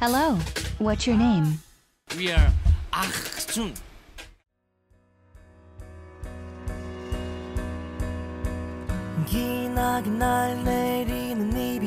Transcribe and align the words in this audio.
Hello, 0.00 0.36
what's 0.80 1.06
your 1.06 1.16
name? 1.16 1.60
We 2.16 2.32
are 2.32 2.50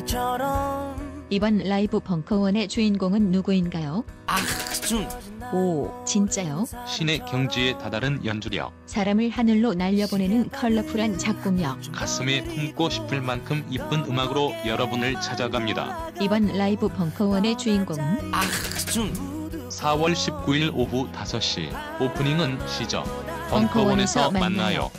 이비처럼 0.06 1.26
이번 1.30 1.58
라이브 1.58 2.00
벙커원의 2.00 2.70
주인공은 2.70 3.32
누구인가요? 3.32 4.06
악순. 4.28 5.08
오, 5.54 5.92
진짜요? 6.06 6.66
신의 6.88 7.20
경지에 7.26 7.78
다다른 7.78 8.24
연주력, 8.26 8.74
사람을 8.86 9.30
하늘로 9.30 9.74
날려보내는 9.74 10.50
컬러풀한 10.50 11.18
작곡력. 11.18 11.78
가슴에 11.92 12.44
품고 12.44 12.90
싶을 12.90 13.22
만큼 13.22 13.66
이쁜 13.70 14.06
음악으로 14.06 14.54
여러분을 14.66 15.20
찾아갑니다. 15.22 16.12
이번 16.22 16.48
라이브 16.58 16.88
벙커원의 16.90 17.58
주인공은 17.58 18.34
악순. 18.34 19.14
4월 19.70 20.14
19일 20.14 20.72
오후 20.74 21.08
5시 21.12 21.70
오프닝은 22.02 22.60
시저 22.68 23.04
벙커원에서 23.50 24.30
벙커원에서 24.30 24.32
만나요. 24.32 24.92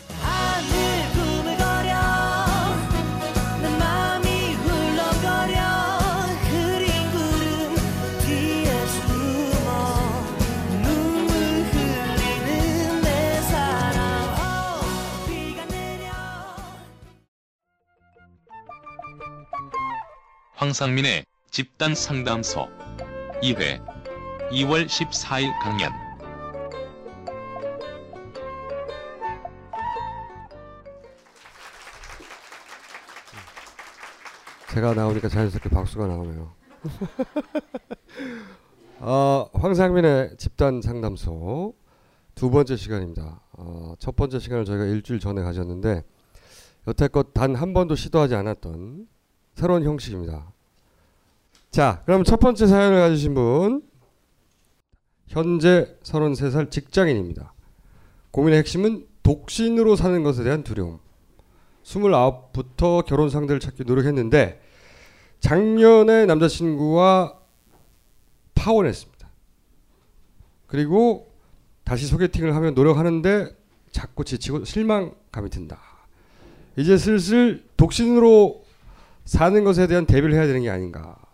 황상민의 20.77 21.25
집단 21.51 21.95
상담소 21.95 22.69
2회 23.43 23.83
2월 24.51 24.87
14일 24.87 25.51
강연 25.63 25.91
제가 34.69 34.93
나오니까 34.93 35.31
자연스럽게 35.31 35.71
박수가 35.71 36.07
나오네요. 36.09 36.53
어, 39.01 39.49
황상민의 39.55 40.37
집단 40.37 40.83
상담소 40.83 41.75
두 42.35 42.51
번째 42.51 42.77
시간입니다. 42.77 43.41
어, 43.53 43.95
첫 43.99 44.15
번째 44.15 44.39
시간을 44.39 44.67
저희가 44.67 44.85
일주일 44.85 45.21
전에 45.21 45.43
가졌는데 45.43 46.03
여태껏 46.87 47.33
단 47.33 47.57
한 47.57 47.73
번도 47.73 47.95
시도하지 47.95 48.35
않았던 48.35 49.09
새로운 49.55 49.85
형식입니다. 49.85 50.53
자, 51.77 52.01
그럼 52.07 52.25
첫 52.25 52.41
번째 52.41 52.67
사연을 52.67 53.01
가지신 53.01 53.35
분 53.35 53.83
현재 55.27 55.95
33살 56.05 56.71
직장인입니다. 56.71 57.53
고민의 58.31 58.61
핵심은 58.61 59.07
독신으로 59.23 59.95
사는 59.95 60.23
것에 60.23 60.43
대한 60.43 60.65
두려움. 60.65 61.01
29부터 61.85 63.05
결혼 63.05 63.29
상대를 63.29 63.61
찾기 63.61 63.85
노력했는데 63.85 64.59
작년에 65.41 66.25
남자친구와 66.25 67.35
파혼했습니다. 68.55 69.29
그리고 70.69 71.31
다시 71.85 72.07
소개팅을 72.07 72.55
하면 72.57 72.73
노력하는데 72.73 73.55
자꾸 73.93 74.25
지치고 74.25 74.65
실망감이 74.65 75.51
든다. 75.51 75.79
이제 76.79 76.97
슬슬 76.97 77.67
독신으로 77.77 78.65
사는 79.27 79.63
것에 79.63 79.87
대한 79.87 80.07
대비를 80.07 80.35
해야 80.35 80.47
되는 80.47 80.63
게 80.63 80.71
아닌가. 80.71 81.26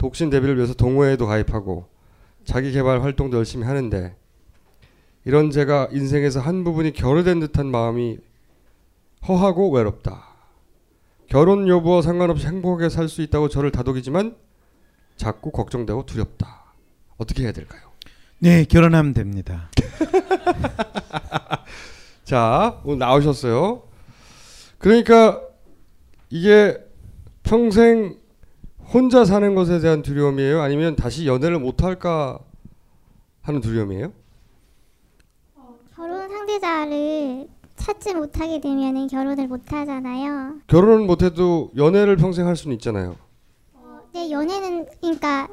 독신 0.00 0.30
대비를 0.30 0.56
위해서 0.56 0.72
동호회에도 0.72 1.26
가입하고 1.26 1.86
자기 2.44 2.72
개발 2.72 3.02
활동도 3.02 3.36
열심히 3.36 3.66
하는데 3.66 4.16
이런 5.26 5.50
제가 5.50 5.88
인생에서 5.92 6.40
한 6.40 6.64
부분이 6.64 6.92
결여된 6.94 7.38
듯한 7.40 7.66
마음이 7.66 8.16
허하고 9.28 9.70
외롭다. 9.70 10.26
결혼 11.28 11.68
여부와 11.68 12.00
상관없이 12.00 12.46
행복하게 12.46 12.88
살 12.88 13.10
수 13.10 13.20
있다고 13.20 13.50
저를 13.50 13.70
다독이지만 13.70 14.36
자꾸 15.16 15.50
걱정되고 15.50 16.06
두렵다. 16.06 16.72
어떻게 17.18 17.42
해야 17.42 17.52
될까요? 17.52 17.82
네, 18.38 18.64
결혼하면 18.64 19.12
됩니다. 19.12 19.70
자, 22.24 22.80
오늘 22.84 23.00
나오셨어요. 23.00 23.82
그러니까 24.78 25.42
이게 26.30 26.78
평생 27.42 28.19
혼자 28.92 29.24
사는 29.24 29.54
것에 29.54 29.78
대한 29.78 30.02
두려움이에요? 30.02 30.60
아니면 30.60 30.96
다시 30.96 31.26
연애를 31.26 31.60
못 31.60 31.84
할까 31.84 32.38
하는 33.42 33.60
두려움이에요? 33.60 34.12
결혼 35.94 36.28
상대자를 36.28 37.48
찾지 37.76 38.14
못하게 38.14 38.60
되면 38.60 39.06
결혼을 39.06 39.46
못 39.46 39.72
하잖아요. 39.72 40.56
결혼을 40.66 41.06
못 41.06 41.22
해도 41.22 41.70
연애를 41.76 42.16
평생 42.16 42.46
할 42.46 42.56
수는 42.56 42.74
있잖아요. 42.76 43.16
이제 44.10 44.30
연애는 44.30 44.86
그러니까 45.00 45.48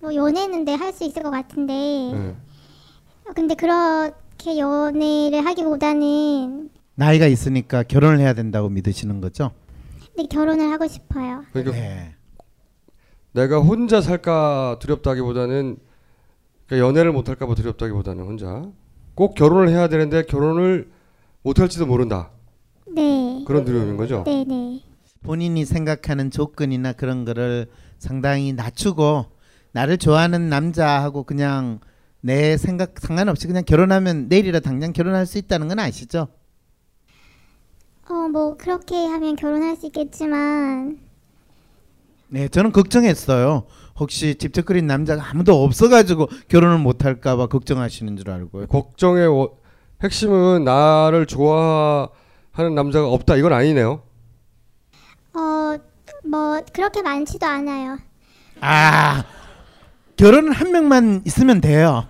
뭐 0.00 0.14
연애는 0.14 0.64
네 0.64 0.74
할수 0.74 1.04
있을 1.04 1.22
것 1.22 1.30
같은데 1.30 1.72
네. 1.72 2.36
근데 3.34 3.54
그렇게 3.56 4.58
연애를 4.58 5.44
하기보다는 5.44 6.70
나이가 6.94 7.26
있으니까 7.26 7.82
결혼을 7.82 8.20
해야 8.20 8.32
된다고 8.32 8.68
믿으시는 8.68 9.20
거죠? 9.20 9.50
네, 10.16 10.26
결혼을 10.30 10.70
하고 10.70 10.86
싶어요. 10.86 11.44
그러니까 11.52 11.74
네. 11.76 12.15
내가 13.36 13.58
혼자 13.58 14.00
살까 14.00 14.78
두렵다기보다는 14.80 15.76
그러니까 16.66 16.88
연애를 16.88 17.12
못할까 17.12 17.46
봐 17.46 17.54
두렵다기보다는 17.54 18.24
혼자 18.24 18.64
꼭 19.14 19.34
결혼을 19.34 19.68
해야 19.68 19.88
되는데 19.88 20.22
결혼을 20.22 20.90
못할지도 21.42 21.84
모른다 21.84 22.30
네. 22.88 23.44
그런 23.46 23.66
두려움인 23.66 23.98
거죠. 23.98 24.24
네, 24.24 24.42
네. 24.48 24.80
본인이 25.22 25.66
생각하는 25.66 26.30
조건이나 26.30 26.94
그런 26.94 27.26
거를 27.26 27.66
상당히 27.98 28.54
낮추고 28.54 29.26
나를 29.72 29.98
좋아하는 29.98 30.48
남자하고 30.48 31.24
그냥 31.24 31.80
내 32.22 32.56
생각 32.56 32.98
상관없이 32.98 33.46
그냥 33.46 33.64
결혼하면 33.66 34.28
내일이라 34.28 34.60
당장 34.60 34.94
결혼할 34.94 35.26
수 35.26 35.36
있다는 35.36 35.68
건 35.68 35.78
아시죠? 35.78 36.28
어, 38.08 38.14
뭐 38.32 38.56
그렇게 38.56 38.96
하면 38.96 39.36
결혼할 39.36 39.76
수 39.76 39.84
있겠지만 39.86 41.05
네, 42.36 42.48
저는 42.48 42.70
걱정했어요. 42.70 43.64
혹시 43.98 44.34
직접 44.34 44.66
그린 44.66 44.86
남자가 44.86 45.30
아무도 45.30 45.64
없어가지고 45.64 46.28
결혼을 46.48 46.76
못할까봐 46.80 47.46
걱정하시는 47.46 48.14
줄 48.18 48.30
알고요. 48.30 48.66
걱정의 48.66 49.26
워- 49.26 49.56
핵심은 50.02 50.62
나를 50.62 51.24
좋아하는 51.24 52.74
남자가 52.74 53.08
없다 53.08 53.36
이건 53.36 53.54
아니네요. 53.54 54.02
어, 55.32 55.78
뭐 56.30 56.60
그렇게 56.74 57.00
많지도 57.00 57.46
않아요. 57.46 57.96
아, 58.60 59.24
결혼은 60.18 60.52
한 60.52 60.72
명만 60.72 61.22
있으면 61.24 61.62
돼요. 61.62 62.06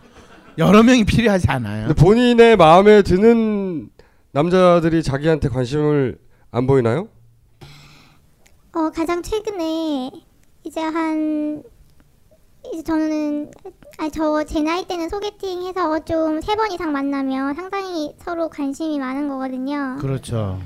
여러 0.59 0.83
명이 0.83 1.05
필요하지 1.05 1.47
않아요. 1.51 1.87
근데 1.87 2.03
본인의 2.03 2.57
마음에 2.57 3.03
드는 3.03 3.91
남자들이 4.33 5.05
자기한테 5.05 5.49
관심을 5.51 6.19
안 6.51 6.67
보이나요? 6.67 7.07
어, 8.77 8.91
가장 8.91 9.23
최근에 9.23 10.11
이제 10.65 10.81
한 10.83 11.63
이제 12.73 12.83
저는 12.83 13.51
아니 13.99 14.11
저제 14.11 14.61
나이 14.63 14.87
때는 14.87 15.09
소개팅해서 15.09 16.05
좀 16.05 16.41
세 16.43 16.57
번 16.57 16.71
이상 16.73 16.93
만나면 16.93 17.55
상당히 17.55 18.15
서로 18.19 18.51
관심이 18.51 18.99
많은 18.99 19.29
거거든요. 19.29 19.97
그렇죠. 19.99 20.61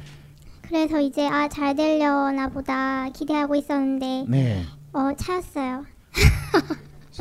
그래서 0.62 0.98
이제 1.00 1.28
아 1.28 1.46
잘 1.48 1.76
되려나 1.76 2.48
보다 2.48 3.08
기대하고 3.10 3.54
있었는데 3.54 4.24
네. 4.28 4.64
어 4.92 5.10
차였어요. 5.16 5.84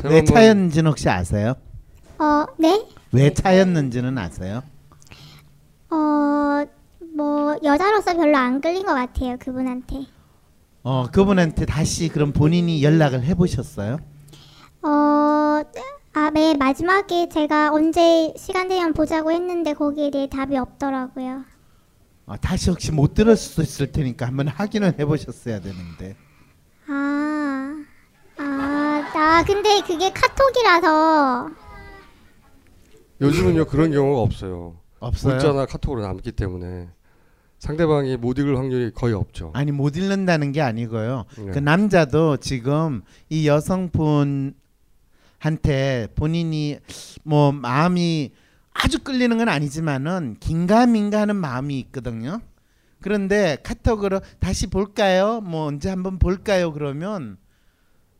왜 0.04 0.24
차였는지는 0.24 0.90
혹시 0.90 1.08
아세요? 1.08 1.54
어, 2.18 2.46
네? 2.58 2.84
왜 3.12 3.32
차였는지는 3.32 4.18
아세요? 4.18 4.62
어, 5.90 6.64
뭐 7.14 7.56
여자로서 7.62 8.14
별로 8.16 8.36
안 8.36 8.60
끌린 8.60 8.84
것 8.84 8.94
같아요 8.94 9.36
그분한테. 9.38 10.06
어, 10.82 11.06
그분한테 11.10 11.66
다시 11.66 12.08
그럼 12.08 12.32
본인이 12.32 12.82
연락을 12.82 13.22
해보셨어요? 13.24 13.98
어, 14.82 14.88
아, 16.12 16.30
네 16.32 16.54
마지막에 16.54 17.28
제가 17.28 17.72
언제 17.72 18.32
시간 18.36 18.68
되면 18.68 18.94
보자고 18.94 19.30
했는데 19.30 19.74
거기에 19.74 20.10
대해 20.10 20.28
답이 20.28 20.56
없더라고요. 20.56 21.44
어, 22.26 22.36
다시 22.38 22.70
혹시 22.70 22.92
못 22.92 23.14
들을 23.14 23.36
수도 23.36 23.62
있을 23.62 23.92
테니까 23.92 24.26
한번 24.26 24.48
확인을 24.48 24.98
해보셨어야 24.98 25.60
되는데. 25.60 26.16
아, 26.88 27.84
아, 28.38 29.10
나 29.14 29.44
근데 29.44 29.80
그게 29.86 30.10
카톡이라서 30.10 31.50
요즘은요 33.20 33.66
그런 33.66 33.90
경우가 33.90 34.22
없어요. 34.22 34.76
없어요? 34.98 35.34
문자나 35.34 35.66
카톡으로 35.66 36.02
남기 36.02 36.32
때문에 36.32 36.88
상대방이 37.60 38.16
못 38.16 38.38
읽을 38.38 38.56
확률이 38.56 38.90
거의 38.90 39.14
없죠. 39.14 39.52
아니 39.54 39.70
못 39.70 39.96
읽는다는 39.96 40.50
게 40.50 40.62
아니고요. 40.62 41.26
네. 41.38 41.52
그 41.52 41.58
남자도 41.58 42.38
지금 42.38 43.02
이 43.28 43.46
여성분한테 43.46 44.54
본인이 46.14 46.78
뭐 47.22 47.52
마음이 47.52 48.32
아주 48.72 49.00
끌리는 49.00 49.36
건 49.36 49.50
아니지만은 49.50 50.36
긴가민가 50.40 51.20
하는 51.20 51.36
마음이 51.36 51.78
있거든요. 51.80 52.40
그런데 53.02 53.58
카톡으로 53.62 54.20
다시 54.38 54.66
볼까요? 54.66 55.42
뭐 55.42 55.66
언제 55.66 55.90
한번 55.90 56.18
볼까요? 56.18 56.72
그러면 56.72 57.36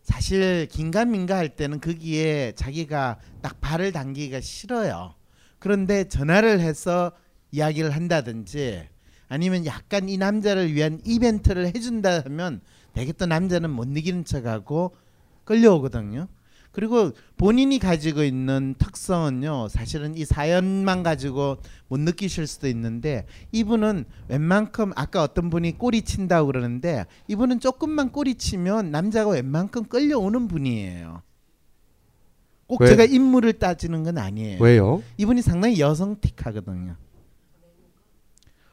사실 0.02 0.68
긴가민가 0.70 1.36
할 1.36 1.48
때는 1.56 1.80
거기에 1.80 2.52
자기가 2.56 3.18
딱 3.40 3.58
발을 3.62 3.92
당기기가 3.92 4.42
싫어요. 4.42 5.14
그런데 5.58 6.04
전화를 6.04 6.60
해서 6.60 7.12
이야기를 7.52 7.90
한다든지 7.90 8.86
아니면 9.30 9.64
약간 9.64 10.08
이 10.08 10.18
남자를 10.18 10.74
위한 10.74 11.00
이벤트를 11.04 11.66
해준다 11.66 12.20
하면 12.24 12.60
되게 12.92 13.12
또 13.12 13.26
남자는 13.26 13.70
못 13.70 13.86
이기는 13.96 14.24
척하고 14.24 14.96
끌려오거든요. 15.44 16.26
그리고 16.72 17.12
본인이 17.36 17.78
가지고 17.78 18.22
있는 18.24 18.74
특성은요, 18.78 19.68
사실은 19.68 20.16
이 20.16 20.24
사연만 20.24 21.04
가지고 21.04 21.58
못 21.88 22.00
느끼실 22.00 22.46
수도 22.48 22.68
있는데 22.68 23.24
이분은 23.52 24.04
웬만큼 24.28 24.92
아까 24.96 25.22
어떤 25.22 25.48
분이 25.48 25.78
꼬리 25.78 26.02
친다고 26.02 26.48
그러는데 26.48 27.06
이분은 27.28 27.60
조금만 27.60 28.10
꼬리 28.10 28.34
치면 28.34 28.90
남자가 28.90 29.30
웬만큼 29.30 29.84
끌려오는 29.84 30.48
분이에요. 30.48 31.22
꼭 32.66 32.80
왜? 32.80 32.88
제가 32.88 33.04
인물을 33.04 33.52
따지는 33.54 34.02
건 34.04 34.18
아니에요. 34.18 34.60
왜요? 34.60 35.02
이분이 35.18 35.42
상당히 35.42 35.78
여성틱하거든요. 35.80 36.96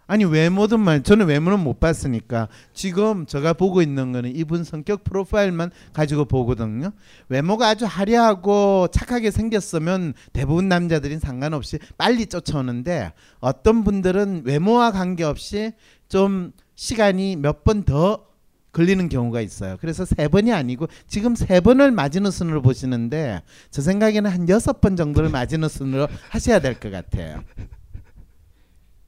아니 0.07 0.23
외모든 0.23 0.79
말 0.79 1.03
저는 1.03 1.27
외모는 1.27 1.59
못 1.59 1.79
봤으니까 1.79 2.47
지금 2.73 3.25
제가 3.25 3.53
보고 3.53 3.81
있는 3.81 4.13
거는 4.13 4.35
이분 4.35 4.63
성격 4.63 5.03
프로파일만 5.03 5.71
가지고 5.93 6.25
보거든요. 6.25 6.91
외모가 7.27 7.67
아주 7.67 7.85
화려하고 7.85 8.87
착하게 8.91 9.31
생겼으면 9.31 10.13
대부분 10.31 10.69
남자들이 10.69 11.19
상관없이 11.19 11.77
빨리 11.97 12.25
쫓아오는데 12.25 13.11
어떤 13.39 13.83
분들은 13.83 14.43
외모와 14.45 14.91
관계없이 14.91 15.73
좀 16.07 16.53
시간이 16.75 17.35
몇 17.35 17.63
번 17.65 17.83
더 17.83 18.25
걸리는 18.71 19.09
경우가 19.09 19.41
있어요. 19.41 19.77
그래서 19.81 20.05
세 20.05 20.27
번이 20.27 20.53
아니고 20.53 20.87
지금 21.07 21.35
세 21.35 21.59
번을 21.59 21.91
마지노선으로 21.91 22.61
보시는데 22.61 23.41
저 23.71 23.81
생각에는 23.81 24.29
한 24.29 24.47
여섯 24.49 24.79
번 24.81 24.95
정도를 24.95 25.29
마지노선으로 25.29 26.07
하셔야 26.29 26.59
될 26.59 26.79
것 26.79 26.91
같아요. 26.91 27.43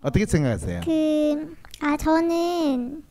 어떻게 0.01 0.25
생각하세요? 0.25 0.81
그, 0.85 1.55
아, 1.81 1.97
저는 1.97 3.03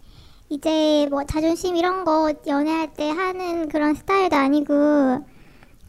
이제 0.49 1.07
뭐 1.11 1.25
자존심 1.25 1.77
이런 1.77 2.05
거 2.05 2.33
연애할 2.47 2.95
때 2.95 3.11
하는 3.11 3.69
그런 3.69 3.95
스타일도 3.95 4.35
아니고, 4.37 5.25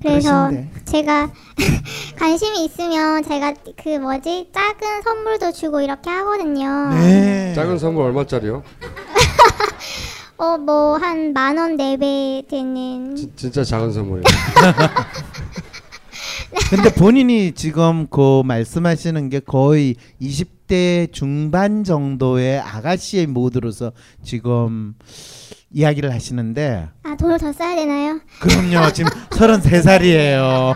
그래서 0.02 0.48
그러신데. 0.50 0.72
제가 0.86 1.32
관심이 2.18 2.66
있으면 2.66 3.24
제가 3.24 3.54
그 3.82 3.98
뭐지, 3.98 4.50
작은 4.54 5.02
선물도 5.04 5.52
주고 5.54 5.82
이렇게 5.82 6.10
하거든요. 6.10 6.90
네. 6.94 7.54
작은 7.56 7.78
선물 7.80 8.06
얼마짜리요? 8.06 8.64
어, 10.38 10.58
뭐 10.58 10.98
한 10.98 11.34
만 11.34 11.58
원 11.58 11.76
내배 11.76 12.44
되는. 12.50 13.14
지- 13.16 13.30
진짜 13.36 13.64
작은 13.64 13.92
선물이에요. 13.92 14.24
근데 16.70 16.94
본인이 16.94 17.52
지금 17.54 18.08
그 18.10 18.44
말씀하시는 18.46 19.30
게 19.30 19.40
거의 19.40 19.96
20대 20.22 21.12
중반 21.12 21.84
정도의 21.84 22.60
아가씨의 22.60 23.28
모드로서 23.28 23.92
지금 24.24 24.94
이야기를 25.72 26.12
하시는데 26.14 26.90
아, 27.04 27.16
돈을 27.16 27.38
더 27.40 27.52
써야 27.54 27.76
되나요? 27.76 28.20
그럼요 28.40 28.92
지금 28.92 29.10
33살이에요. 29.30 30.76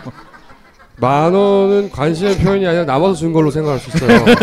만 0.98 1.34
원은 1.34 1.90
관심의 1.90 2.38
표현이 2.38 2.66
아니라 2.66 2.84
남아서 2.84 3.14
준 3.14 3.32
걸로 3.32 3.50
생각할 3.50 3.80
수 3.80 3.90
있어요. 3.96 4.24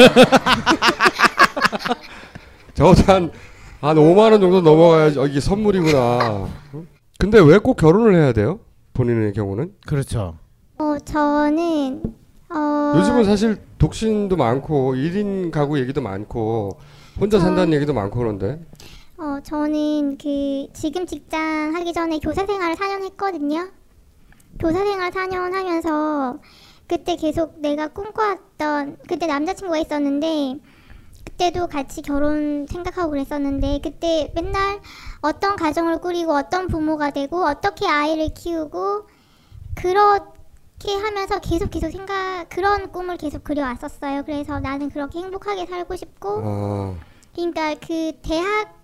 적어도 2.74 3.14
한, 3.14 3.32
한 3.82 3.96
5만 3.98 4.32
원 4.32 4.42
정도 4.42 4.62
넘어가야지 4.62 5.20
어, 5.20 5.28
이게 5.28 5.40
선물이구나. 5.40 6.48
응? 6.76 6.88
근데 7.20 7.40
왜 7.40 7.58
꼭 7.60 7.76
결혼을 7.78 8.16
해야 8.16 8.34
돼요? 8.34 8.60
본인의 8.94 9.34
경우는? 9.34 9.72
그렇죠. 9.86 10.38
어, 10.82 10.98
저는, 11.06 12.02
어. 12.50 12.94
요즘은 12.98 13.24
사실 13.24 13.62
독신도 13.78 14.36
많고 14.36 14.96
1인 14.96 15.52
가구 15.52 15.80
얘기도 15.80 16.02
많고 16.02 16.80
혼자 17.20 17.40
산다는 17.40 17.72
얘기도 17.74 17.94
많고 17.94 18.18
그런데 18.18 18.60
어, 19.16 19.38
저는 19.44 20.18
그 20.18 20.68
지금 20.74 21.06
직장 21.06 21.76
하기 21.76 21.94
전에 21.94 22.18
교사 22.18 22.48
생활을 22.48 22.76
4년 22.76 23.04
했거든요. 23.04 23.68
교사 24.60 24.84
생활 24.84 25.12
4년 25.12 25.54
하면서 25.54 26.40
그때 26.88 27.16
계속 27.16 27.60
내가 27.60 27.88
꿈꿔왔던 27.90 28.98
그때 29.08 29.28
남자친구가 29.28 29.78
있었는데 29.78 30.60
그때도 31.26 31.68
같이 31.68 32.02
결혼 32.02 32.66
생각하고 32.68 33.12
그랬었는데 33.12 33.82
그때 33.84 34.32
맨날 34.34 34.82
어떤 35.22 35.56
가정을 35.56 36.02
꾸리고 36.02 36.34
어떤 36.34 36.68
부모가 36.68 37.12
되고 37.12 37.46
어떻게 37.46 37.88
아이를 37.88 38.30
키우고 38.34 39.08
그 39.76 39.94
렇게 40.82 40.96
하면서 40.96 41.40
계속 41.40 41.70
계속 41.70 41.92
생각 41.92 42.48
그런 42.50 42.92
꿈을 42.92 43.18
계속 43.18 43.44
그려왔었어요. 43.44 44.24
그래서 44.24 44.60
나는 44.60 44.90
그렇게 44.90 45.20
행복하게 45.20 45.68
살고 45.68 45.96
싶고 45.96 46.42
아, 46.44 46.96
그러니까 47.36 47.76
그 47.76 48.14
대학 48.24 48.80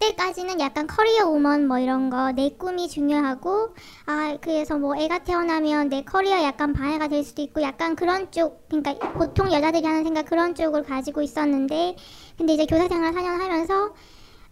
때까지는 0.00 0.58
약간 0.60 0.86
커리어 0.88 1.28
우먼 1.28 1.66
뭐 1.68 1.78
이런 1.78 2.10
거 2.10 2.32
내 2.32 2.50
꿈이 2.50 2.88
중요하고 2.88 3.74
아 4.06 4.36
그래서 4.40 4.78
뭐 4.78 4.96
애가 4.96 5.20
태어나면 5.24 5.88
내 5.88 6.02
커리어 6.02 6.42
약간 6.42 6.72
방해가 6.72 7.06
될 7.08 7.22
수도 7.24 7.42
있고 7.42 7.62
약간 7.62 7.94
그런 7.94 8.30
쪽 8.32 8.68
그러니까 8.68 8.94
보통 9.12 9.52
여자들이 9.52 9.84
하는 9.86 10.04
생각 10.04 10.24
그런 10.26 10.54
쪽을 10.56 10.82
가지고 10.84 11.22
있었는데 11.22 11.96
근데 12.36 12.54
이제 12.54 12.66
교사 12.66 12.88
생활 12.88 13.12
4년 13.12 13.38
하면서 13.40 13.94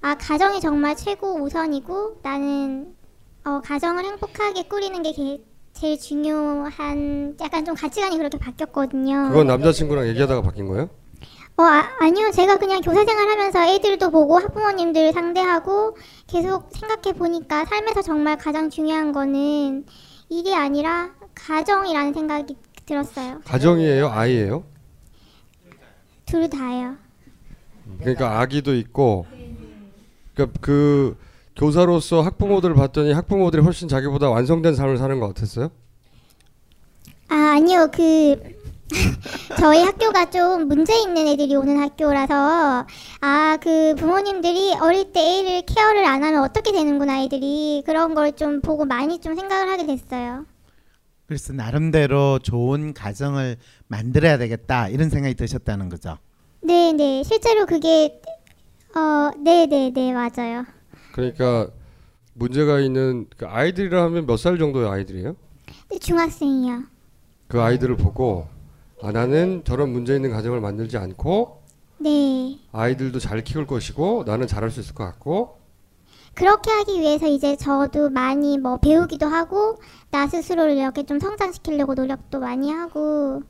아 0.02 0.16
가정이 0.16 0.60
정말 0.60 0.96
최고 0.96 1.34
우선이고 1.42 2.20
나는 2.22 2.94
어 3.44 3.60
가정을 3.60 4.04
행복하게 4.04 4.64
꾸리는 4.64 5.00
게 5.02 5.12
게- 5.12 5.44
제일 5.76 5.98
중요한 6.00 7.36
약간 7.40 7.64
좀 7.64 7.74
가치관이 7.74 8.16
그렇게 8.16 8.38
바뀌었거든요. 8.38 9.28
그건 9.28 9.46
남자친구랑 9.46 10.08
얘기하다가 10.08 10.40
바뀐 10.40 10.66
거예요? 10.68 10.88
어, 11.58 11.62
아, 11.62 11.84
아니요. 12.00 12.30
제가 12.32 12.56
그냥 12.58 12.80
교사 12.80 13.04
생활하면서 13.04 13.74
애들도 13.74 14.10
보고 14.10 14.38
학부모님들 14.38 15.12
상대하고 15.12 15.96
계속 16.26 16.70
생각해 16.72 17.16
보니까 17.18 17.64
삶에서 17.66 18.02
정말 18.02 18.36
가장 18.38 18.70
중요한 18.70 19.12
거는 19.12 19.84
일이 20.30 20.54
아니라 20.54 21.10
가정이라는 21.34 22.14
생각이 22.14 22.56
들었어요. 22.86 23.40
가정이에요, 23.44 24.08
아이예요? 24.08 24.64
둘 26.24 26.48
다요. 26.48 26.96
그러니까 28.00 28.40
아기도 28.40 28.74
있고, 28.74 29.26
그러니까 30.34 30.58
그 30.60 31.16
교사로서 31.56 32.20
학부모들을 32.22 32.74
봤더니 32.74 33.12
학부모들이 33.12 33.62
훨씬 33.62 33.88
자기보다 33.88 34.28
완성된 34.30 34.74
삶을 34.74 34.98
사는 34.98 35.18
것 35.20 35.28
같았어요? 35.28 35.70
아, 37.28 37.34
아니요. 37.56 37.88
그 37.92 38.56
저희 39.58 39.82
학교가 39.82 40.30
좀 40.30 40.68
문제 40.68 40.96
있는 41.00 41.26
애들이 41.26 41.56
오는 41.56 41.78
학교라서 41.80 42.86
아, 43.20 43.58
그 43.60 43.94
부모님들이 43.96 44.74
어릴 44.80 45.12
때 45.12 45.20
애를 45.40 45.62
케어를 45.62 46.04
안 46.04 46.22
하면 46.22 46.42
어떻게 46.44 46.70
되는구나 46.70 47.22
애들이 47.24 47.82
그런 47.84 48.14
걸 48.14 48.30
좀 48.36 48.60
보고 48.60 48.84
많이 48.84 49.18
좀 49.18 49.34
생각을 49.34 49.68
하게 49.72 49.86
됐어요. 49.86 50.44
그래서 51.26 51.52
나름대로 51.52 52.38
좋은 52.38 52.92
가정을 52.94 53.56
만들어야 53.88 54.38
되겠다 54.38 54.88
이런 54.88 55.10
생각이 55.10 55.34
드셨다는 55.34 55.88
거죠. 55.88 56.18
네, 56.60 56.92
네. 56.92 57.22
실제로 57.24 57.66
그게 57.66 58.20
어, 58.94 59.30
네, 59.42 59.66
네, 59.66 59.90
네, 59.92 60.12
맞아요. 60.12 60.64
그러니까 61.16 61.68
문제가 62.34 62.78
있는 62.78 63.26
그 63.38 63.46
아이들이라 63.46 64.02
하면 64.04 64.26
몇 64.26 64.36
살 64.36 64.58
정도의 64.58 64.86
아이들이에요? 64.90 65.34
네, 65.90 65.98
중학생이요. 65.98 66.82
그 67.48 67.60
아이들을 67.62 67.96
보고 67.96 68.46
아 69.02 69.12
나는 69.12 69.62
저런 69.64 69.90
문제 69.92 70.14
있는 70.14 70.30
가정을 70.30 70.60
만들지 70.60 70.98
않고 70.98 71.62
네. 71.98 72.58
아이들도 72.72 73.18
잘 73.18 73.42
키울 73.42 73.66
것이고 73.66 74.24
나는 74.26 74.46
잘할 74.46 74.70
수 74.70 74.80
있을 74.80 74.94
것 74.94 75.04
같고 75.04 75.56
그렇게 76.34 76.70
하기 76.70 77.00
위해서 77.00 77.26
이제 77.26 77.56
저도 77.56 78.10
많이 78.10 78.58
뭐 78.58 78.76
배우기도 78.76 79.26
하고 79.26 79.78
나 80.10 80.26
스스로를 80.26 80.76
이렇게 80.76 81.04
좀 81.06 81.18
성장시키려고 81.18 81.94
노력도 81.94 82.40
많이 82.40 82.70
하고 82.70 83.42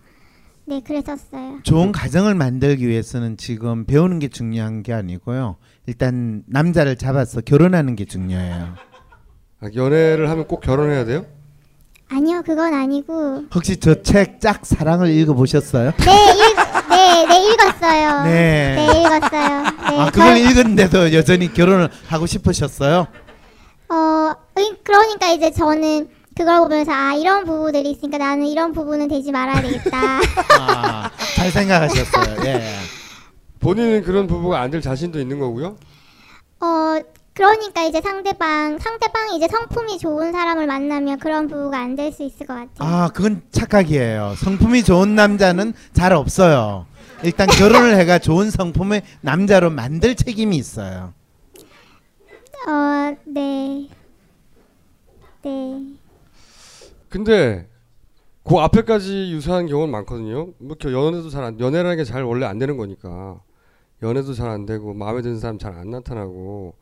네, 0.66 0.80
그랬었어요. 0.80 1.60
좋은 1.64 1.90
가정을 1.90 2.34
만들기 2.36 2.86
위해서는 2.86 3.36
지금 3.36 3.86
배우는 3.86 4.20
게 4.20 4.28
중요한 4.28 4.82
게 4.84 4.92
아니고요. 4.92 5.56
일단 5.86 6.42
남자를 6.46 6.96
잡아서 6.96 7.40
결혼하는 7.40 7.94
게 7.96 8.04
중요해요. 8.04 8.74
아, 9.60 9.66
연애를 9.74 10.28
하면 10.30 10.46
꼭 10.46 10.60
결혼해야 10.60 11.04
돼요? 11.04 11.24
아니요, 12.08 12.42
그건 12.44 12.72
아니고 12.74 13.44
혹시 13.54 13.76
저 13.78 14.02
책 14.02 14.38
짝 14.40 14.64
사랑을 14.64 15.08
읽어 15.10 15.34
보셨어요? 15.34 15.92
네, 15.98 16.32
읽, 16.32 16.56
네, 16.88 17.26
네 17.26 17.52
읽었어요. 17.52 18.22
네. 18.24 18.74
네, 18.76 19.00
읽었어요. 19.00 19.62
네, 19.90 19.98
아 20.00 20.10
그걸 20.10 20.36
저- 20.36 20.36
읽었는데도 20.36 21.12
여전히 21.14 21.52
결혼을 21.52 21.88
하고 22.08 22.26
싶으셨어요? 22.26 23.06
어, 23.88 24.32
의- 24.56 24.76
그러니까 24.84 25.30
이제 25.30 25.50
저는 25.50 26.08
그걸 26.36 26.58
보면서 26.60 26.92
아 26.92 27.14
이런 27.14 27.44
부부들이 27.44 27.90
있으니까 27.92 28.18
나는 28.18 28.46
이런 28.46 28.72
부부는 28.72 29.08
되지 29.08 29.32
말아야 29.32 29.62
되겠다. 29.62 30.20
아, 30.60 31.10
잘 31.34 31.50
생각하셨어요. 31.50 32.36
예. 32.44 32.62
본인은 33.66 34.02
그런 34.02 34.28
부부가 34.28 34.60
안 34.60 34.70
될 34.70 34.80
자신도 34.80 35.18
있는 35.18 35.40
거고요. 35.40 35.76
어, 36.60 37.00
그러니까 37.34 37.82
이제 37.82 38.00
상대방 38.00 38.78
상대방이 38.78 39.36
이제 39.36 39.48
성품이 39.48 39.98
좋은 39.98 40.30
사람을 40.32 40.68
만나면 40.68 41.18
그런 41.18 41.48
부부가 41.48 41.80
안 41.80 41.96
될 41.96 42.12
수 42.12 42.22
있을 42.22 42.46
것 42.46 42.54
같아요. 42.54 42.70
아 42.78 43.08
그건 43.08 43.42
착각이에요. 43.50 44.34
성품이 44.36 44.84
좋은 44.84 45.16
남자는 45.16 45.72
잘 45.92 46.12
없어요. 46.12 46.86
일단 47.24 47.48
결혼을 47.48 47.96
해가 47.98 48.20
좋은 48.20 48.50
성품의 48.52 49.02
남자로 49.22 49.70
만들 49.70 50.14
책임이 50.14 50.56
있어요. 50.56 51.12
어, 52.68 53.16
네, 53.24 53.88
네. 55.42 55.82
근데 57.08 57.66
그 58.44 58.58
앞에까지 58.58 59.32
유사한 59.32 59.66
경우는 59.66 59.90
많거든요. 59.90 60.50
뭐 60.58 60.76
겨- 60.78 60.92
연애도 60.92 61.30
잘 61.30 61.42
안, 61.42 61.58
연애라는 61.58 61.96
게 61.96 62.04
잘 62.04 62.22
원래 62.22 62.46
안 62.46 62.58
되는 62.60 62.76
거니까 62.76 63.40
연애도 64.02 64.34
잘 64.34 64.48
안 64.48 64.66
되고 64.66 64.92
마음에 64.94 65.22
드는 65.22 65.38
사람 65.38 65.58
잘 65.58 65.74
안 65.74 65.90
나타나고 65.90 66.74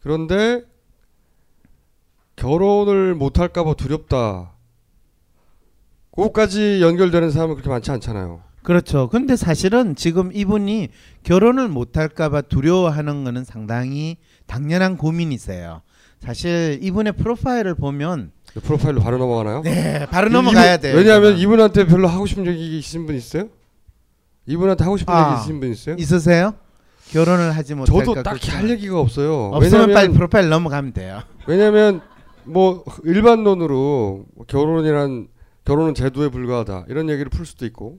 그런데 0.00 0.62
결혼을 2.36 3.14
못 3.14 3.38
할까봐 3.38 3.74
두렵다. 3.74 4.52
그거까지 6.14 6.80
연결되는 6.82 7.30
사람은 7.30 7.54
그렇게 7.54 7.70
많지 7.70 7.90
않잖아요. 7.92 8.42
그렇죠. 8.62 9.08
근데 9.08 9.34
사실은 9.36 9.96
지금 9.96 10.30
이분이 10.32 10.88
결혼을 11.24 11.68
못 11.68 11.96
할까봐 11.96 12.42
두려워하는 12.42 13.24
거는 13.24 13.44
상당히 13.44 14.18
당연한 14.46 14.96
고민이세요. 14.96 15.82
사실 16.20 16.78
이분의 16.82 17.14
프로파일을 17.14 17.74
보면 17.74 18.30
프로파일로 18.62 19.00
바로 19.00 19.18
넘어가나요? 19.18 19.62
네, 19.62 20.06
바로 20.10 20.28
넘어가야 20.28 20.76
돼요. 20.76 20.96
왜냐하면. 20.96 21.36
이분한테 21.38 21.86
별로 21.86 22.06
하고 22.06 22.26
싶은 22.26 22.46
얘기 22.46 22.78
있으신 22.78 23.06
분 23.06 23.16
있어요? 23.16 23.48
이분한테 24.46 24.84
하고 24.84 24.96
싶은 24.96 25.12
아, 25.14 25.28
얘기 25.30 25.40
있으신 25.40 25.60
분 25.60 25.70
있어요? 25.70 25.96
있으세요? 25.98 26.54
결혼을 27.10 27.54
하지 27.54 27.74
못할까? 27.74 28.04
저도 28.04 28.22
딱히 28.22 28.50
할 28.50 28.70
얘기가 28.70 28.98
없어요. 28.98 29.50
없으면 29.52 29.72
왜냐면- 29.88 29.94
빨리 29.94 30.12
프로파일 30.12 30.48
넘어가면 30.48 30.92
돼요. 30.92 31.22
왜냐면 31.46 32.00
뭐 32.44 32.84
일반론으로 33.04 34.24
뭐 34.34 34.46
결혼이란 34.46 35.28
결혼은 35.64 35.94
제도에 35.94 36.28
불과하다 36.28 36.86
이런 36.88 37.08
얘기를 37.08 37.28
풀 37.28 37.46
수도 37.46 37.66
있고 37.66 37.98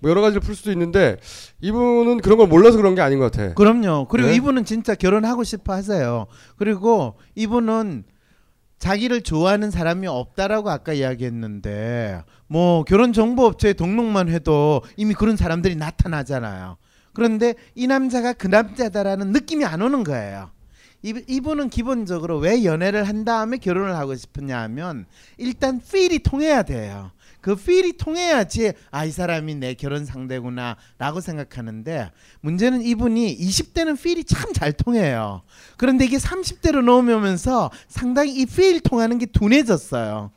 뭐 0.00 0.10
여러 0.10 0.20
가지를 0.20 0.40
풀 0.40 0.54
수도 0.54 0.70
있는데 0.72 1.16
이분은 1.60 2.18
그런 2.18 2.38
걸 2.38 2.46
몰라서 2.46 2.76
그런 2.76 2.94
게 2.94 3.00
아닌 3.00 3.18
것 3.18 3.32
같아. 3.32 3.54
그럼요. 3.54 4.06
그리고 4.08 4.28
네? 4.28 4.36
이분은 4.36 4.64
진짜 4.64 4.94
결혼하고 4.94 5.42
싶어 5.44 5.72
하세요. 5.72 6.26
그리고 6.56 7.14
이분은 7.34 8.04
자기를 8.80 9.20
좋아하는 9.20 9.70
사람이 9.70 10.06
없다라고 10.08 10.70
아까 10.70 10.92
이야기했는데 10.94 12.24
뭐 12.48 12.82
결혼 12.84 13.12
정보 13.12 13.44
업체에 13.44 13.74
등록만 13.74 14.28
해도 14.30 14.82
이미 14.96 15.14
그런 15.14 15.36
사람들이 15.36 15.76
나타나잖아요. 15.76 16.78
그런데 17.12 17.54
이 17.74 17.86
남자가 17.86 18.32
그 18.32 18.46
남자다라는 18.48 19.32
느낌이 19.32 19.64
안 19.64 19.82
오는 19.82 20.02
거예요. 20.02 20.50
이, 21.02 21.14
이분은 21.28 21.70
기본적으로 21.70 22.38
왜 22.38 22.64
연애를 22.64 23.04
한 23.04 23.24
다음에 23.24 23.56
결혼을 23.56 23.96
하고 23.96 24.14
싶으냐 24.14 24.60
하면 24.62 25.06
일단 25.38 25.80
필이 25.80 26.18
통해야 26.20 26.62
돼요. 26.62 27.10
그 27.40 27.56
필이 27.56 27.96
통해야지 27.96 28.72
아 28.90 29.06
이 29.06 29.10
사람이 29.10 29.54
내 29.54 29.72
결혼 29.72 30.04
상대구나 30.04 30.76
라고 30.98 31.22
생각하는데 31.22 32.10
문제는 32.42 32.82
이분이 32.82 33.38
20대는 33.38 33.98
필이 33.98 34.24
참 34.24 34.52
잘 34.52 34.72
통해요. 34.74 35.40
그런데 35.78 36.04
이게 36.04 36.18
30대로 36.18 36.82
넘으면서 36.84 37.70
상당히 37.88 38.34
이 38.42 38.44
필 38.44 38.80
통하는 38.80 39.16
게 39.18 39.24
둔해졌어요. 39.24 40.30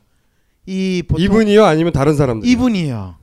이 0.66 1.02
이분이요 1.18 1.62
아니면 1.66 1.92
다른 1.92 2.16
사람들? 2.16 2.48
이분이요. 2.48 3.16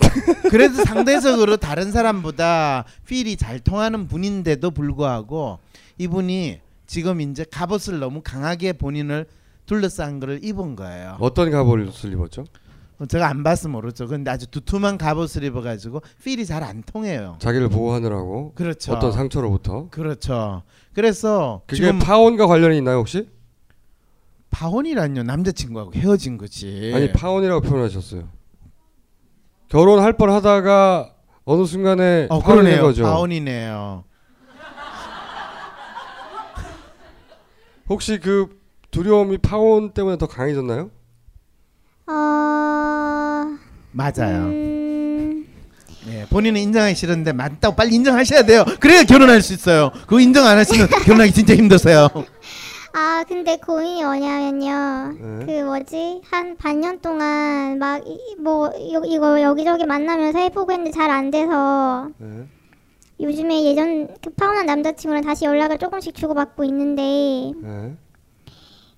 그래도 0.50 0.84
상대적으로 0.84 1.56
다른 1.56 1.92
사람보다 1.92 2.84
필이 3.06 3.36
잘 3.36 3.60
통하는 3.60 4.08
분인데도 4.08 4.70
불구하고 4.72 5.58
이분이 6.04 6.60
지금 6.86 7.20
이제 7.20 7.44
갑옷을 7.50 7.98
너무 7.98 8.22
강하게 8.24 8.72
본인을 8.72 9.26
둘러싼 9.66 10.18
거를 10.18 10.42
입은 10.42 10.74
거예요. 10.74 11.18
어떤 11.20 11.50
갑옷을 11.50 12.12
입었죠? 12.14 12.44
제가 13.06 13.28
안 13.28 13.42
봐서 13.42 13.68
모르죠. 13.68 14.06
근데 14.08 14.30
아주 14.30 14.46
두툼한 14.46 14.96
갑옷을 14.96 15.44
입어가지고 15.44 16.00
필이 16.24 16.46
잘 16.46 16.62
안 16.62 16.82
통해요. 16.82 17.36
자기를 17.38 17.68
보호하느라고 17.68 18.52
그렇죠. 18.54 18.92
어떤 18.92 19.12
상처로부터 19.12 19.88
그렇죠. 19.90 20.62
그래서 20.94 21.60
그게 21.66 21.76
지금 21.76 21.98
파혼과 21.98 22.46
관련이 22.46 22.78
있나요 22.78 22.98
혹시? 22.98 23.28
파혼이란요 24.50 25.22
남자친구하고 25.22 25.92
헤어진 25.94 26.38
거지. 26.38 26.92
아니 26.94 27.12
파혼이라고 27.12 27.60
표현하셨어요. 27.60 28.26
결혼할 29.68 30.14
뻔하다가 30.14 31.14
어느 31.44 31.64
순간에 31.66 32.26
어 32.30 32.42
그러네요. 32.42 32.80
거죠. 32.82 33.02
파혼이네요. 33.04 34.04
혹시 37.90 38.18
그 38.18 38.48
두려움이 38.90 39.38
파혼 39.38 39.90
때문에 39.92 40.16
더 40.16 40.26
강해졌나요? 40.26 40.90
맞아요. 43.92 44.44
음, 44.46 45.46
예, 46.08 46.24
본인은 46.30 46.60
인정하기 46.60 46.94
싫은데 46.94 47.32
맞다고 47.32 47.74
빨리 47.76 47.94
인정하셔야 47.96 48.44
돼요. 48.44 48.64
그래야 48.78 49.02
결혼할 49.02 49.42
수 49.42 49.52
있어요. 49.52 49.90
그거 50.02 50.20
인정 50.20 50.46
안 50.46 50.56
하시면 50.58 50.86
결혼하기 51.04 51.32
진짜 51.32 51.54
힘드세요. 51.56 52.08
아 52.92 53.24
근데 53.28 53.56
고민이 53.56 54.02
뭐냐면요. 54.04 55.12
네. 55.20 55.46
그 55.46 55.64
뭐지 55.64 56.22
한 56.30 56.56
반년 56.56 57.00
동안 57.00 57.78
막 57.78 58.02
뭐 58.38 58.70
이거 58.78 59.42
여기저기 59.42 59.84
만나면서 59.84 60.38
해보고 60.38 60.72
했는데 60.72 60.92
잘 60.92 61.10
안 61.10 61.30
돼서 61.30 62.08
네. 62.18 62.46
요즘에 63.20 63.64
예전 63.64 64.08
그 64.22 64.30
파혼한 64.30 64.66
남자친구랑 64.66 65.22
다시 65.22 65.44
연락을 65.44 65.78
조금씩 65.78 66.14
주고받고 66.14 66.64
있는데 66.64 67.02
네. 67.60 67.96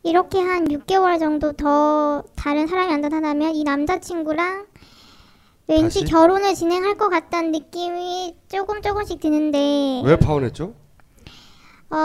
이렇게 0.04 0.38
한 0.40 0.66
6개월 0.68 1.18
정도 1.18 1.52
더 1.52 2.22
다른 2.36 2.66
사람이 2.66 2.92
안 2.92 3.00
나타나면 3.00 3.54
이 3.54 3.64
남자친구랑 3.64 4.66
왠지 5.68 6.00
다시? 6.00 6.04
결혼을 6.12 6.54
진행할 6.54 6.96
것 6.96 7.08
같다는 7.08 7.52
느낌이 7.52 8.36
조금 8.48 8.82
조금씩 8.82 9.20
드는데 9.20 10.02
왜 10.04 10.16
파혼했죠? 10.16 10.74
어 11.90 11.96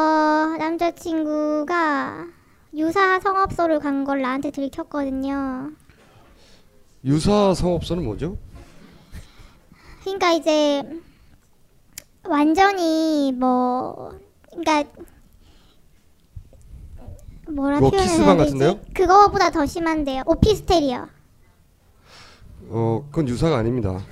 남자친구가 0.60 2.26
유사 2.76 3.20
성업소를 3.20 3.80
간 3.80 4.04
걸 4.06 4.22
나한테 4.22 4.52
들켰거든요. 4.52 5.72
유사 7.06 7.54
성업소는 7.54 8.04
뭐죠? 8.06 8.38
그러니까 10.04 10.32
이제 10.34 10.84
완전히 12.29 13.31
뭐 13.38 14.12
그러니까 14.51 14.84
뭐라 17.50 17.79
뭐 17.79 17.89
표현을 17.89 18.07
키스방 18.10 18.38
해야 18.38 18.46
되지? 18.46 18.57
같은데요? 18.57 18.79
그거보다 18.93 19.50
더 19.51 19.65
심한데요. 19.65 20.24
오피스텔이요. 20.25 21.07
어, 22.69 23.05
그건 23.10 23.29
유사가 23.29 23.57
아닙니다. 23.57 24.00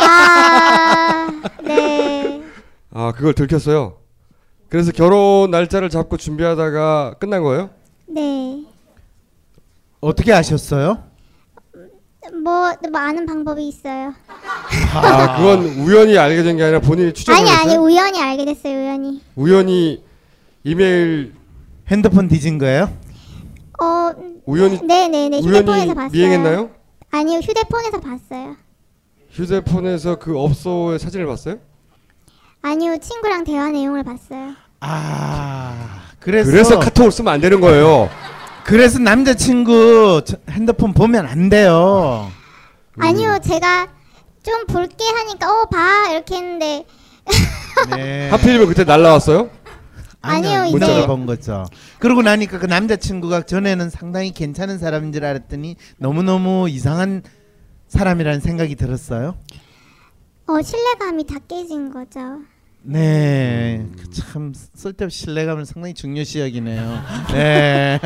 아, 0.00 1.28
네. 1.62 2.42
아, 2.90 3.12
그걸 3.12 3.34
들켰어요. 3.34 3.98
그래서 4.68 4.90
결혼 4.90 5.50
날짜를 5.50 5.88
잡고 5.90 6.16
준비하다가 6.16 7.14
끝난 7.20 7.42
거예요? 7.42 7.70
네. 8.06 8.64
어떻게 10.00 10.32
아셨어요? 10.32 11.04
뭐, 12.42 12.72
뭐 12.90 13.00
아는 13.00 13.26
방법이 13.26 13.66
있어요. 13.68 14.14
아, 14.94 15.36
그건 15.36 15.64
우연히 15.64 16.16
알게 16.16 16.42
된 16.42 16.56
게 16.56 16.62
아니라 16.62 16.80
본인이 16.80 17.12
추적을 17.12 17.38
아니 17.40 17.50
아니? 17.50 17.76
우연히 17.76 18.20
알게 18.22 18.44
됐어요 18.44 18.74
우연히. 18.78 19.20
우연히 19.34 20.04
이메일 20.64 21.34
핸드폰 21.88 22.28
뒤진 22.28 22.58
거예요? 22.58 22.90
어, 23.80 24.12
우연히 24.46 24.80
네네네 24.82 25.38
우연히 25.40 25.48
휴대폰에서 25.48 25.94
봤어요. 25.94 26.10
미행했나요? 26.12 26.70
아니요 27.10 27.38
휴대폰에서 27.40 28.00
봤어요. 28.00 28.56
휴대폰에서 29.30 30.18
그 30.18 30.38
업소의 30.38 30.98
사진을 31.00 31.26
봤어요? 31.26 31.56
아니요 32.62 32.98
친구랑 32.98 33.42
대화 33.44 33.68
내용을 33.70 34.04
봤어요. 34.04 34.52
아 34.80 36.02
그래서 36.20 36.50
그래서 36.50 36.78
카톡을 36.78 37.10
쓰면 37.10 37.32
안 37.32 37.40
되는 37.40 37.60
거예요. 37.60 38.08
그래서 38.64 38.98
남자친구 38.98 40.22
저- 40.24 40.36
핸드폰 40.50 40.92
보면 40.94 41.26
안 41.26 41.48
돼요. 41.48 42.30
아니요 42.98 43.38
제가 43.42 43.88
좀 44.42 44.66
볼게 44.66 45.04
하니까 45.04 45.50
어 45.62 45.66
봐 45.66 46.10
이렇게 46.12 46.36
했는데 46.36 46.84
네. 47.96 48.28
하필이면 48.30 48.66
그때 48.68 48.84
날라왔어요? 48.84 49.50
아니요, 50.24 50.64
이제- 50.64 50.70
문자를 50.70 51.06
본 51.06 51.26
거죠. 51.26 51.66
그러고 51.98 52.22
나니까 52.22 52.58
그 52.60 52.66
남자친구가 52.66 53.42
전에는 53.42 53.90
상당히 53.90 54.32
괜찮은 54.32 54.78
사람인 54.78 55.12
줄 55.12 55.24
알았더니 55.24 55.76
너무너무 55.98 56.68
이상한 56.68 57.22
사람이라는 57.88 58.40
생각이 58.40 58.76
들었어요. 58.76 59.34
어 60.46 60.62
신뢰감이 60.62 61.26
다 61.26 61.36
깨진 61.48 61.92
거죠. 61.92 62.20
네, 62.84 63.86
그참 64.00 64.52
쓸데없이 64.74 65.24
신뢰감을 65.24 65.64
상당히 65.66 65.94
중요시 65.94 66.40
여기네요. 66.40 66.98
네. 67.32 67.98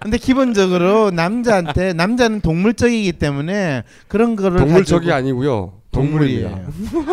근데 0.00 0.18
기본적으로 0.18 1.10
남자한테 1.10 1.92
남자는 1.92 2.40
동물적이기 2.40 3.14
때문에 3.14 3.82
그런 4.06 4.36
거를 4.36 4.58
동물적이 4.60 5.10
아니고요. 5.10 5.72
동물입니다. 5.90 6.60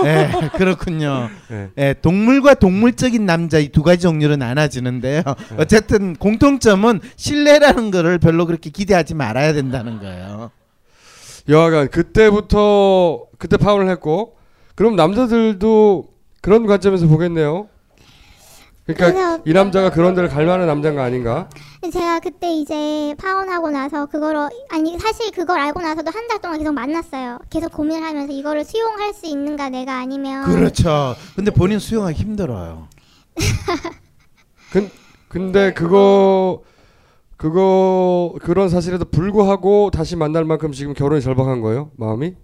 네, 0.04 0.30
그렇군요. 0.58 1.30
네. 1.49 1.69
네, 1.76 1.93
동물과 1.93 2.56
동물적인 2.56 3.26
남자 3.26 3.58
이 3.58 3.69
두 3.69 3.82
가지 3.82 4.02
종류로 4.02 4.36
나눠지는데요. 4.36 5.23
네. 5.26 5.56
어쨌든 5.58 6.15
공통점은 6.15 6.99
신뢰라는 7.15 7.89
거를 7.89 8.19
별로 8.19 8.45
그렇게 8.45 8.69
기대하지 8.69 9.15
말아야 9.15 9.54
된다는 9.54 9.99
거예요. 9.99 10.52
여하간 11.49 11.89
그때부터 11.89 13.25
그때 13.38 13.58
파혼을 13.58 13.89
했고 13.89 14.38
그럼 14.75 14.95
남자들도 14.95 16.06
그런 16.41 16.65
관점에서 16.65 17.08
보겠네요. 17.08 17.67
그러니까 18.86 19.12
그래서- 19.12 19.41
이 19.45 19.53
남자가 19.53 19.89
그런 19.91 20.13
데를 20.13 20.27
갈 20.29 20.45
만한 20.45 20.67
남자가 20.67 21.03
아닌가? 21.03 21.49
제가 21.91 22.19
그때 22.19 22.51
이제 22.53 23.15
파혼하고 23.17 23.69
나서 23.69 24.06
그거를 24.08 24.49
아니 24.69 24.97
사실 24.99 25.32
그걸 25.32 25.60
알고 25.60 25.82
나서도 25.82 26.12
한 26.12 26.27
달 26.27 26.39
동안 26.41 26.58
계속 26.60 26.73
만났어요. 26.73 27.39
계속 27.49 27.71
고민을 27.71 28.03
하면서 28.08 28.32
이거를 28.34 28.63
수용할 28.65 29.13
수 29.13 29.25
있는가 29.25 29.69
내가 29.69 29.99
아니면 29.99 30.45
그렇죠. 30.45 31.15
근데 31.36 31.51
본인 31.51 31.79
수용하기 31.79 32.21
힘들어요. 32.21 32.88
근, 34.71 34.89
근데 35.29 35.73
그거 35.73 36.62
그거 37.43 38.34
그런 38.41 38.69
사실에도 38.69 39.03
불구하고 39.03 39.91
다시 39.91 40.15
만날 40.15 40.45
만큼 40.45 40.71
지금 40.71 40.93
결혼이 40.93 41.21
절박한 41.21 41.60
거예요? 41.60 41.91
마음이? 41.97 42.36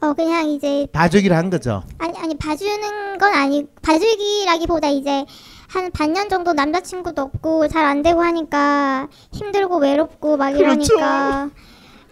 어 0.00 0.12
그냥 0.12 0.48
이제 0.48 0.86
봐주기를 0.92 1.36
한 1.36 1.50
거죠. 1.50 1.82
아니 1.98 2.16
아니 2.16 2.36
봐주는 2.38 3.18
건 3.18 3.34
아니 3.34 3.66
봐주기라기보다 3.82 4.90
이제 4.90 5.26
한 5.68 5.90
반년 5.90 6.28
정도 6.28 6.52
남자친구도 6.52 7.22
없고 7.22 7.66
잘 7.66 7.84
안 7.86 8.02
되고 8.02 8.22
하니까 8.22 9.08
힘들고 9.32 9.78
외롭고 9.78 10.36
막 10.36 10.52
그렇죠. 10.52 10.94
이러니까 10.94 11.50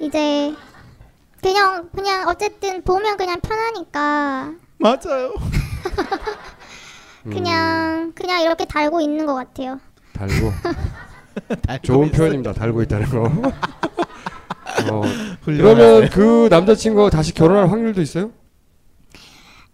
이제 0.00 0.52
그냥 1.40 1.88
그냥 1.94 2.26
어쨌든 2.26 2.82
보면 2.82 3.16
그냥 3.16 3.40
편하니까 3.40 4.54
맞아요. 4.78 5.34
그냥 7.30 8.10
그냥 8.16 8.40
이렇게 8.42 8.64
달고 8.64 9.00
있는 9.00 9.24
것 9.24 9.34
같아요. 9.36 9.78
달고 10.14 10.34
좋은 11.82 12.06
있어요. 12.06 12.16
표현입니다. 12.16 12.52
달고 12.52 12.82
있다는 12.82 13.06
거. 13.08 13.22
어. 14.92 15.02
그러면 15.44 16.08
그 16.10 16.48
남자친구가 16.50 17.10
다시 17.10 17.34
결혼할 17.34 17.68
확률도 17.70 18.00
있어요? 18.00 18.30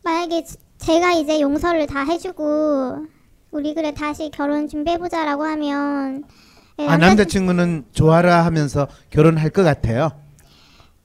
만약에 0.03 0.45
지- 0.45 0.57
제가 0.79 1.13
이제 1.13 1.41
용서를 1.41 1.87
다 1.87 2.05
해주고 2.05 3.07
우리 3.51 3.75
그래 3.75 3.93
다시 3.95 4.31
결혼 4.33 4.67
준비해보자라고 4.69 5.45
하면 5.45 6.25
예, 6.81 6.89
아 6.89 6.97
남자친구는 6.97 7.85
좋아라 7.93 8.45
하면서 8.45 8.89
결혼할 9.11 9.51
것 9.51 9.63
같아요. 9.63 10.11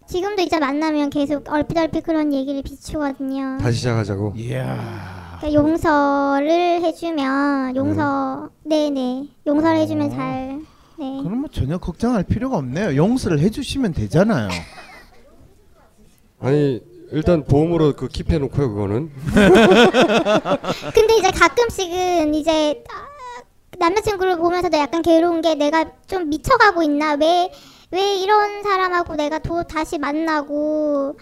지금도 0.08 0.41
이제 0.41 0.58
만나면 0.60 1.12
계속 1.12 1.48
얼핏얼핏 1.48 2.04
그런 2.04 2.34
얘기를 2.34 2.63
비추거든요. 2.63 3.60
다시 3.62 3.78
시작하자고. 3.78 4.34
이야. 4.38 5.18
그러니까 5.39 5.54
용서를 5.54 6.82
해주면 6.84 7.75
용서 7.75 8.49
네네 8.63 9.28
용서를 9.47 9.78
해주면 9.80 10.10
잘 10.12 10.60
네. 10.97 11.19
그럼 11.23 11.39
뭐 11.39 11.49
전혀 11.49 11.78
걱정할 11.78 12.23
필요가 12.23 12.58
없네요. 12.58 12.95
용서를 12.97 13.39
해주시면 13.39 13.93
되잖아요. 13.93 14.49
아니 16.41 16.82
일단 17.12 17.43
보험으로 17.45 17.95
그 17.95 18.08
킵해 18.10 18.38
놓고요 18.39 18.69
그거는. 18.69 19.10
근데 20.93 21.15
이제 21.15 21.32
가끔씩은 21.32 22.34
이제 22.36 22.84
아, 22.91 23.43
남자친구를 23.78 24.38
보면서도 24.38 24.78
약간 24.78 25.02
괴로운 25.02 25.41
게 25.41 25.56
내가 25.56 25.86
좀 26.08 26.30
미쳐가고 26.30 26.84
있나 26.84 27.13
왜 27.13 27.49
왜 27.91 28.17
이런 28.17 28.62
사람하고 28.62 29.15
내가 29.15 29.39
또 29.39 29.63
다시 29.63 29.97
만나고 29.97 31.17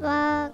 막 0.00 0.52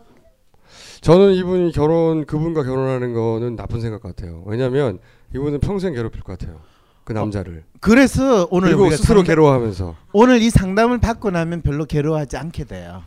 저는 1.07 1.35
이분이 1.35 1.71
결혼 1.71 2.27
그분과 2.27 2.65
결혼하는 2.65 3.15
거는 3.15 3.55
나쁜 3.55 3.81
생각 3.81 4.03
같아요. 4.03 4.43
왜냐하면 4.45 4.99
이분은 5.33 5.61
평생 5.61 5.95
괴롭힐 5.95 6.21
것 6.23 6.37
같아요. 6.37 6.59
그 7.05 7.13
남자를. 7.13 7.63
그래서 7.79 8.49
오늘 8.51 8.71
그리고 8.71 8.91
스스로 8.91 9.21
상담- 9.21 9.27
괴로워하면서. 9.27 9.95
오늘 10.13 10.43
이 10.43 10.51
상담을 10.51 10.99
받고 10.99 11.31
나면 11.31 11.63
별로 11.63 11.85
괴로워하지 11.85 12.37
않게 12.39 12.65
돼요. 12.65 13.05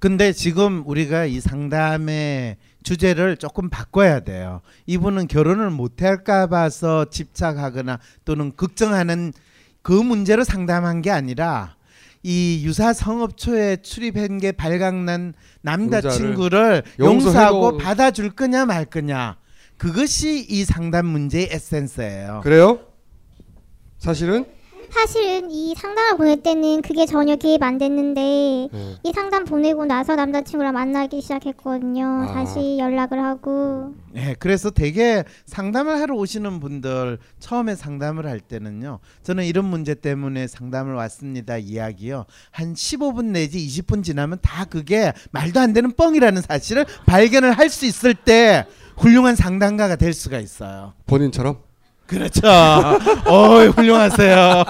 근데 0.00 0.32
지금 0.32 0.82
우리가 0.84 1.26
이 1.26 1.38
상담의 1.38 2.56
주제를 2.82 3.36
조금 3.36 3.70
바꿔야 3.70 4.18
돼요. 4.18 4.60
이분은 4.86 5.28
결혼을 5.28 5.70
못 5.70 6.02
할까 6.02 6.48
봐서 6.48 7.04
집착하거나 7.04 8.00
또는 8.24 8.50
걱정하는 8.56 9.32
그 9.82 9.92
문제로 9.92 10.42
상담한 10.42 11.00
게 11.00 11.12
아니라 11.12 11.76
이 12.22 12.62
유사 12.64 12.92
성업초에 12.92 13.78
출입한 13.78 14.38
게 14.38 14.52
발각난 14.52 15.32
남자친구를 15.62 16.82
용서하고 16.98 17.78
받아줄 17.78 18.30
거냐 18.30 18.66
말 18.66 18.84
거냐 18.84 19.38
그것이 19.78 20.46
이 20.46 20.64
상담 20.66 21.06
문제의 21.06 21.48
에센스예요. 21.50 22.40
그래요? 22.42 22.80
사실은 23.96 24.44
사실은 24.92 25.50
이 25.50 25.74
상담을 25.74 26.16
보낼 26.18 26.42
때는 26.42 26.82
그게 26.82 27.06
전혀 27.06 27.36
개입 27.36 27.62
안 27.62 27.78
됐는데 27.78 28.20
네. 28.20 28.96
이 29.02 29.12
상담 29.14 29.44
보내고 29.44 29.84
나서 29.86 30.14
남자친구랑 30.16 30.74
만나기 30.74 31.20
시작했거든요. 31.22 32.04
아. 32.28 32.32
다시 32.34 32.76
연락을 32.78 33.22
하고 33.22 33.94
예, 34.16 34.34
그래서 34.38 34.70
되게 34.70 35.24
상담을 35.46 36.00
하러 36.00 36.14
오시는 36.16 36.60
분들 36.60 37.18
처음에 37.38 37.74
상담을 37.76 38.26
할 38.26 38.40
때는요. 38.40 38.98
저는 39.22 39.44
이런 39.44 39.64
문제 39.64 39.94
때문에 39.94 40.46
상담을 40.46 40.94
왔습니다. 40.94 41.56
이야기요. 41.56 42.26
한 42.50 42.74
15분 42.74 43.26
내지 43.26 43.58
20분 43.58 44.02
지나면 44.04 44.38
다 44.42 44.64
그게 44.64 45.12
말도 45.30 45.60
안 45.60 45.72
되는 45.72 45.92
뻥이라는 45.92 46.42
사실을 46.42 46.84
발견을 47.06 47.52
할 47.52 47.70
수 47.70 47.86
있을 47.86 48.14
때 48.14 48.66
훌륭한 48.96 49.36
상담가가 49.36 49.94
될 49.94 50.12
수가 50.12 50.40
있어요. 50.40 50.92
본인처럼 51.06 51.58
그렇죠. 52.10 52.40
어이 53.30 53.68
훌륭하세요. 53.68 54.64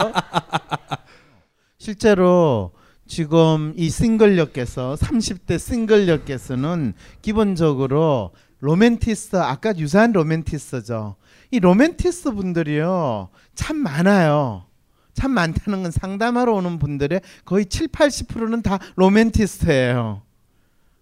실제로 1.79 2.73
지금 3.07 3.73
이 3.77 3.89
싱글녀께서 3.89 4.97
30대 5.01 5.59
싱글녀께서는 5.59 6.93
기본적으로 7.23 8.33
로맨티스트 8.59 9.39
아까 9.39 9.75
유사한 9.79 10.13
로맨티스트죠. 10.13 11.17
이 11.51 11.61
로맨티스트 11.61 12.33
분들이요 12.33 13.31
참 13.55 13.79
많아요. 13.79 14.67
참 15.15 15.31
많다는 15.31 15.85
건 15.85 15.91
상담하러 15.91 16.53
오는 16.53 16.79
분들의 16.79 17.23
거의 17.47 17.65
7, 17.65 17.89
80%는 17.89 18.61
다 18.61 18.79
로맨티스트예요. 18.97 20.21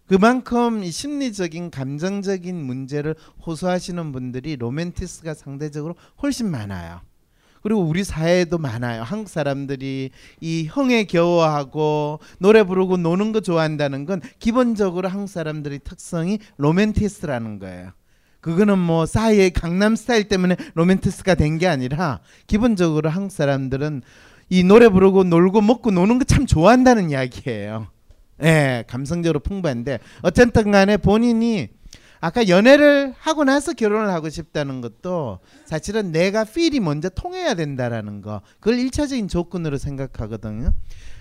그만큼 0.09 0.83
이 0.85 0.91
심리적인 0.91 1.71
감정적인 1.71 2.57
문제를 2.57 3.15
호소하시는 3.47 4.11
분들이 4.13 4.57
로맨티스트가 4.57 5.35
상대적으로 5.35 5.97
훨씬 6.23 6.51
많아요. 6.51 7.01
그리고 7.63 7.83
우리 7.83 8.05
사회에도 8.05 8.57
많아요. 8.57 9.03
한국 9.03 9.29
사람들이 9.29 10.11
이 10.41 10.67
흥에 10.71 11.05
겨워하고 11.05 12.21
노래 12.39 12.63
부르고 12.63 12.97
노는 12.97 13.33
거 13.33 13.41
좋아한다는 13.41 14.07
건 14.07 14.23
기본적으로 14.39 15.09
한국 15.09 15.29
사람들의 15.29 15.81
특성이 15.85 16.39
로맨티스트라는 16.57 17.59
거예요. 17.59 17.91
그거는 18.41 18.79
뭐 18.79 19.05
싸이의 19.05 19.51
강남 19.51 19.97
스타일 19.97 20.29
때문에 20.29 20.57
로맨티스트가 20.75 21.35
된 21.35 21.59
게 21.59 21.67
아니라 21.67 22.21
기본적으로 22.47 23.11
한국 23.11 23.33
사람들은 23.33 24.03
이 24.49 24.63
노래 24.65 24.89
부르고 24.89 25.25
놀고 25.25 25.61
먹고 25.61 25.91
노는 25.91 26.19
거 26.19 26.25
참 26.25 26.47
좋아한다는 26.47 27.11
이야기예요. 27.11 27.89
예, 28.43 28.85
감성적으로 28.87 29.41
풍부한데 29.41 29.99
어쨌든 30.23 30.71
간에 30.71 30.97
본인이 30.97 31.69
아까 32.21 32.49
연애를 32.49 33.15
하고 33.19 33.45
나서 33.45 33.73
결혼을 33.73 34.11
하고 34.11 34.29
싶다는 34.29 34.81
것도 34.81 35.39
사실은 35.65 36.11
내가 36.11 36.45
필이 36.45 36.81
먼저 36.81 37.09
통해야 37.09 37.55
된다라는 37.55 38.23
거 38.23 38.43
그걸 38.61 38.79
일차적인 38.79 39.29
조건으로 39.29 39.79
생각하거든요. 39.79 40.73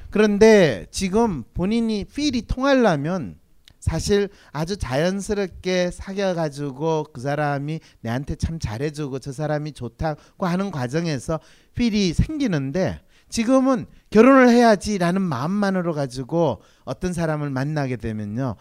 그런데 0.10 0.88
지금 0.90 1.44
본인이 1.54 2.06
필이 2.06 2.44
통하려면 2.44 3.36
사실 3.80 4.30
아주 4.52 4.76
자연스럽게 4.76 5.92
사귀어 5.92 6.34
가지고 6.34 7.06
그 7.14 7.22
사람이 7.22 7.80
내한테 8.02 8.36
참 8.36 8.60
잘해주고 8.60 9.20
저 9.20 9.32
사람이 9.32 9.74
좋다고 9.74 10.46
하는 10.46 10.72
과정에서 10.72 11.40
필이 11.76 12.14
생기는데 12.14 13.00
지금은 13.30 13.86
결혼을 14.10 14.50
해야지라는 14.50 15.22
마음만으로 15.22 15.94
가지고 15.94 16.62
어떤 16.86 17.14
사람을 17.14 17.50
만나게 17.50 17.98
되면요. 17.98 18.56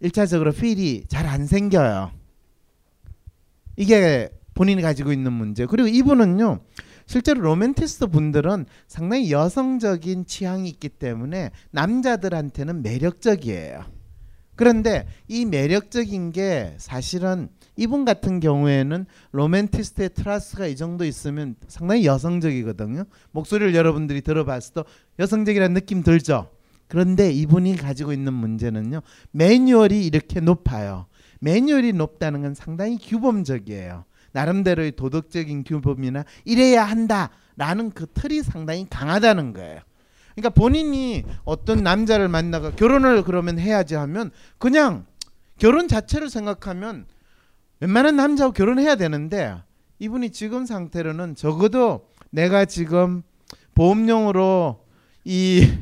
일차적으로 0.00 0.52
feel이 0.52 1.04
잘 1.08 1.26
안 1.26 1.46
생겨요. 1.46 2.12
이게 3.76 4.28
본인이 4.54 4.82
가지고 4.82 5.12
있는 5.12 5.32
문제. 5.32 5.66
그리고 5.66 5.88
이분은요. 5.88 6.60
실제로 7.06 7.40
로맨티스트 7.42 8.06
분들은 8.06 8.66
상당히 8.86 9.30
여성적인 9.30 10.26
취향이 10.26 10.68
있기 10.70 10.88
때문에 10.90 11.50
남자들한테는 11.72 12.82
매력적이에요. 12.82 13.84
그런데 14.56 15.06
이 15.28 15.44
매력적인 15.44 16.32
게 16.32 16.74
사실은 16.78 17.48
이분 17.76 18.04
같은 18.04 18.40
경우에는 18.40 19.06
로맨티스트의 19.32 20.10
트라스가 20.10 20.66
이 20.66 20.76
정도 20.76 21.04
있으면 21.04 21.56
상당히 21.66 22.06
여성적이거든요. 22.06 23.04
목소리를 23.32 23.74
여러분들이 23.74 24.20
들어봤을 24.22 24.74
때 24.74 24.82
여성적이라는 25.18 25.74
느낌 25.74 26.02
들죠. 26.02 26.50
그런데 26.86 27.30
이분이 27.32 27.76
가지고 27.76 28.12
있는 28.12 28.32
문제는요. 28.32 29.00
매뉴얼이 29.32 30.06
이렇게 30.06 30.40
높아요. 30.40 31.06
매뉴얼이 31.40 31.92
높다는 31.92 32.42
건 32.42 32.54
상당히 32.54 32.98
규범적이에요. 32.98 34.04
나름대로의 34.32 34.92
도덕적인 34.92 35.64
규범이나 35.64 36.24
이래야 36.44 36.84
한다라는 36.84 37.90
그 37.94 38.06
틀이 38.12 38.42
상당히 38.42 38.86
강하다는 38.88 39.52
거예요. 39.52 39.80
그러니까 40.34 40.50
본인이 40.50 41.24
어떤 41.44 41.82
남자를 41.82 42.28
만나가 42.28 42.70
결혼을 42.72 43.22
그러면 43.22 43.58
해야지 43.58 43.94
하면 43.94 44.30
그냥 44.58 45.06
결혼 45.58 45.86
자체를 45.88 46.28
생각하면 46.28 47.06
웬만한 47.80 48.16
남자하고 48.16 48.52
결혼해야 48.52 48.96
되는데 48.96 49.56
이분이 49.98 50.30
지금 50.30 50.66
상태로는 50.66 51.36
적어도 51.36 52.08
내가 52.30 52.64
지금 52.64 53.22
보험용으로 53.74 54.84
이 55.24 55.72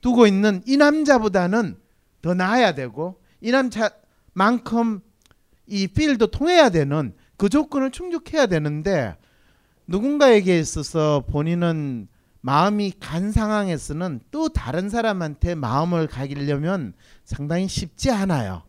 두고 0.00 0.26
있는 0.26 0.62
이 0.66 0.76
남자보다는 0.76 1.76
더 2.22 2.34
나아야 2.34 2.74
되고 2.74 3.20
이 3.40 3.50
남자만큼 3.52 5.00
이 5.66 5.86
필도 5.86 6.28
통해야 6.28 6.70
되는 6.70 7.14
그 7.36 7.48
조건을 7.48 7.90
충족해야 7.90 8.46
되는데 8.46 9.16
누군가에게 9.86 10.58
있어서 10.58 11.24
본인은 11.28 12.08
마음이 12.42 12.92
간 13.00 13.32
상황에서는 13.32 14.20
또 14.30 14.48
다른 14.48 14.88
사람한테 14.90 15.54
마음을 15.54 16.06
가기려면 16.08 16.92
상당히 17.24 17.68
쉽지 17.68 18.10
않아요. 18.10 18.62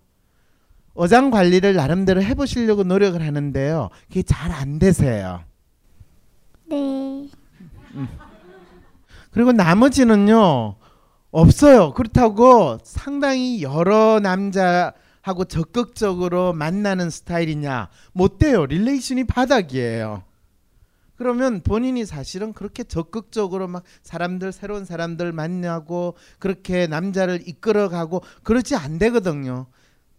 어장 0.94 1.32
관리를 1.32 1.74
나름대로 1.74 2.22
해보시려고 2.22 2.84
노력을 2.84 3.20
하는데요. 3.22 3.90
그게 4.08 4.22
잘 4.24 4.52
안 4.52 4.78
되세요. 4.80 5.44
네. 6.70 7.30
그리고 9.32 9.52
나머지는요 9.52 10.76
없어요. 11.32 11.94
그렇다고 11.94 12.78
상당히 12.84 13.64
여러 13.64 14.20
남자하고 14.20 15.46
적극적으로 15.48 16.54
만나는 16.54 17.10
스타일이냐 17.10 17.90
못 18.14 18.38
돼요. 18.38 18.68
relation이 18.68 19.24
바닥이에요. 19.24 20.24
그러면 21.16 21.62
본인이 21.62 22.06
사실은 22.06 22.54
그렇게 22.54 22.84
적극적으로 22.84 23.68
막 23.68 23.84
사람들 24.02 24.52
새로운 24.52 24.86
사람들 24.86 25.32
만나고 25.32 26.16
그렇게 26.40 26.88
남자를 26.88 27.42
이끌어가고 27.48 28.24
그렇지 28.44 28.76
안 28.76 28.98
되거든요. 28.98 29.68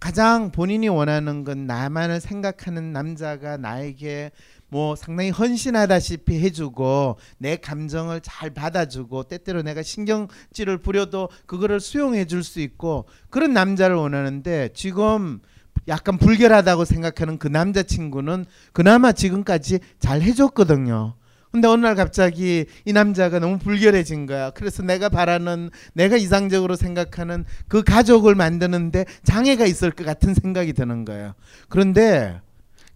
가장 0.00 0.50
본인이 0.52 0.88
원하는 0.88 1.44
건 1.44 1.66
나만을 1.66 2.20
생각하는 2.20 2.92
남자가 2.92 3.56
나에게 3.56 4.32
뭐 4.68 4.96
상당히 4.96 5.30
헌신하다시피 5.30 6.40
해주고 6.40 7.16
내 7.38 7.56
감정을 7.56 8.20
잘 8.20 8.50
받아주고 8.50 9.24
때때로 9.24 9.62
내가 9.62 9.82
신경질을 9.82 10.78
부려도 10.78 11.30
그거를 11.46 11.80
수용해 11.80 12.26
줄 12.26 12.42
수 12.42 12.60
있고 12.60 13.06
그런 13.30 13.52
남자를 13.52 13.96
원하는데 13.96 14.70
지금 14.74 15.40
약간 15.88 16.18
불결하다고 16.18 16.84
생각하는 16.84 17.38
그 17.38 17.48
남자친구는 17.48 18.46
그나마 18.72 19.12
지금까지 19.12 19.80
잘 19.98 20.22
해줬거든요. 20.22 21.14
근데 21.52 21.68
어느 21.68 21.86
날 21.86 21.94
갑자기 21.94 22.66
이 22.84 22.92
남자가 22.92 23.38
너무 23.38 23.58
불결해진 23.58 24.26
거야. 24.26 24.50
그래서 24.50 24.82
내가 24.82 25.08
바라는 25.08 25.70
내가 25.92 26.16
이상적으로 26.16 26.74
생각하는 26.74 27.44
그 27.68 27.84
가족을 27.84 28.34
만드는데 28.34 29.04
장애가 29.22 29.64
있을 29.64 29.92
것 29.92 30.04
같은 30.04 30.34
생각이 30.34 30.72
드는 30.72 31.04
거예요. 31.04 31.34
그런데 31.68 32.40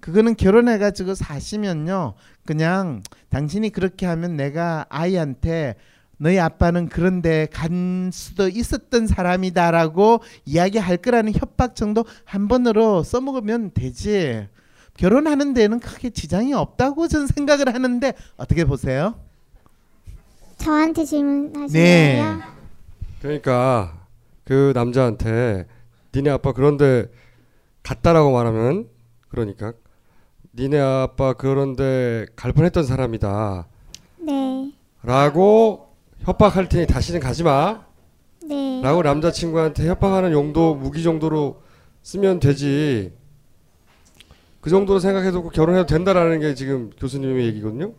그거는 0.01 0.35
결혼해가지고 0.35 1.15
사시면요. 1.15 2.15
그냥 2.47 3.03
당신이 3.29 3.71
그렇게 3.71 4.07
하면 4.07 4.37
내가 4.37 4.87
아이한테 4.89 5.77
너희 6.19 6.39
아빠는 6.39 6.89
그런데 6.89 7.47
간 7.53 8.11
수도 8.13 8.49
있었던 8.49 9.07
사람이다라고 9.07 10.21
이야기할 10.45 10.99
거라는 10.99 11.33
협박 11.33 11.77
정도 11.77 12.05
한 12.25 12.49
번으로 12.49 13.03
써먹으면 13.05 13.71
되지. 13.73 14.49
결혼하는 14.97 15.55
데는 15.55 15.79
크게 15.79 16.11
지장이 16.11 16.53
없다고 16.53 17.07
저는 17.07 17.29
생각을 17.29 17.73
하는데 17.73 18.13
어떻게 18.37 18.65
보세요? 18.65 19.15
저한테 20.57 21.05
네. 21.69 22.17
거예요? 22.17 22.43
그러니까 23.23 24.07
그 24.45 24.73
남자한테 24.75 25.67
니네 26.13 26.31
아빠 26.31 26.53
그런데 26.53 27.07
갔다라고 27.85 28.33
말하면 28.33 28.89
그러니까 29.29 29.73
니네 30.57 30.81
아빠 30.81 31.33
그런데 31.35 32.27
갈 32.35 32.53
뻔했던 32.53 32.85
사람이다 32.85 33.69
네. 34.19 34.73
라고 35.05 35.88
협박할 36.25 36.69
테니 36.69 36.87
다시는 36.87 37.21
가지 37.21 37.43
마 37.43 37.81
네. 38.45 38.81
라고 38.83 39.03
남자친구한테 39.03 39.89
협박하는 39.89 40.33
용도 40.33 40.75
무기 40.75 41.03
정도로 41.03 41.63
쓰면 42.03 42.41
되지 42.41 43.13
그 44.61 44.71
정도로 44.71 44.99
생각해도 44.99 45.49
결혼해도 45.51 45.87
된다라는 45.87 46.41
게 46.41 46.55
지금 46.55 46.91
교수님의 46.99 47.47
얘기거든요 47.47 47.93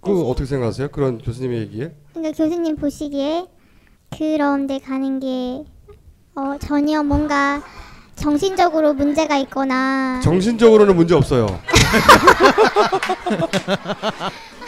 그 0.00 0.22
어떻게 0.28 0.46
생각하세요? 0.46 0.88
그런 0.88 1.18
교수님의 1.18 1.60
얘기에? 1.62 1.94
그러니까 2.12 2.36
교수님 2.36 2.76
보시기에 2.76 3.46
그런 4.16 4.66
데 4.66 4.78
가는 4.78 5.18
게 5.18 5.64
어, 6.34 6.58
전혀 6.60 7.02
뭔가 7.02 7.62
정신적으로 8.14 8.92
문제가 8.92 9.36
있거나 9.38 10.20
정신적으로는 10.22 10.94
문제 10.94 11.14
없어요. 11.14 11.46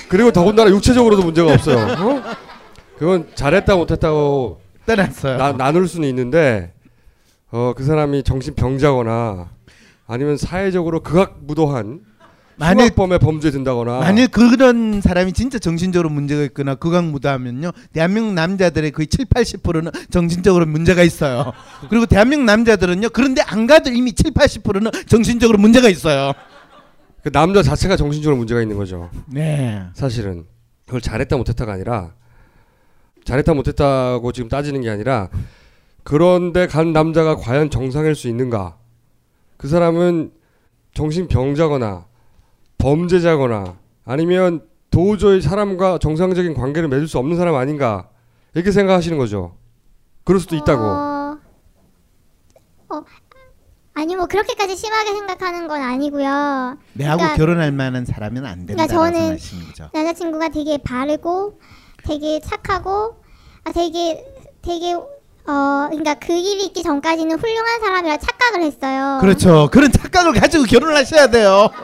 그리고 0.09 0.33
더군다나 0.33 0.71
육체적으로도 0.71 1.23
문제가 1.23 1.53
없어요. 1.53 1.77
어? 1.79 2.23
그건 2.99 3.29
잘했다 3.35 3.77
못했다고 3.77 4.61
떠났어요. 4.87 5.37
나, 5.37 5.53
나눌 5.53 5.89
수는 5.89 6.09
있는데 6.09 6.73
어, 7.51 7.73
그 7.77 7.85
사람이 7.85 8.23
정신 8.23 8.55
병자거나 8.55 9.51
아니면 10.07 10.37
사회적으로 10.37 11.01
극악무도한 11.03 12.01
만일- 12.59 12.85
흉악범의 12.87 13.19
범죄에 13.19 13.51
든다거나 13.51 13.99
만일 13.99 14.29
그런 14.29 15.03
사람이 15.03 15.35
진짜 15.35 15.59
정신적으로 15.59 16.09
문제가 16.09 16.43
있거나 16.45 16.75
극악무도하면요 16.77 17.71
대한민국 17.93 18.33
남자들의 18.33 18.93
거의 18.93 19.09
7, 19.09 19.27
80%는 19.27 19.91
정신적으로 20.11 20.65
문제가 20.65 21.03
있어요. 21.03 21.53
그리고 21.91 22.07
대한민국 22.07 22.47
남자들은요 22.47 23.11
그런데 23.11 23.43
안 23.43 23.67
가도 23.67 23.91
이미 23.91 24.13
7, 24.15 24.31
80%는 24.33 24.91
정신적으로 25.07 25.59
문제가 25.59 25.89
있어요. 25.91 26.33
그 27.23 27.31
남자 27.31 27.63
자체가 27.63 27.97
정신적으로 27.97 28.37
문제가 28.39 28.63
있는 28.63 28.77
거죠. 28.77 29.11
네. 29.27 29.83
사실은 29.93 30.45
그걸 30.87 31.01
잘했다 31.03 31.37
못했다가 31.37 31.73
아니라 31.75 32.13
잘했다 33.27 33.53
못했다고 33.55 34.33
지금 34.33 34.49
따지는 34.49 34.81
게 34.81 34.89
아니라 34.89 35.29
그런데 36.05 36.67
간 36.69 36.93
남자가 36.93 37.35
과연 37.37 37.69
정상일 37.71 38.15
수 38.15 38.29
있는가? 38.29 38.79
그 39.57 39.67
사람은 39.69 40.33
정신병자거나 40.95 42.07
범죄자거나 42.79 43.77
아니면 44.05 44.63
도저히 44.91 45.41
사람과 45.43 45.99
정상적인 45.99 46.55
관계를 46.55 46.89
맺을 46.89 47.09
수 47.09 47.19
없는 47.19 47.37
사람 47.37 47.57
아닌가? 47.57 48.09
이렇게 48.55 48.71
생각하시는 48.71 49.19
거죠. 49.19 49.57
그럴 50.25 50.41
수도 50.41 50.55
있다고. 50.57 50.83
어, 50.85 51.39
어, 52.91 53.03
아니 53.95 54.15
뭐 54.15 54.27
그렇게까지 54.27 54.77
심하게 54.77 55.13
생각하는 55.13 55.67
건 55.67 55.83
아니고요. 55.83 56.79
내하고 56.93 57.19
그러니까- 57.19 57.37
결혼할 57.37 57.73
만한 57.73 58.05
사람은 58.05 58.47
안 58.47 58.67
된다라고 58.67 58.95
그러니까 59.11 59.37
저는. 59.37 59.91
남자친구가 59.93 60.49
되게 60.51 60.79
바르고 60.79 61.59
되게 62.07 62.41
착하고 62.41 63.17
아 63.65 63.73
되게 63.73 64.25
되게 64.63 64.95
어 64.95 65.89
그러니까 65.91 66.15
그 66.15 66.33
일이 66.33 66.67
있기 66.67 66.83
전까지는 66.83 67.39
훌륭한 67.39 67.81
사람이라 67.81 68.17
착각을 68.19 68.63
했어요. 68.63 69.19
그렇죠. 69.21 69.69
그런 69.71 69.91
착각을 69.93 70.33
가지고 70.33 70.65
결혼을 70.65 70.97
하셔야 70.97 71.27
돼요. 71.29 71.69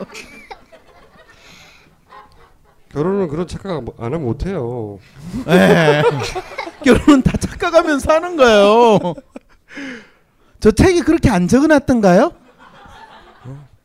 결혼은 2.91 3.27
그런 3.27 3.47
착각 3.47 3.71
안 3.71 3.85
하면 3.97 4.23
못 4.23 4.45
해요. 4.45 4.99
예. 5.47 6.03
결혼은 6.85 7.23
다 7.23 7.31
착각하면서 7.37 8.13
하는 8.13 8.37
거예요. 8.37 8.99
저 10.59 10.69
책이 10.71 11.01
그렇게 11.01 11.29
안 11.29 11.47
적어놨던가요? 11.47 12.42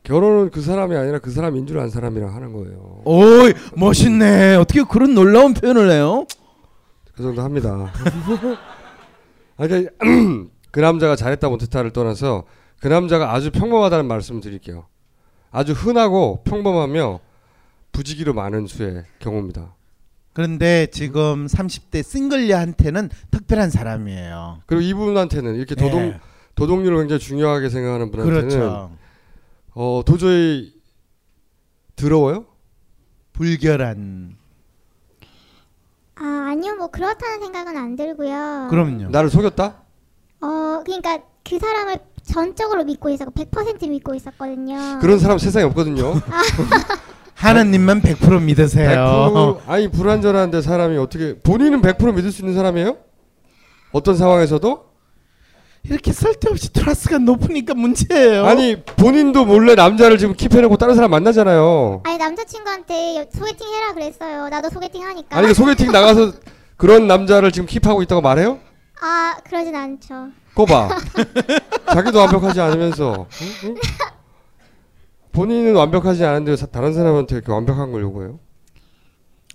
결혼은 0.09 0.49
그 0.49 0.61
사람이 0.61 0.95
아니라 0.95 1.19
그 1.19 1.29
사람인 1.29 1.67
줄 1.67 1.77
안 1.79 1.91
사람이랑 1.91 2.33
하는 2.33 2.51
거예요. 2.51 3.01
오이 3.05 3.53
멋있네. 3.77 4.55
어떻게 4.55 4.81
그런 4.81 5.13
놀라운 5.13 5.53
표현을 5.53 5.91
해요? 5.91 6.25
그 7.13 7.21
정도 7.21 7.43
합니다. 7.43 7.93
아, 9.57 9.67
그러니까 9.67 9.91
그 10.71 10.79
남자가 10.79 11.15
잘했다 11.15 11.47
못했다를 11.47 11.91
떠나서 11.91 12.45
그 12.81 12.87
남자가 12.87 13.33
아주 13.35 13.51
평범하다는 13.51 14.07
말씀을 14.07 14.41
드릴게요. 14.41 14.87
아주 15.51 15.73
흔하고 15.73 16.41
평범하며 16.43 17.19
부지기로 17.91 18.33
많은 18.33 18.65
수의 18.65 19.03
경우입니다. 19.19 19.75
그런데 20.33 20.87
지금 20.87 21.45
30대 21.45 22.01
싱글녀한테는 22.01 23.09
특별한 23.29 23.69
사람이에요. 23.69 24.61
그리고 24.65 24.81
이분한테는 24.81 25.53
이렇게 25.55 25.75
도덕 25.75 25.99
예. 26.01 26.19
도덕률을 26.55 26.97
굉장히 26.97 27.19
중요하게 27.19 27.69
생각하는 27.69 28.09
분한테는 28.09 28.49
그렇죠. 28.49 28.91
어 29.81 30.03
도저히 30.05 30.73
더러워요? 31.95 32.45
불결한. 33.31 34.35
아 36.15 36.47
아니요 36.49 36.75
뭐 36.75 36.87
그렇다는 36.87 37.39
생각은 37.39 37.77
안 37.77 37.95
들고요. 37.95 38.67
그럼요. 38.69 39.07
나를 39.09 39.29
속였다? 39.29 39.81
어 40.41 40.83
그러니까 40.85 41.19
그 41.47 41.57
사람을 41.57 41.97
전적으로 42.23 42.83
믿고 42.83 43.09
있었고 43.09 43.31
100% 43.31 43.89
믿고 43.89 44.15
있었거든요. 44.15 44.99
그런 44.99 45.17
사람 45.17 45.37
세상에 45.37 45.63
없거든요. 45.67 46.11
하나님만 47.35 48.01
100% 48.01 48.41
믿으세요. 48.43 48.89
100% 48.99 49.61
아니 49.71 49.87
불완전한데 49.89 50.61
사람이 50.61 50.97
어떻게 50.97 51.39
본인은 51.39 51.81
100% 51.81 52.15
믿을 52.15 52.33
수 52.33 52.41
있는 52.41 52.53
사람이에요? 52.53 52.97
어떤 53.93 54.17
상황에서도? 54.17 54.88
이렇게 55.83 56.11
쓸데없이 56.11 56.71
트러스가 56.73 57.17
높으니까 57.19 57.73
문제예요. 57.73 58.45
아니 58.45 58.81
본인도 58.83 59.45
몰래 59.45 59.75
남자를 59.75 60.17
지금 60.17 60.35
킵해놓고 60.35 60.77
다른 60.77 60.95
사람 60.95 61.11
만나잖아요. 61.11 62.01
아니 62.03 62.17
남자친구한테 62.17 63.17
여- 63.17 63.25
소개팅 63.33 63.67
해라 63.73 63.93
그랬어요. 63.93 64.49
나도 64.49 64.69
소개팅 64.69 65.03
하니까. 65.03 65.35
아니 65.37 65.47
그 65.47 65.53
소개팅 65.53 65.91
나가서 65.91 66.33
그런 66.77 67.07
남자를 67.07 67.51
지금 67.51 67.67
킵하고 67.67 68.03
있다고 68.03 68.21
말해요? 68.21 68.59
아 69.01 69.35
그러진 69.45 69.75
않죠. 69.75 70.27
거봐. 70.55 70.89
자기도 71.93 72.19
완벽하지 72.19 72.59
않으면서 72.59 73.27
응? 73.41 73.69
응? 73.69 73.75
본인은 75.31 75.75
완벽하지 75.75 76.25
않은데 76.25 76.55
사- 76.55 76.65
다른 76.65 76.93
사람한테 76.93 77.35
이렇게 77.35 77.51
완벽한 77.51 77.91
걸 77.91 78.01
요구해요? 78.01 78.39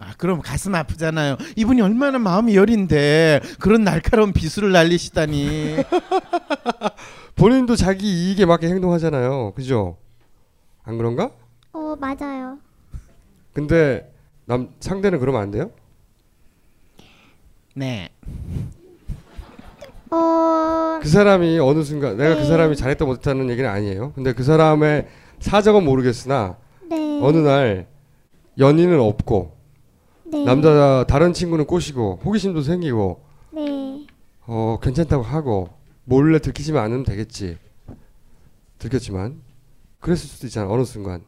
아 0.00 0.12
그럼 0.18 0.40
가슴 0.40 0.74
아프잖아요. 0.74 1.36
이분이 1.56 1.80
얼마나 1.80 2.18
마음이 2.18 2.56
여린데 2.56 3.40
그런 3.60 3.84
날카로운 3.84 4.32
비수를 4.32 4.72
날리시다니. 4.72 5.76
본인도 7.36 7.76
자기 7.76 8.06
이익에 8.28 8.44
맞게 8.46 8.68
행동하잖아요. 8.68 9.52
그죠? 9.54 9.96
안 10.82 10.98
그런가? 10.98 11.30
어 11.72 11.96
맞아요. 11.98 12.58
근데 13.52 14.12
남 14.46 14.70
상대는 14.80 15.20
그러면 15.20 15.42
안 15.42 15.50
돼요? 15.50 15.70
네. 17.74 18.08
어 20.10 21.00
그 21.02 21.08
사람이 21.08 21.58
어느 21.58 21.82
순간 21.82 22.16
내가 22.16 22.34
그 22.34 22.40
네. 22.40 22.46
사람이 22.46 22.76
잘했다 22.76 23.04
못했다는 23.04 23.50
얘기는 23.50 23.68
아니에요. 23.68 24.12
근데 24.14 24.32
그 24.32 24.42
사람의 24.42 25.06
사정은 25.40 25.84
모르겠으나 25.84 26.56
네. 26.88 27.20
어느 27.22 27.36
날 27.38 27.86
연인은 28.58 28.98
없고 29.00 29.53
네. 30.34 30.44
남자 30.44 31.04
다른 31.08 31.32
친구는 31.32 31.64
꼬시고 31.66 32.20
호기심도 32.24 32.62
생기고 32.62 33.22
네. 33.52 34.06
어 34.46 34.78
괜찮다고 34.82 35.22
하고 35.22 35.68
몰래 36.04 36.40
들키지만 36.40 36.84
않으면 36.84 37.04
되겠지. 37.04 37.56
들켰지만 38.78 39.40
그랬을 40.00 40.28
수도 40.28 40.48
있잖아 40.48 40.68
어느 40.68 40.84
순간. 40.84 41.22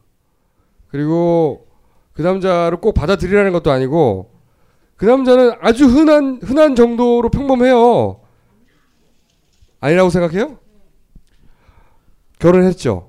그리고 0.89 1.67
그 2.11 2.21
남자를 2.21 2.81
꼭 2.81 2.93
받아들이라는 2.93 3.51
것도 3.53 3.71
아니고 3.71 4.31
그 4.97 5.05
남자는 5.05 5.53
아주 5.61 5.85
흔한 5.85 6.39
흔한 6.43 6.75
정도로 6.75 7.29
평범해요. 7.29 8.19
아니라고 9.79 10.09
생각해요? 10.09 10.59
결혼했죠. 12.39 13.06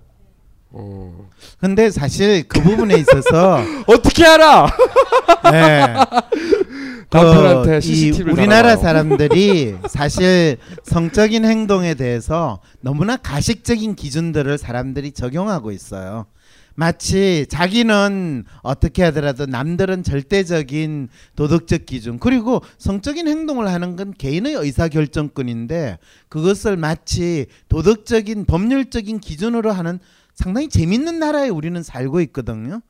어. 0.70 1.28
근데 1.60 1.90
사실 1.90 2.46
그 2.46 2.60
부분에 2.60 2.96
있어서 2.96 3.62
어떻게 3.86 4.24
알아? 4.26 4.66
네. 5.50 5.94
남편한테 7.10 7.70
그 7.76 7.80
CCTV 7.80 8.20
이를 8.20 8.32
우리나라. 8.34 8.76
사람들이 8.76 9.76
사실 9.88 10.58
성적인 10.84 11.46
행동에 11.46 11.94
대해서 11.94 12.60
너무나 12.80 13.16
가식적인 13.16 13.94
기준들을 13.94 14.58
사람들이 14.58 15.12
적용하고 15.12 15.70
있어요. 15.72 16.26
마치 16.74 17.46
자기는 17.48 18.44
어떻게 18.62 19.02
하더라도 19.04 19.46
남들은 19.46 20.04
절대적인 20.04 21.08
도덕적 21.34 21.86
기준 21.86 22.20
그리고 22.20 22.62
성적인 22.78 23.26
행동을 23.26 23.66
하는 23.66 23.96
건 23.96 24.14
개인의 24.16 24.54
의사 24.54 24.86
결정권인데 24.86 25.98
그것을 26.28 26.76
마치 26.76 27.46
도덕적인 27.68 28.44
법률적인 28.44 29.18
기준으로 29.18 29.72
하는 29.72 29.98
상당히 30.38 30.68
재밌는 30.68 31.18
나라에 31.18 31.48
우리는 31.48 31.82
살고 31.82 32.20
있거든요. 32.20 32.80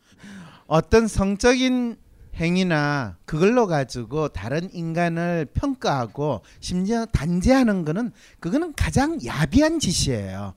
어떤 0.67 1.09
성적인 1.09 1.97
행위나 2.35 3.17
그걸로 3.25 3.67
가지고 3.67 4.29
다른 4.29 4.69
인간을 4.71 5.47
평가하고 5.55 6.43
심지어 6.61 7.07
단죄하는 7.07 7.87
거는 7.87 8.13
그거는 8.39 8.75
가장 8.77 9.19
야비한 9.25 9.79
짓이에요. 9.81 10.53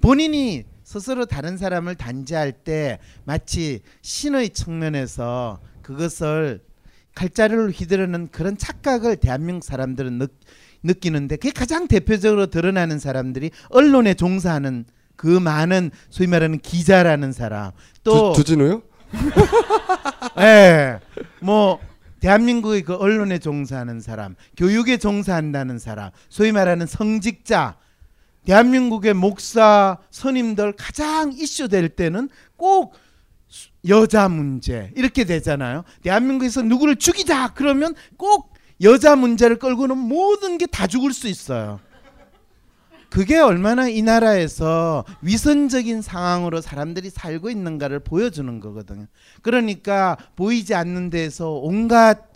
본인이 0.00 0.64
스스로 0.82 1.26
다른 1.26 1.56
사람을 1.56 1.94
단죄할 1.94 2.50
때 2.50 2.98
마치 3.22 3.80
신의 4.02 4.50
측면에서 4.50 5.60
그것을 5.80 6.60
칼자루를 7.14 7.70
휘두르는 7.70 8.30
그런 8.32 8.58
착각을 8.58 9.14
대한민국 9.14 9.64
사람들은 9.64 10.18
느, 10.18 10.26
느끼는데 10.82 11.36
그게 11.36 11.52
가장 11.52 11.86
대표적으로 11.86 12.46
드러나는 12.46 12.98
사람들이 12.98 13.52
언론에 13.70 14.14
종사하는 14.14 14.86
그 15.22 15.28
많은 15.38 15.92
소위 16.10 16.26
말하는 16.26 16.58
기자라는 16.58 17.30
사람 17.32 17.70
또 18.02 18.32
주, 18.32 18.40
주진우요? 18.40 18.82
예. 20.40 20.98
뭐 21.40 21.78
대한민국의 22.18 22.82
그 22.82 22.94
언론에 22.96 23.38
종사하는 23.38 24.00
사람, 24.00 24.34
교육에 24.56 24.96
종사한다는 24.96 25.78
사람, 25.78 26.10
소위 26.28 26.50
말하는 26.50 26.86
성직자, 26.88 27.76
대한민국의 28.46 29.14
목사, 29.14 29.98
선임들 30.10 30.72
가장 30.72 31.32
이슈 31.32 31.68
될 31.68 31.88
때는 31.88 32.28
꼭 32.56 32.94
수- 33.46 33.68
여자 33.86 34.28
문제 34.28 34.90
이렇게 34.96 35.22
되잖아요. 35.22 35.84
대한민국에서 36.02 36.62
누구를 36.62 36.96
죽이자 36.96 37.52
그러면 37.54 37.94
꼭 38.16 38.54
여자 38.82 39.14
문제를 39.14 39.60
끌고는 39.60 39.96
모든 39.96 40.58
게 40.58 40.66
다 40.66 40.88
죽을 40.88 41.12
수 41.12 41.28
있어요. 41.28 41.78
그게 43.12 43.38
얼마나 43.38 43.88
이 43.88 44.00
나라에서 44.00 45.04
위선적인 45.20 46.00
상황으로 46.00 46.62
사람들이 46.62 47.10
살고 47.10 47.50
있는가를 47.50 48.00
보여주는 48.00 48.58
거거든요. 48.58 49.04
그러니까 49.42 50.16
보이지 50.34 50.74
않는 50.74 51.10
데서 51.10 51.50
온갖 51.50 52.30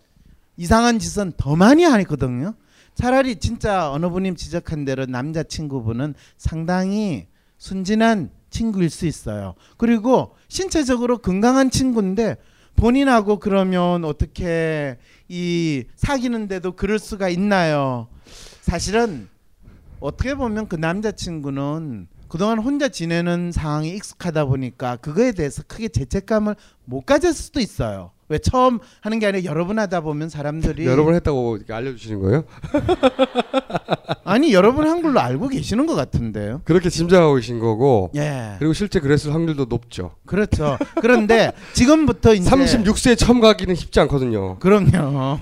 이상한 0.58 0.98
짓은 0.98 1.32
더 1.38 1.56
많이 1.56 1.82
하거든요. 1.84 2.52
차라리 2.94 3.36
진짜 3.36 3.90
어느 3.90 4.10
분님 4.10 4.36
지적한 4.36 4.84
대로 4.84 5.06
남자친구분은 5.06 6.14
상당히 6.36 7.28
순진한 7.56 8.28
친구일 8.50 8.90
수 8.90 9.06
있어요. 9.06 9.54
그리고 9.78 10.36
신체적으로 10.48 11.18
건강한 11.18 11.70
친구인데 11.70 12.36
본인하고 12.76 13.38
그러면 13.38 14.04
어떻게 14.04 14.98
이 15.26 15.84
사귀는데도 15.96 16.72
그럴 16.72 16.98
수가 16.98 17.30
있나요? 17.30 18.08
사실은 18.60 19.30
어떻게 20.00 20.34
보면 20.34 20.68
그 20.68 20.76
남자친구는 20.76 22.08
그동안 22.28 22.58
혼자 22.58 22.88
지내는 22.88 23.52
상황이 23.52 23.90
익숙하다 23.90 24.46
보니까 24.46 24.96
그거에 24.96 25.32
대해서 25.32 25.62
크게 25.66 25.88
죄책감을 25.88 26.56
못 26.84 27.02
가졌을 27.06 27.34
수도 27.34 27.60
있어요. 27.60 28.10
왜 28.28 28.38
처음 28.38 28.80
하는 29.02 29.20
게 29.20 29.26
아니라 29.26 29.44
여러 29.44 29.64
번 29.68 29.78
하다 29.78 30.00
보면 30.00 30.28
사람들이 30.28 30.84
여러 30.86 31.04
번 31.04 31.14
했다고 31.14 31.58
알려주시는 31.70 32.20
거예요? 32.20 32.44
아니 34.24 34.52
여러 34.52 34.74
번 34.74 34.88
한 34.88 35.02
걸로 35.02 35.20
알고 35.20 35.46
계시는 35.48 35.86
것 35.86 35.94
같은데요. 35.94 36.62
그렇게 36.64 36.90
짐작하고 36.90 37.34
계신 37.36 37.60
거고 37.60 38.10
예. 38.16 38.56
그리고 38.58 38.72
실제 38.72 38.98
그랬을 38.98 39.32
확률도 39.32 39.66
높죠. 39.66 40.10
그렇죠. 40.26 40.76
그런데 41.00 41.52
지금부터 41.74 42.34
이제 42.34 42.50
36세에 42.50 43.16
처음 43.16 43.40
가기는 43.40 43.74
쉽지 43.76 44.00
않거든요. 44.00 44.58
그럼요. 44.58 45.38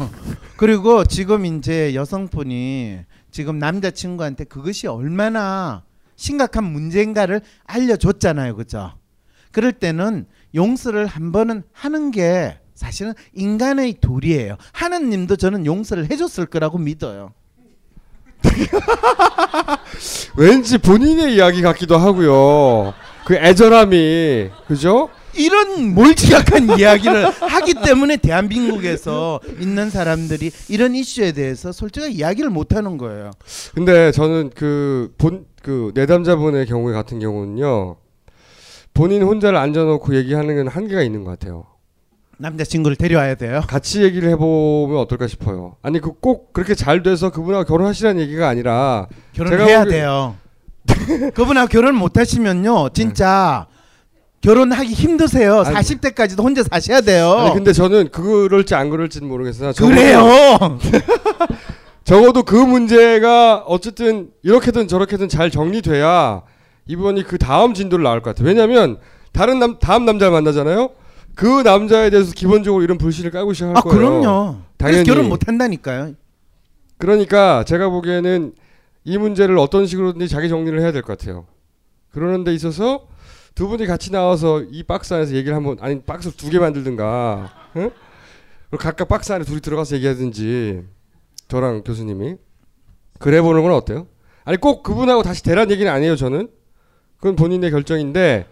그리고 0.58 1.04
지금 1.06 1.46
이제 1.46 1.94
여성분이 1.94 2.98
지금 3.34 3.58
남자친구한테 3.58 4.44
그것이 4.44 4.86
얼마나 4.86 5.82
심각한 6.14 6.62
문제인가를 6.62 7.40
알려줬잖아요. 7.64 8.54
그죠? 8.54 8.92
그럴 9.50 9.72
때는 9.72 10.26
용서를 10.54 11.06
한 11.06 11.32
번은 11.32 11.64
하는 11.72 12.12
게 12.12 12.60
사실은 12.74 13.12
인간의 13.32 13.96
도리예요. 14.00 14.56
하느님도 14.72 15.34
저는 15.34 15.66
용서를 15.66 16.12
해줬을 16.12 16.46
거라고 16.46 16.78
믿어요. 16.78 17.32
왠지 20.38 20.78
본인의 20.78 21.34
이야기 21.34 21.60
같기도 21.60 21.98
하고요. 21.98 22.94
그 23.24 23.34
애절함이 23.34 24.50
그죠? 24.68 25.10
이런 25.36 25.94
몰지각한 25.94 26.70
이야기를 26.78 27.30
하기 27.30 27.74
때문에 27.84 28.16
대한민국에서 28.16 29.40
있는 29.60 29.90
사람들이 29.90 30.50
이런 30.68 30.94
이슈에 30.94 31.32
대해서 31.32 31.72
솔직하게 31.72 32.12
이야기를 32.12 32.50
못 32.50 32.74
하는 32.74 32.98
거예요. 32.98 33.30
근데 33.74 34.12
저는 34.12 34.50
그 34.54 35.12
본 35.18 35.46
그 35.64 35.92
내담자분의 35.94 36.66
경우에 36.66 36.92
같은 36.92 37.20
경우는요. 37.20 37.96
본인 38.92 39.22
혼자를 39.22 39.58
앉아놓고 39.58 40.14
얘기하는 40.14 40.56
건 40.56 40.68
한계가 40.68 41.00
있는 41.02 41.24
것 41.24 41.30
같아요. 41.30 41.64
남자친구를 42.36 42.96
데려와야 42.96 43.34
돼요. 43.36 43.62
같이 43.66 44.02
얘기를 44.02 44.28
해보면 44.28 44.98
어떨까 44.98 45.26
싶어요. 45.26 45.76
아니 45.80 46.00
그 46.00 46.10
꼭 46.20 46.52
그렇게 46.52 46.74
잘 46.74 47.02
돼서 47.02 47.30
그분하고 47.30 47.64
결혼하시라는 47.64 48.20
얘기가 48.20 48.46
아니라 48.46 49.06
결혼해야 49.32 49.84
돼요. 49.86 50.36
그분하고 51.32 51.68
결혼 51.68 51.94
못 51.94 52.18
하시면요. 52.18 52.90
진짜 52.90 53.66
결혼하기 54.44 54.92
힘드세요. 54.92 55.60
아니, 55.60 55.74
40대까지도 55.74 56.40
혼자 56.42 56.62
사셔야 56.62 57.00
돼요. 57.00 57.32
아니 57.32 57.54
근데 57.54 57.72
저는 57.72 58.10
그럴지 58.10 58.74
안 58.74 58.90
그럴지는 58.90 59.26
모르겠으나 59.26 59.72
적어도- 59.72 59.88
그래요. 59.94 60.78
적어도 62.04 62.42
그 62.42 62.54
문제가 62.56 63.58
어쨌든 63.66 64.28
이렇게든 64.42 64.88
저렇게든 64.88 65.28
잘 65.30 65.50
정리돼야 65.50 66.42
이분이 66.86 67.22
그 67.24 67.38
다음 67.38 67.72
진도를 67.72 68.02
나올 68.02 68.20
것 68.20 68.30
같아요. 68.34 68.46
왜냐하면 68.46 68.98
다른 69.32 69.58
남 69.58 69.78
다음 69.78 70.04
남자를 70.04 70.30
만나잖아요. 70.32 70.90
그 71.34 71.62
남자에 71.62 72.10
대해서 72.10 72.32
기본적으로 72.34 72.84
이런 72.84 72.98
불신을 72.98 73.30
깔고 73.30 73.54
시작할 73.54 73.76
아 73.78 73.80
거예요. 73.80 73.96
그럼요. 73.98 74.56
당연히 74.76 75.04
결혼 75.04 75.28
못 75.30 75.48
한다니까요. 75.48 76.12
그러니까 76.98 77.64
제가 77.64 77.88
보기에는 77.88 78.52
이 79.04 79.18
문제를 79.18 79.56
어떤 79.58 79.86
식으로든지 79.86 80.28
자기 80.28 80.48
정리를 80.50 80.78
해야 80.80 80.92
될 80.92 81.02
것 81.02 81.16
같아요. 81.18 81.46
그러는 82.12 82.44
데 82.44 82.52
있어서 82.54 83.06
두 83.54 83.68
분이 83.68 83.86
같이 83.86 84.10
나와서 84.10 84.62
이 84.62 84.82
박스 84.82 85.14
안에서 85.14 85.34
얘기를 85.34 85.54
한번 85.56 85.76
아니 85.80 86.00
박스 86.02 86.32
두 86.32 86.50
개 86.50 86.58
만들든가 86.58 87.52
응? 87.76 87.90
각각 88.78 89.06
박스 89.08 89.32
안에 89.32 89.44
둘이 89.44 89.60
들어가서 89.60 89.94
얘기하든지 89.96 90.82
저랑 91.48 91.84
교수님이 91.84 92.36
그래 93.20 93.40
보는 93.40 93.62
건 93.62 93.72
어때요? 93.72 94.08
아니 94.44 94.56
꼭 94.58 94.82
그분하고 94.82 95.22
다시 95.22 95.42
대란 95.44 95.70
얘기는 95.70 95.90
아니에요 95.90 96.16
저는 96.16 96.48
그건 97.18 97.36
본인의 97.36 97.70
결정인데 97.70 98.46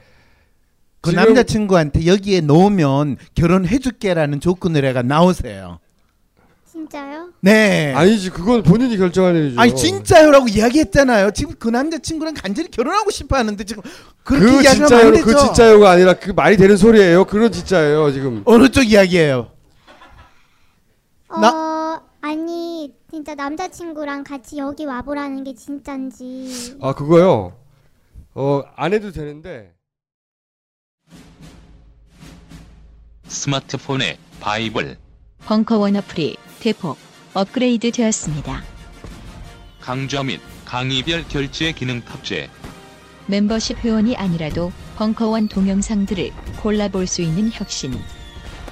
그 1.01 1.11
남자친구한테 1.11 2.07
여기에 2.07 2.43
놓으면 2.43 3.17
결혼해줄게라는 3.35 4.39
조건을 4.39 4.85
해가 4.85 5.03
나오세요. 5.03 5.81
진짜요? 6.93 7.31
네. 7.41 7.95
아니지 7.95 8.31
그건 8.31 8.63
본인이 8.63 8.99
결정할 8.99 9.35
일이죠. 9.35 9.59
아니 9.61 9.75
진짜요라고 9.75 10.49
이야기했잖아요. 10.49 11.31
지금 11.31 11.55
그 11.59 11.69
남자친구랑 11.69 12.35
간절히 12.35 12.71
결혼하고 12.71 13.11
싶어 13.11 13.37
하는데 13.37 13.65
지금 13.65 13.83
그렇게 14.23 14.45
그 14.45 14.53
이야기하면 14.63 14.83
안 14.83 14.89
진짜요 14.89 15.13
되죠. 15.13 15.25
그 15.25 15.37
진짜요가 15.37 15.91
아니라 15.91 16.13
그 16.15 16.31
말이 16.33 16.57
되는 16.59 16.77
소리예요. 16.77 17.25
그런 17.25 17.51
진짜예요 17.51 18.13
지금. 18.13 18.43
어느 18.45 18.69
쪽 18.69 18.83
이야기예요? 18.85 19.51
어 21.31 22.01
아니 22.21 22.93
진짜 23.11 23.35
남자친구랑 23.35 24.23
같이 24.25 24.59
여기 24.59 24.85
와보라는 24.85 25.45
게 25.45 25.55
진짠지. 25.55 26.77
아 26.83 26.93
그거요. 26.95 27.57
어 28.35 28.63
안 28.77 28.93
해도 28.93 29.13
되는데 29.13 29.73
스마트폰에 33.29 34.19
바이블, 34.41 34.99
벙커원 35.47 35.97
어플이 35.97 36.37
대폭 36.63 36.97
업그레이드 37.35 37.91
되었습니다. 37.91 38.63
강좌 39.81 40.23
및 40.23 40.41
강의별 40.65 41.25
결제 41.27 41.73
기능 41.73 42.01
탑재. 42.03 42.49
멤버십 43.27 43.79
회원이 43.79 44.17
아니라도 44.17 44.71
벙커원 44.95 45.49
동영상들을 45.49 46.31
골라볼 46.63 47.09
수 47.09 47.21
있는 47.21 47.51
혁신. 47.53 47.93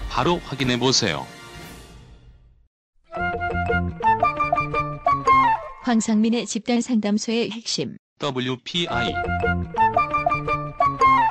바로 0.09 0.39
확인해 0.45 0.79
보세요. 0.79 1.27
황상민의 5.83 6.47
집단 6.47 6.81
상담소의 6.81 7.51
핵심. 7.51 7.97
WPI 8.23 9.15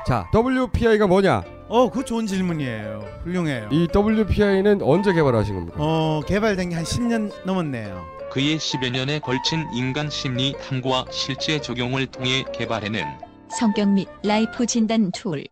자 0.06 0.30
WPI가 0.34 1.08
뭐냐? 1.08 1.59
어, 1.70 1.90
그 1.90 2.04
좋은 2.04 2.26
질문이에요. 2.26 3.06
훌륭해요. 3.24 3.70
이 3.72 3.88
WPI는 3.96 4.82
언제 4.82 5.14
개발하신 5.14 5.56
겁니까? 5.56 5.78
어, 5.80 6.22
개발된 6.28 6.70
게 6.70 6.76
한 6.76 6.84
10년 6.84 7.32
넘었네요. 7.46 8.06
그의 8.32 8.58
10여 8.58 8.92
년에 8.92 9.20
걸친 9.20 9.68
인간 9.74 10.10
심리 10.10 10.54
탐구와 10.68 11.06
실제 11.12 11.60
적용을 11.60 12.06
통해 12.08 12.44
개발해낸 12.54 13.08
성격 13.50 13.90
및 13.90 14.08
life 14.24 14.66
진단 14.66 15.12
툴. 15.12 15.44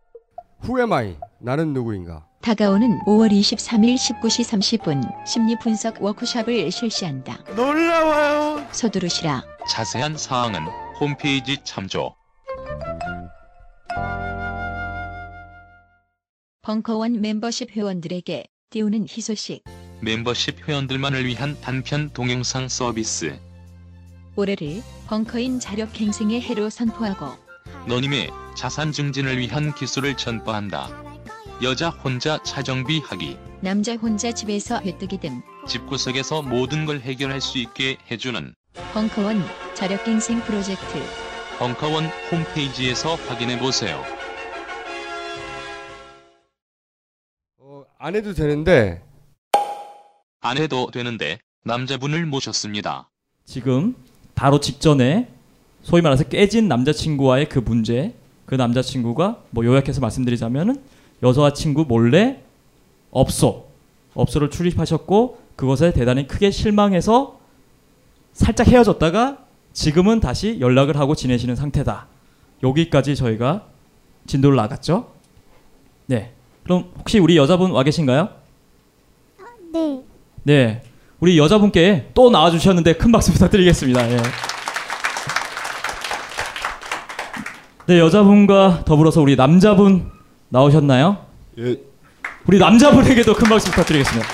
Who 0.64 0.78
am 0.80 0.92
I? 0.92 1.16
나는 1.40 1.72
누구인가? 1.72 2.24
다가오는 2.40 3.00
5월 3.04 3.30
23일 3.32 3.96
19시 3.96 4.80
30분 4.80 5.26
심리 5.26 5.56
분석 5.58 6.00
워크숍을 6.00 6.70
실시한다. 6.70 7.38
놀라워요. 7.56 8.64
서두르시라. 8.70 9.42
자세한 9.68 10.16
사항은 10.16 10.62
홈페이지 11.00 11.58
참조. 11.64 12.14
벙커원 16.68 17.22
멤버십 17.22 17.70
회원들에게 17.74 18.44
띄우는 18.68 19.06
희소식. 19.08 19.64
멤버십 20.02 20.68
회원들만을 20.68 21.24
위한 21.24 21.58
단편 21.62 22.10
동영상 22.10 22.68
서비스. 22.68 23.40
올해를 24.36 24.82
벙커인 25.06 25.60
자력갱생의 25.60 26.42
해로 26.42 26.68
선포하고 26.68 27.38
너님의 27.86 28.28
자산 28.54 28.92
증진을 28.92 29.38
위한 29.38 29.74
기술을 29.74 30.18
전파한다. 30.18 30.90
여자 31.62 31.88
혼자 31.88 32.36
차정비 32.42 32.98
하기. 32.98 33.38
남자 33.62 33.96
혼자 33.96 34.30
집에서 34.30 34.78
회뜨기 34.82 35.20
등 35.20 35.40
집구석에서 35.66 36.42
모든 36.42 36.84
걸 36.84 37.00
해결할 37.00 37.40
수 37.40 37.56
있게 37.56 37.96
해주는 38.10 38.52
벙커원 38.92 39.42
자력갱생 39.72 40.42
프로젝트 40.42 41.02
벙커원 41.58 42.04
홈페이지에서 42.30 43.14
확인해 43.14 43.58
보세요. 43.58 44.17
안 48.00 48.14
해도 48.14 48.32
되는데 48.32 49.02
안 50.40 50.56
해도 50.56 50.88
되는데 50.92 51.40
남자분을 51.64 52.26
모셨습니다. 52.26 53.10
지금 53.44 53.96
바로 54.36 54.60
직전에 54.60 55.28
소위 55.82 56.00
말해서 56.00 56.22
깨진 56.24 56.68
남자친구와의 56.68 57.48
그 57.48 57.58
문제 57.58 58.14
그 58.46 58.54
남자친구가 58.54 59.42
뭐 59.50 59.64
요약해서 59.64 60.00
말씀드리자면은 60.00 60.80
여자친구 61.24 61.86
몰래 61.88 62.40
업소 63.10 63.68
업소를 64.14 64.50
출입하셨고 64.50 65.42
그것에 65.56 65.92
대단히 65.92 66.28
크게 66.28 66.52
실망해서 66.52 67.40
살짝 68.32 68.68
헤어졌다가 68.68 69.44
지금은 69.72 70.20
다시 70.20 70.60
연락을 70.60 70.96
하고 70.96 71.16
지내시는 71.16 71.56
상태다. 71.56 72.06
여기까지 72.62 73.16
저희가 73.16 73.66
진도를 74.28 74.56
나갔죠. 74.56 75.12
네. 76.06 76.37
그럼 76.68 76.84
혹시 76.98 77.18
우리 77.18 77.38
여자분 77.38 77.70
와 77.70 77.82
계신가요? 77.82 78.28
네. 79.72 80.02
네. 80.42 80.82
우리 81.18 81.38
여자분께 81.38 82.10
또 82.12 82.28
나와주셨는데 82.28 82.92
큰 82.92 83.10
박수 83.10 83.32
부탁드리겠습니다. 83.32 84.10
예. 84.10 84.16
네, 87.86 87.98
여자분과 87.98 88.82
더불어서 88.84 89.22
우리 89.22 89.34
남자분 89.34 90.10
나오셨나요? 90.50 91.24
예. 91.58 91.78
우리 92.46 92.58
남자분에게도 92.58 93.32
큰 93.32 93.48
박수 93.48 93.70
부탁드리겠습니다. 93.70 94.28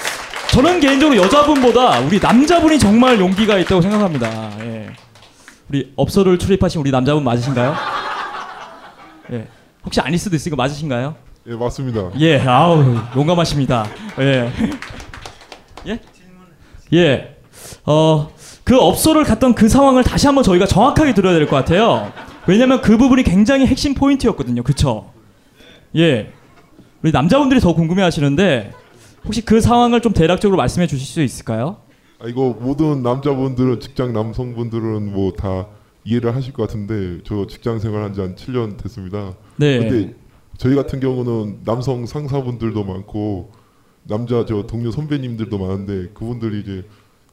저는 0.51 0.81
개인적으로 0.81 1.17
여자분보다 1.17 2.01
우리 2.01 2.19
남자분이 2.19 2.81
정말 2.81 3.21
용기가 3.21 3.59
있다고 3.59 3.81
생각합니다. 3.81 4.59
예. 4.65 4.93
우리 5.69 5.93
업소를 5.95 6.41
출입하신 6.41 6.81
우리 6.81 6.91
남자분 6.91 7.23
맞으신가요? 7.23 7.77
예. 9.35 9.47
혹시 9.85 10.01
아닐 10.01 10.19
수도 10.19 10.35
있으니까 10.35 10.57
맞으신가요? 10.57 11.15
예, 11.47 11.55
맞습니다. 11.55 12.11
예, 12.21 12.39
아우 12.41 12.83
용감하십니다. 13.15 13.87
예. 14.21 14.51
예? 15.87 16.01
예. 16.95 17.37
어, 17.85 18.31
그 18.65 18.79
업소를 18.79 19.25
갔던 19.25 19.55
그 19.55 19.69
상황을 19.69 20.03
다시 20.05 20.27
한번 20.27 20.43
저희가 20.43 20.67
정확하게 20.67 21.13
들어야 21.13 21.35
될 21.35 21.47
것 21.47 21.57
같아요. 21.57 22.11
왜냐면 22.47 22.81
그 22.81 22.97
부분이 22.97 23.25
굉장히 23.25 23.67
핵심 23.67 23.95
포인트였거든요. 23.95 24.63
그쵸? 24.63 25.11
예. 25.97 26.33
우리 27.03 27.13
남자분들이 27.13 27.61
더 27.61 27.75
궁금해 27.75 28.03
하시는데, 28.03 28.73
혹시 29.27 29.43
그 29.45 29.61
상황을 29.61 30.01
좀 30.01 30.13
대략적으로 30.13 30.57
말씀해 30.57 30.87
주실 30.87 31.07
수 31.07 31.23
있을까요? 31.23 31.77
아, 32.19 32.27
이거 32.27 32.57
모든 32.59 33.03
남자분들은 33.03 33.81
직장 33.81 34.13
남성분들은 34.15 35.13
뭐 35.13 35.33
다 35.33 35.67
이해를 36.07 36.35
하실 36.35 36.53
것 36.53 36.67
같은데 36.67 37.21
저 37.27 37.47
직장 37.47 37.79
생활한 37.79 38.13
지 38.15 38.21
한 38.21 38.35
7년 38.35 38.83
됐습니다. 38.83 39.33
네. 39.57 39.79
근데 39.79 40.15
저희 40.57 40.75
같은 40.75 41.01
경우는 41.01 41.61
남성 41.65 42.07
상사분들도 42.07 42.85
많고 42.85 43.53
남자 44.05 44.45
저 44.45 44.67
동료 44.67 44.91
선배님들도 44.91 45.59
많은데 45.59 46.11
그분들이 46.15 46.61
이제 46.61 46.85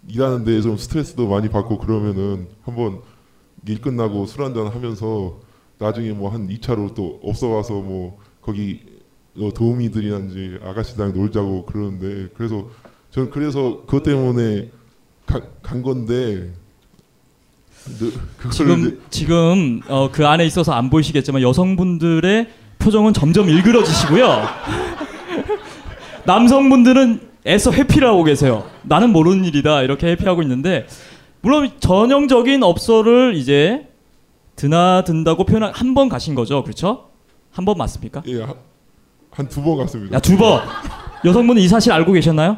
일하는 0.07 0.43
데에 0.43 0.61
좀 0.61 0.77
스트레스도 0.77 1.27
많이 1.27 1.49
받고 1.49 1.77
그러면은 1.79 2.47
한번 2.63 3.01
일 3.67 3.79
끝나고 3.81 4.25
술 4.25 4.43
한잔 4.43 4.67
하면서 4.67 5.39
나중에 5.77 6.11
뭐 6.11 6.29
한 6.29 6.47
2차로 6.47 6.95
또 6.95 7.19
없어 7.23 7.49
와서 7.49 7.73
뭐 7.73 8.17
거기 8.41 8.81
어, 9.37 9.49
도우미들이란지 9.53 10.59
아가씨랑 10.63 11.13
놀자고 11.13 11.65
그러는데 11.65 12.29
그래서 12.35 12.67
저는 13.11 13.29
그래서 13.29 13.81
그것 13.85 14.03
때문에 14.03 14.71
가, 15.25 15.41
간 15.61 15.81
건데 15.81 16.51
지금 18.51 18.99
지금 19.09 19.81
어, 19.87 20.09
그 20.11 20.27
안에 20.27 20.45
있어서 20.45 20.73
안 20.73 20.89
보이시겠지만 20.89 21.41
여성분들의 21.41 22.49
표정은 22.81 23.13
점점 23.13 23.47
일그러지시고요. 23.49 24.43
남성분들은 26.25 27.29
애써 27.47 27.71
회피를 27.71 28.07
하고 28.07 28.23
계세요. 28.23 28.65
나는 28.83 29.11
모르는 29.11 29.45
일이다 29.45 29.81
이렇게 29.83 30.07
회피하고 30.07 30.41
있는데 30.43 30.85
물론 31.41 31.71
전형적인 31.79 32.61
업소를 32.63 33.35
이제 33.35 33.87
드나든다고 34.55 35.45
표현 35.45 35.63
한번 35.73 36.09
가신 36.09 36.35
거죠, 36.35 36.63
그렇죠? 36.63 37.09
한 37.51 37.65
번 37.65 37.77
맞습니까? 37.77 38.21
예, 38.27 38.43
한 39.31 39.47
두 39.49 39.61
번 39.63 39.77
갔습니다. 39.79 40.15
야 40.15 40.19
두 40.19 40.37
번. 40.37 40.61
여성분은 41.25 41.61
이 41.61 41.67
사실 41.67 41.91
알고 41.91 42.11
계셨나요? 42.13 42.57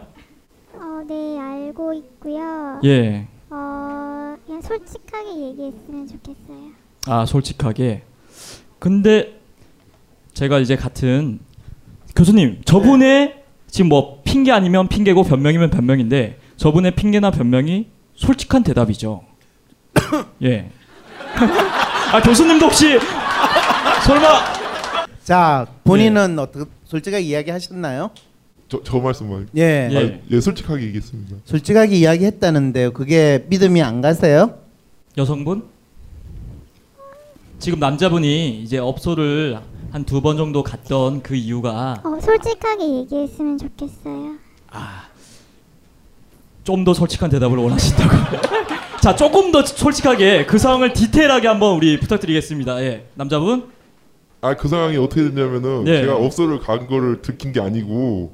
어, 0.73 1.01
네, 1.07 1.39
알고 1.39 1.93
있고요. 1.93 2.79
예. 2.83 3.27
어, 3.49 4.35
그냥 4.45 4.61
솔직하게 4.61 5.29
얘기했으면 5.49 6.07
좋겠어요. 6.07 6.83
아 7.07 7.25
솔직하게 7.25 8.03
근데 8.79 9.39
제가 10.33 10.59
이제 10.59 10.75
같은 10.75 11.39
교수님 12.15 12.61
저분의 12.65 13.43
지금 13.67 13.89
뭐 13.89 14.21
핑계 14.23 14.51
아니면 14.51 14.87
핑계고 14.87 15.23
변명이면 15.23 15.69
변명인데 15.69 16.39
저분의 16.57 16.95
핑계나 16.95 17.31
변명이 17.31 17.87
솔직한 18.15 18.63
대답이죠 18.63 19.23
예. 20.43 20.69
아 22.11 22.21
교수님도 22.21 22.65
혹시 22.65 22.99
설마 24.05 24.53
자 25.23 25.67
본인은 25.83 26.37
어떻게 26.37 26.69
솔직하게 26.85 27.23
이야기하셨나요? 27.23 28.11
저, 28.69 28.81
저 28.83 28.97
말씀만. 28.99 29.49
예. 29.55 29.89
아, 29.91 30.19
예, 30.31 30.41
솔직하게 30.41 30.83
얘기했습니다. 30.85 31.37
솔직하게 31.45 31.95
이야기했다는데요. 31.95 32.91
그게 32.91 33.45
믿음이 33.47 33.81
안 33.81 34.01
가세요? 34.01 34.57
여성분 35.17 35.63
지금 37.59 37.79
남자분이 37.79 38.61
이제 38.61 38.77
업소를 38.77 39.59
한 39.93 40.05
두 40.05 40.21
번 40.21 40.37
정도 40.37 40.63
갔던 40.63 41.21
그 41.21 41.35
이유가 41.35 42.01
어, 42.03 42.19
솔직하게 42.19 42.95
얘기했으면 43.01 43.59
좋겠어요. 43.59 44.33
좀더 46.63 46.93
솔직한 46.95 47.29
대답을 47.29 47.57
원하신다고. 47.59 48.37
자, 49.03 49.15
조금 49.15 49.51
더 49.51 49.63
솔직하게 49.63 50.45
그 50.47 50.57
상황을 50.57 50.93
디테일하게 50.93 51.47
한번 51.47 51.75
우리 51.75 51.99
부탁드리겠습니다. 51.99 52.81
예, 52.83 53.05
남자분. 53.15 53.71
아 54.41 54.55
그 54.55 54.67
상황이 54.67 54.97
어떻게 54.97 55.23
됐냐면은 55.23 55.83
네. 55.83 56.01
제가 56.01 56.15
업소를 56.17 56.59
간 56.59 56.87
거를 56.87 57.21
들킨 57.21 57.53
게 57.53 57.61
아니고 57.61 58.33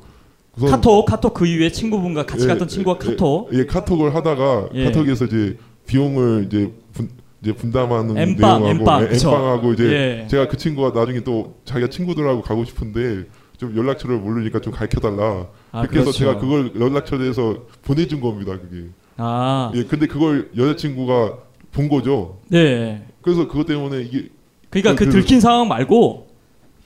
우선 0.56 0.72
카톡, 0.72 1.06
카톡 1.06 1.34
그 1.34 1.46
이후에 1.46 1.72
친구분과 1.72 2.26
같이 2.26 2.46
예, 2.46 2.48
갔던 2.48 2.68
친구와 2.68 2.98
예, 3.04 3.06
카톡. 3.10 3.50
예, 3.54 3.66
카톡을 3.66 4.16
하다가 4.16 4.70
예. 4.76 4.86
카톡에서 4.86 5.26
이제 5.26 5.58
비용을 5.88 6.46
이제 6.48 6.72
분, 6.94 7.10
이제 7.42 7.54
분담하는 7.54 8.18
엠빵, 8.18 8.36
내용하고 8.64 8.68
엠빵, 8.70 9.04
예, 9.04 9.08
그쵸. 9.08 9.30
엠빵하고 9.30 9.74
이제 9.74 9.84
예. 10.24 10.28
제가 10.28 10.48
그 10.48 10.58
친구가 10.58 10.98
나중에 11.00 11.22
또 11.22 11.56
자기가 11.66 11.90
친구들하고 11.90 12.42
가고 12.42 12.66
싶은데 12.66 13.26
좀 13.58 13.76
연락처를 13.76 14.18
모르니까 14.18 14.60
좀 14.60 14.74
가르쳐 14.74 15.00
달라. 15.00 15.48
아, 15.72 15.82
해서 15.82 15.90
그렇죠. 15.92 16.12
제가 16.12 16.38
그걸 16.38 16.72
연락처에서 16.80 17.66
보내준 17.84 18.20
겁니다. 18.22 18.58
그게. 18.60 18.88
아. 19.18 19.72
예, 19.76 19.84
근데 19.84 20.08
그걸 20.08 20.50
여자친구가 20.58 21.38
본 21.72 21.88
거죠. 21.90 22.40
네. 22.48 23.06
그래서 23.22 23.48
그것 23.48 23.66
때문에 23.66 24.02
이게 24.02 24.30
그러니까 24.70 24.96
그 24.96 25.06
그- 25.06 25.12
들킨 25.12 25.40
상황 25.40 25.68
말고 25.68 26.28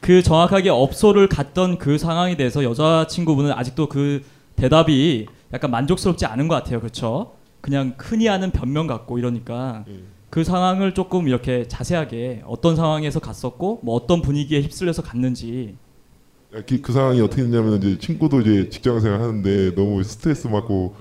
그 0.01 0.21
정확하게 0.21 0.69
업소를 0.69 1.29
갔던 1.29 1.77
그 1.77 1.97
상황에 1.97 2.35
대해서 2.35 2.63
여자친구분은 2.63 3.51
아직도 3.53 3.87
그 3.87 4.21
대답이 4.55 5.27
약간 5.53 5.71
만족스럽지 5.71 6.25
않은 6.25 6.47
것 6.47 6.55
같아요. 6.55 6.79
그렇죠? 6.79 7.33
그냥 7.61 7.93
흔히 7.97 8.27
하는 8.27 8.51
변명 8.51 8.87
같고 8.87 9.17
이러니까 9.17 9.85
예. 9.87 9.99
그 10.33 10.43
상황을 10.43 10.95
조금 10.95 11.27
이렇게 11.27 11.67
자세하게 11.67 12.41
어떤 12.47 12.75
상황에서 12.75 13.19
갔었고 13.19 13.81
뭐 13.83 13.93
어떤 13.93 14.23
분위기에 14.23 14.63
휩쓸려서 14.63 15.03
갔는지 15.03 15.75
그, 16.49 16.81
그 16.81 16.91
상황이 16.91 17.21
어떻게 17.21 17.43
됐냐면 17.43 17.77
이제 17.77 17.99
친구도 17.99 18.41
이제 18.41 18.67
직장 18.71 18.99
생활 18.99 19.21
하는데 19.21 19.75
너무 19.75 20.03
스트레스 20.03 20.49
받고 20.49 20.95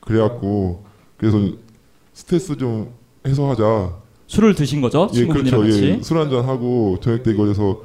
그래갖고 0.00 0.82
그래서 1.18 1.38
스트레스 2.14 2.56
좀 2.56 2.94
해소하자. 3.26 3.98
술을 4.26 4.54
드신 4.54 4.80
거죠? 4.80 5.08
예, 5.10 5.14
친구분이랑 5.14 5.60
그렇죠. 5.60 5.76
같이? 5.76 5.86
예, 5.98 6.02
술 6.02 6.16
한잔 6.16 6.48
하고 6.48 6.96
저녁 7.02 7.22
때 7.22 7.34
거기서 7.34 7.82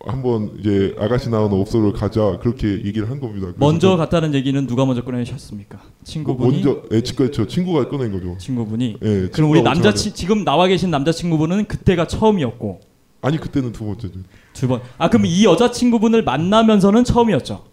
한번 0.00 0.52
이제 0.58 0.94
아가씨 0.98 1.30
나오는 1.30 1.58
업소를 1.58 1.92
가자 1.94 2.38
그렇게 2.42 2.68
얘기를 2.84 3.08
한 3.08 3.20
겁니다. 3.20 3.48
먼저 3.56 3.88
좀 3.90 3.96
갔다는 3.98 4.34
얘기는 4.34 4.66
누가 4.66 4.84
먼저 4.84 5.02
꺼내셨습니까? 5.02 5.80
친구분이 6.04 6.62
먼저 6.62 6.82
예, 6.92 7.00
친- 7.00 7.16
그렇죠. 7.16 7.46
친구가 7.46 7.88
꺼낸 7.88 8.12
거죠. 8.12 8.36
친구분이 8.38 8.96
예, 9.02 9.08
그럼 9.08 9.30
친구가 9.32 9.48
우리 9.50 9.62
먼저 9.62 9.80
남자. 9.82 9.94
친 9.94 10.12
지금 10.12 10.44
나와 10.44 10.66
계신 10.66 10.90
남자 10.90 11.10
친구분은 11.10 11.64
그때가 11.66 12.06
처음이었고 12.06 12.80
아니 13.22 13.38
그때는 13.38 13.72
두 13.72 13.86
번째죠. 13.86 14.18
두 14.52 14.68
번. 14.68 14.82
아 14.98 15.08
그럼 15.08 15.24
이 15.24 15.44
여자 15.46 15.70
친구분을 15.70 16.22
만나면서는 16.22 17.04
처음이었죠. 17.04 17.64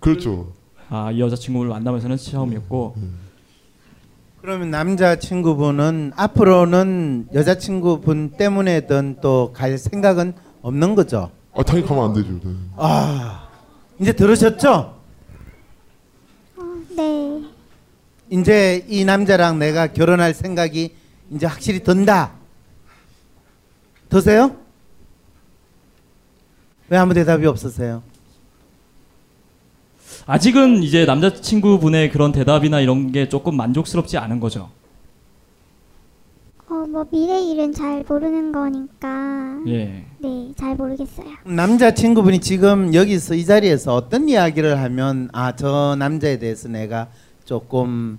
그렇죠. 0.00 0.52
아이 0.90 1.18
여자 1.20 1.36
친구를 1.36 1.70
만나면서는 1.70 2.18
처음이었고. 2.18 2.96
그러면 4.42 4.70
남자 4.70 5.16
친구분은 5.16 6.12
앞으로는 6.16 7.28
여자 7.34 7.56
친구분 7.58 8.30
때문에든 8.38 9.16
또 9.22 9.52
갈 9.54 9.78
생각은 9.78 10.34
없는 10.62 10.94
거죠? 10.94 11.30
아 11.54 11.62
당연히 11.62 11.86
가면 11.86 12.04
안 12.04 12.12
되죠. 12.14 12.40
네. 12.42 12.54
아 12.76 13.48
이제 13.98 14.12
들으셨죠? 14.12 14.96
네. 16.96 17.42
이제 18.30 18.84
이 18.88 19.04
남자랑 19.04 19.58
내가 19.58 19.88
결혼할 19.88 20.34
생각이 20.34 20.94
이제 21.30 21.46
확실히 21.46 21.82
든다. 21.82 22.32
드세요? 24.08 24.56
왜 26.88 26.96
아무 26.98 27.12
대답이 27.14 27.46
없으세요? 27.46 28.02
아직은 30.26 30.82
이제 30.82 31.04
남자친구분의 31.04 32.10
그런 32.10 32.32
대답이나 32.32 32.80
이런 32.80 33.12
게 33.12 33.28
조금 33.28 33.56
만족스럽지 33.56 34.18
않은 34.18 34.40
거죠. 34.40 34.70
어, 36.70 36.86
뭐 36.86 37.04
미래 37.10 37.40
일은 37.40 37.72
잘 37.72 38.04
모르는 38.06 38.52
거니까. 38.52 39.58
예. 39.68 40.04
네, 40.18 40.52
잘 40.56 40.74
모르겠어요. 40.76 41.26
남자 41.44 41.94
친구분이 41.94 42.40
지금 42.40 42.92
여기서 42.92 43.34
이 43.34 43.44
자리에서 43.46 43.94
어떤 43.94 44.28
이야기를 44.28 44.78
하면 44.78 45.30
아 45.32 45.52
저 45.56 45.96
남자에 45.98 46.38
대해서 46.38 46.68
내가 46.68 47.08
조금 47.44 48.18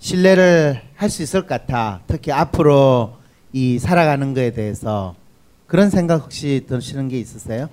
신뢰를 0.00 0.80
할 0.96 1.08
수 1.08 1.22
있을 1.22 1.42
것 1.42 1.48
같아. 1.48 2.00
특히 2.08 2.32
앞으로 2.32 3.14
이 3.52 3.78
살아가는 3.78 4.34
거에 4.34 4.50
대해서 4.52 5.14
그런 5.68 5.88
생각 5.88 6.22
혹시 6.24 6.64
드시는 6.68 7.08
게 7.08 7.18
있으세요? 7.20 7.68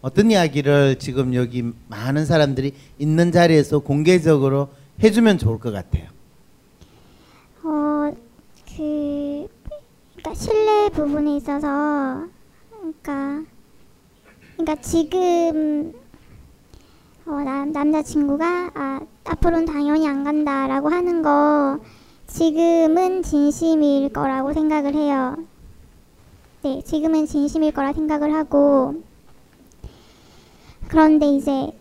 어떤 0.00 0.30
이야기를 0.30 0.96
지금 0.98 1.34
여기 1.34 1.62
많은 1.88 2.24
사람들이 2.24 2.72
있는 2.98 3.32
자리에서 3.32 3.80
공개적으로 3.80 4.68
해주면 5.02 5.38
좋을 5.38 5.58
것 5.58 5.72
같아요. 5.72 6.04
어, 8.78 8.80
그, 8.80 9.48
그러니까 10.16 10.34
신뢰 10.34 10.88
부분에 10.90 11.36
있어서, 11.36 12.26
그러니까, 12.70 13.42
그러니까 14.56 14.74
지금 14.80 15.92
어, 17.26 17.30
남 17.42 17.72
남자친구가 17.72 18.70
아, 18.74 19.00
앞으로는 19.24 19.66
당연히 19.66 20.08
안 20.08 20.24
간다라고 20.24 20.88
하는 20.88 21.22
거 21.22 21.78
지금은 22.26 23.22
진심일 23.22 24.12
거라고 24.12 24.52
생각을 24.52 24.94
해요. 24.94 25.36
네, 26.62 26.80
지금은 26.82 27.26
진심일 27.26 27.72
거라 27.72 27.92
생각을 27.92 28.32
하고 28.34 29.02
그런데 30.88 31.26
이제 31.26 31.72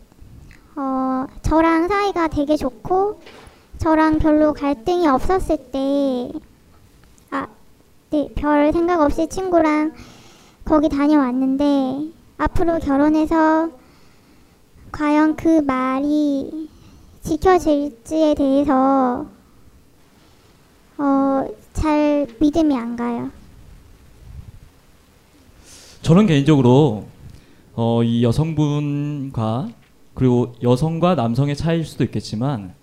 어, 0.75 1.27
저랑 1.43 1.87
사이가 1.87 2.27
되게 2.27 2.57
좋고 2.57 3.21
저랑 3.77 4.19
별로 4.19 4.53
갈등이 4.53 5.07
없었을 5.07 5.57
때, 5.71 6.31
별 8.35 8.71
생각 8.71 9.01
없이 9.01 9.27
친구랑 9.27 9.93
거기 10.63 10.89
다녀왔는데, 10.89 12.11
앞으로 12.37 12.79
결혼해서 12.79 13.69
과연 14.91 15.35
그 15.35 15.61
말이 15.61 16.69
지켜질지에 17.23 18.35
대해서, 18.35 19.25
어, 20.97 21.47
잘 21.73 22.27
믿음이 22.39 22.75
안 22.75 22.95
가요. 22.95 23.29
저는 26.01 26.25
개인적으로 26.25 27.05
어, 27.75 28.01
이 28.01 28.23
여성분과 28.23 29.69
그리고 30.13 30.55
여성과 30.63 31.15
남성의 31.15 31.55
차이일 31.55 31.85
수도 31.85 32.03
있겠지만 32.05 32.73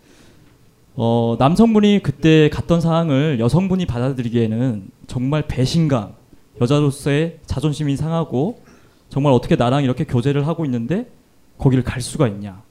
어, 0.97 1.37
남성분이 1.39 2.01
그때 2.03 2.49
갔던 2.51 2.81
상황을 2.81 3.41
여성분이 3.41 3.87
받아들이기에는 3.87 4.91
정말 5.07 5.43
배신감, 5.49 6.15
여자로서의 6.61 7.39
자존심이 7.47 7.97
상하고 7.97 8.63
정말 9.09 9.33
어떻게 9.33 9.57
나랑 9.57 9.83
이렇게 9.83 10.05
교제를 10.05 10.47
하고 10.47 10.65
있는데 10.65 11.11
거기를 11.59 11.83
갈 11.83 12.01
수가 12.01 12.29
있냐. 12.29 12.63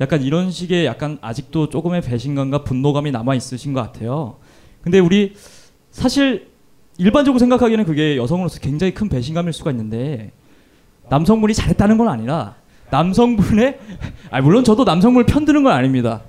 약간 0.00 0.22
이런 0.22 0.50
식의 0.50 0.86
약간 0.86 1.18
아직도 1.20 1.68
조금의 1.68 2.00
배신감과 2.00 2.64
분노감이 2.64 3.12
남아 3.12 3.34
있으신 3.34 3.72
것 3.72 3.82
같아요. 3.82 4.36
근데 4.82 4.98
우리 4.98 5.34
사실 5.90 6.48
일반적으로 6.98 7.38
생각하기에는 7.38 7.84
그게 7.84 8.16
여성으로서 8.16 8.60
굉장히 8.60 8.94
큰 8.94 9.08
배신감일 9.08 9.52
수가 9.52 9.70
있는데 9.70 10.32
남성분이 11.08 11.54
잘했다는 11.54 11.98
건 11.98 12.08
아니라 12.08 12.56
남성분의 12.90 13.78
아 14.30 14.40
물론 14.40 14.64
저도 14.64 14.84
남성분을 14.84 15.26
편드는 15.26 15.62
건 15.62 15.72
아닙니다. 15.72 16.22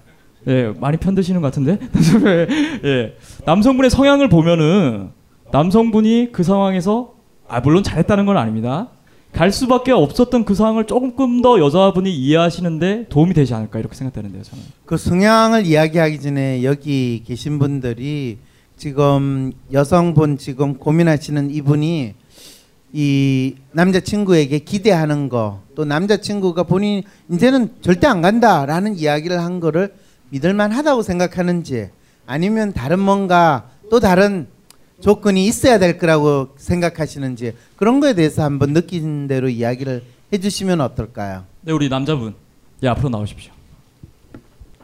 예, 0.48 0.74
많이 0.80 0.98
편드시는 0.98 1.42
것 1.42 1.48
같은데. 1.48 1.78
예. 2.84 3.16
남성분의 3.46 3.90
성향을 3.90 4.30
보면은 4.30 5.10
남성분이 5.52 6.30
그 6.32 6.44
상황에서 6.44 7.14
아 7.48 7.60
물론 7.60 7.84
잘했다는 7.84 8.26
건 8.26 8.38
아닙니다. 8.38 8.90
갈 9.34 9.52
수밖에 9.52 9.92
없었던 9.92 10.44
그 10.44 10.56
상황을 10.56 10.86
조금 10.88 11.42
더 11.42 11.60
여자분이 11.60 12.14
이해하시는데 12.14 13.06
도움이 13.10 13.34
되지 13.34 13.54
않을까 13.54 13.80
이렇게 13.80 13.96
생각되는데요, 13.96 14.44
저는. 14.44 14.64
그 14.86 14.98
성향을 14.98 15.66
이야기하기 15.66 16.20
전에 16.20 16.64
여기 16.64 17.24
계신 17.26 17.58
분들이 17.58 18.40
지금 18.76 19.54
여성분 19.72 20.38
지금 20.38 20.76
고민하시는 20.78 21.50
이분이 21.52 22.14
이 22.94 23.56
남자친구에게 23.72 24.60
기대하는 24.60 25.30
거 25.30 25.62
또 25.82 25.86
남자친구가 25.86 26.62
본인 26.64 27.02
이제는 27.32 27.70
절대 27.82 28.06
안 28.06 28.22
간다라는 28.22 28.98
이야기를 28.98 29.40
한 29.42 29.60
거를 29.60 29.94
믿을만 30.36 30.72
하다고 30.72 31.02
생각하는지 31.04 31.90
아니면 32.26 32.74
다른 32.74 33.00
뭔가 33.00 33.70
또 33.90 34.00
다른 34.00 34.48
조건이 35.02 35.46
있어야 35.46 35.78
될 35.78 35.98
거라고 35.98 36.50
생각하시는지 36.58 37.54
그런 37.76 38.00
거에 38.00 38.14
대해서 38.14 38.44
한번 38.44 38.74
느낀 38.74 39.28
대로 39.28 39.50
이야기를 39.50 40.04
해주시면 40.32 40.80
어떨까요? 40.82 41.44
네, 41.62 41.74
우리 41.74 41.90
남자분. 41.90 42.34
예, 42.84 42.88
앞으로 42.88 43.10
나오십시오. 43.10 43.52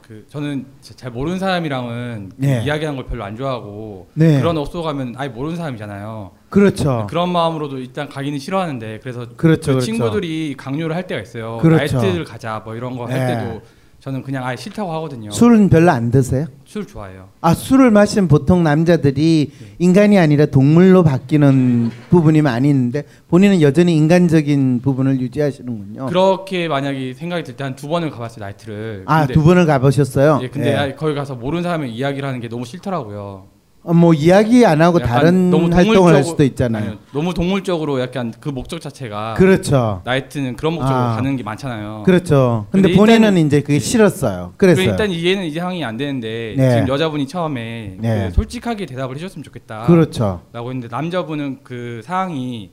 그 0.01 0.25
저는 0.29 0.65
자- 0.81 0.93
잘 0.95 1.11
모르는 1.11 1.37
사람이랑은 1.37 2.29
그 2.29 2.35
네. 2.37 2.63
이야기하는 2.65 2.95
걸 2.97 3.05
별로 3.07 3.23
안 3.25 3.35
좋아하고 3.35 4.07
네. 4.13 4.39
그런 4.39 4.57
업소 4.57 4.81
가면 4.81 5.15
아예 5.17 5.27
모르는 5.29 5.57
사람이잖아요. 5.57 6.31
그렇죠. 6.49 7.07
그런 7.09 7.31
마음으로도 7.31 7.77
일단 7.79 8.07
가기는 8.09 8.39
싫어하는데 8.39 8.99
그래서 9.01 9.19
그렇죠, 9.35 9.61
그 9.61 9.71
그렇죠. 9.73 9.79
친구들이 9.81 10.55
강요를 10.57 10.95
할 10.95 11.07
때가 11.07 11.21
있어요. 11.21 11.57
그렇죠. 11.61 11.97
나이트를 11.97 12.23
가자 12.25 12.61
뭐 12.63 12.75
이런 12.75 12.97
거할 12.97 13.19
네. 13.19 13.27
때도 13.35 13.61
저는 14.07 14.23
그냥 14.23 14.45
아예 14.45 14.55
싫다고 14.55 14.89
하거든요. 14.93 15.29
술은 15.31 15.67
별로 15.67 15.91
안 15.91 16.11
드세요? 16.11 16.45
술 16.63 16.87
좋아해요. 16.87 17.27
아 17.41 17.53
술을 17.53 17.91
마시면 17.91 18.29
보통 18.29 18.63
남자들이 18.63 19.51
인간이 19.79 20.17
아니라 20.17 20.45
동물로 20.45 21.03
바뀌는 21.03 21.91
부분이 22.09 22.41
많이 22.41 22.69
있는데 22.69 23.03
본인은 23.27 23.61
여전히 23.61 23.97
인간적인 23.97 24.79
부분을 24.81 25.19
유지하시는군요. 25.19 26.05
그렇게 26.05 26.69
만약에 26.69 27.15
생각이 27.15 27.43
들 27.43 27.57
때 27.57 27.63
한 27.65 27.75
두 27.75 27.89
번을 27.89 28.09
가봤어요 28.09 28.45
나이트를. 28.45 29.03
아 29.07 29.27
두 29.27 29.43
번을 29.43 29.65
가보셨어요? 29.65 30.39
예, 30.41 30.47
근데 30.47 30.71
예. 30.71 30.75
아, 30.77 30.95
거기 30.95 31.13
가서 31.13 31.35
모르는 31.35 31.63
사람이 31.63 31.91
이야기를 31.91 32.25
하는 32.29 32.39
게 32.39 32.47
너무 32.47 32.63
싫더라고요. 32.63 33.47
어, 33.83 33.93
뭐 33.93 34.13
이야기 34.13 34.65
안 34.65 34.81
하고 34.81 34.99
다른 34.99 35.49
너무 35.49 35.73
활동을 35.73 36.13
할 36.13 36.23
수도 36.23 36.43
있잖아요. 36.43 36.83
아니요, 36.83 36.97
너무 37.13 37.33
동물적으로 37.33 38.01
약간 38.01 38.33
그 38.39 38.49
목적 38.49 38.81
자체가 38.81 39.35
그렇죠. 39.35 40.01
나이트는 40.03 40.57
그런 40.57 40.73
목적으로 40.73 40.97
아. 40.99 41.15
가는 41.15 41.37
게 41.37 41.43
많잖아요. 41.43 42.03
그렇죠. 42.05 42.67
근데, 42.71 42.89
일단- 42.89 43.05
본인은 43.05 43.37
이제 43.45 43.61
그게 43.61 43.79
싫었어요. 43.79 44.53
그랬어요. 44.57 44.89
일단 44.89 45.09
이해는 45.09 45.45
이제 45.45 45.59
상황이 45.59 45.85
안 45.85 45.95
되는데 45.95 46.55
네. 46.57 46.71
지금 46.71 46.87
여자분이 46.89 47.27
처음에 47.27 47.95
네. 47.99 48.25
그 48.27 48.33
솔직하게 48.35 48.87
대답을 48.87 49.15
해줬으면 49.15 49.43
좋겠다. 49.43 49.83
그렇죠. 49.85 50.41
라고 50.51 50.69
했는데 50.69 50.89
남자분은 50.93 51.59
그 51.63 52.01
상황이 52.03 52.71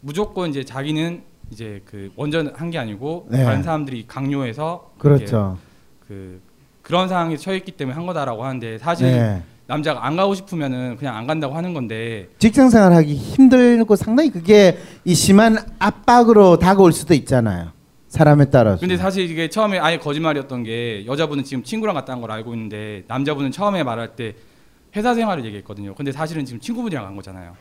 무조건 0.00 0.50
이제 0.50 0.64
자기는 0.64 1.22
이제 1.52 1.80
그 1.84 2.10
먼저 2.16 2.44
한 2.54 2.70
게 2.70 2.78
아니고 2.78 3.26
네. 3.30 3.44
다른 3.44 3.62
사람들이 3.62 4.04
강요해서 4.08 4.90
그렇죠. 4.98 5.58
그 6.08 6.40
그런 6.82 7.08
상황에 7.08 7.36
처했기 7.36 7.72
때문에 7.72 7.94
한 7.94 8.06
거다라고 8.06 8.44
하는데 8.44 8.78
사실 8.78 9.06
네. 9.12 9.42
남자가 9.70 10.04
안 10.04 10.16
가고 10.16 10.34
싶으면은 10.34 10.96
그냥 10.96 11.16
안 11.16 11.28
간다고 11.28 11.54
하는 11.54 11.72
건데 11.72 12.28
직장 12.40 12.70
생활하기 12.70 13.14
힘들고 13.14 13.94
상당히 13.94 14.30
그게 14.30 14.78
이 15.04 15.14
심한 15.14 15.58
압박으로 15.78 16.58
다가올 16.58 16.92
수도 16.92 17.14
있잖아요. 17.14 17.70
사람에 18.08 18.46
따라서. 18.46 18.80
근데 18.80 18.96
사실 18.96 19.30
이게 19.30 19.48
처음에 19.48 19.78
아예 19.78 19.96
거짓말이었던 19.96 20.64
게 20.64 21.06
여자분은 21.06 21.44
지금 21.44 21.62
친구랑 21.62 21.94
갔다 21.94 22.14
온걸 22.14 22.32
알고 22.32 22.52
있는데 22.54 23.04
남자분은 23.06 23.52
처음에 23.52 23.84
말할 23.84 24.16
때 24.16 24.34
회사 24.96 25.14
생활을 25.14 25.44
얘기했거든요. 25.44 25.94
근데 25.94 26.10
사실은 26.10 26.44
지금 26.44 26.58
친구분이랑 26.58 27.04
간 27.04 27.14
거잖아요. 27.14 27.54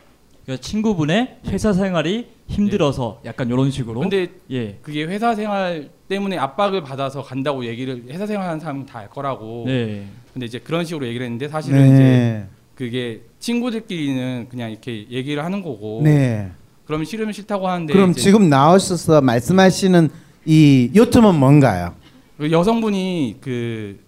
그러니까 0.45 0.63
친구분의 0.65 1.41
회사 1.49 1.73
생활이 1.73 2.27
힘들어서 2.47 3.21
약간 3.25 3.49
이런 3.49 3.69
식으로. 3.69 3.99
근데 3.99 4.29
예. 4.49 4.79
그게 4.81 5.03
회사 5.03 5.35
생활 5.35 5.91
때문에 6.09 6.37
압박을 6.37 6.81
받아서 6.81 7.21
간다고 7.21 7.65
얘기를 7.65 8.03
회사 8.09 8.25
생활하는 8.25 8.59
사람은 8.59 8.85
다 8.85 8.99
알 8.99 9.09
거라고. 9.09 9.63
네. 9.65 10.05
근데 10.33 10.45
이제 10.45 10.59
그런 10.59 10.83
식으로 10.83 11.07
얘기를 11.07 11.25
했는데 11.25 11.47
사실은 11.47 11.79
네. 11.79 11.93
이제 11.93 12.45
그게 12.75 13.21
친구들끼리는 13.39 14.47
그냥 14.49 14.71
이렇게 14.71 15.05
얘기를 15.09 15.43
하는 15.45 15.61
거고. 15.61 16.01
네. 16.03 16.51
그러면 16.85 17.05
싫으면 17.05 17.31
싫다고 17.31 17.67
하는데 17.67 17.93
그럼 17.93 18.13
지금 18.13 18.49
나오셔서 18.49 19.21
말씀하시는 19.21 20.09
이 20.45 20.91
요점은 20.95 21.35
뭔가요? 21.35 21.93
그 22.37 22.51
여성분이 22.51 23.37
그 23.41 23.99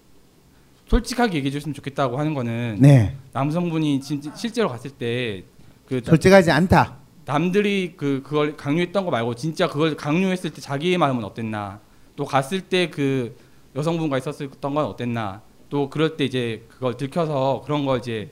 솔직하게 0.88 1.38
얘기해 1.38 1.52
줬으면 1.52 1.74
좋겠다고 1.74 2.18
하는 2.18 2.34
거는 2.34 2.78
네. 2.80 3.14
남성분이 3.32 4.00
진짜 4.00 4.34
실제로 4.34 4.68
갔을 4.68 4.90
때 4.90 5.44
그 5.86 6.00
솔직하지 6.04 6.50
않다. 6.50 6.96
남들이 7.26 7.94
그 7.96 8.22
그걸 8.24 8.56
강요했던 8.56 9.04
거 9.04 9.10
말고 9.10 9.34
진짜 9.36 9.68
그걸 9.68 9.94
강요했을 9.96 10.50
때 10.50 10.60
자기의 10.60 10.96
마음은 10.98 11.22
어땠나 11.24 11.80
또 12.16 12.24
갔을 12.24 12.60
때 12.62 12.90
그 12.90 13.34
여성분과 13.74 14.18
있었던 14.18 14.50
건 14.74 14.84
어땠나? 14.84 15.40
또 15.70 15.88
그럴 15.88 16.16
때 16.16 16.24
이제 16.24 16.66
그걸 16.68 16.96
들켜서 16.96 17.62
그런 17.64 17.86
거 17.86 17.96
이제 17.96 18.30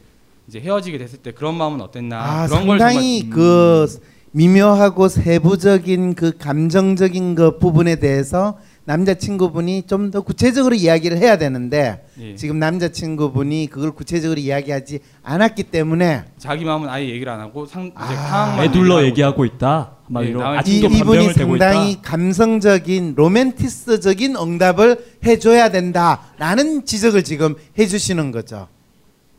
이제 0.49 0.61
헤어지게 0.61 0.99
됐을 0.99 1.19
때 1.21 1.33
그런 1.33 1.55
마음은 1.57 1.81
어땠나? 1.81 2.21
아, 2.43 2.47
그런 2.47 2.67
걸 2.67 2.79
상당히 2.79 3.21
정말- 3.21 3.37
그 3.37 3.87
미묘하고 4.33 5.09
세부적인 5.09 6.15
그 6.15 6.37
감정적인 6.37 7.35
그 7.35 7.59
부분에 7.59 7.97
대해서 7.97 8.59
남자친구분이 8.95 9.85
좀 9.87 10.11
더 10.11 10.23
구체적으로 10.23 10.75
이야기를 10.75 11.19
해야 11.19 11.39
되는데 11.39 12.05
예. 12.19 12.35
지금 12.35 12.59
남자친구분이 12.59 13.69
그걸 13.71 13.93
구체적으로 13.93 14.41
이야기하지 14.41 14.99
않았기 15.23 15.65
때문에 15.65 16.25
자기 16.39 16.65
마음은 16.65 16.89
아예 16.89 17.09
얘기를 17.09 17.31
안 17.31 17.39
하고 17.39 17.65
상 17.65 17.85
이제 17.87 17.93
아. 17.95 18.07
상황만 18.07 18.65
에둘러 18.65 19.05
얘기하고 19.05 19.45
있다. 19.45 19.93
막 20.09 20.25
예, 20.25 20.31
이런 20.31 20.55
이, 20.55 20.59
아직도 20.59 20.89
이분이. 20.89 21.33
상당히 21.35 22.03
감성적인 22.03 23.15
로맨티스적인 23.17 24.35
응답을 24.35 25.05
해줘야 25.25 25.71
된다라는 25.71 26.85
지적을 26.85 27.23
지금 27.23 27.55
해주시는 27.79 28.33
거죠. 28.33 28.67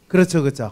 그렇죠, 0.08 0.42
그렇죠. 0.42 0.72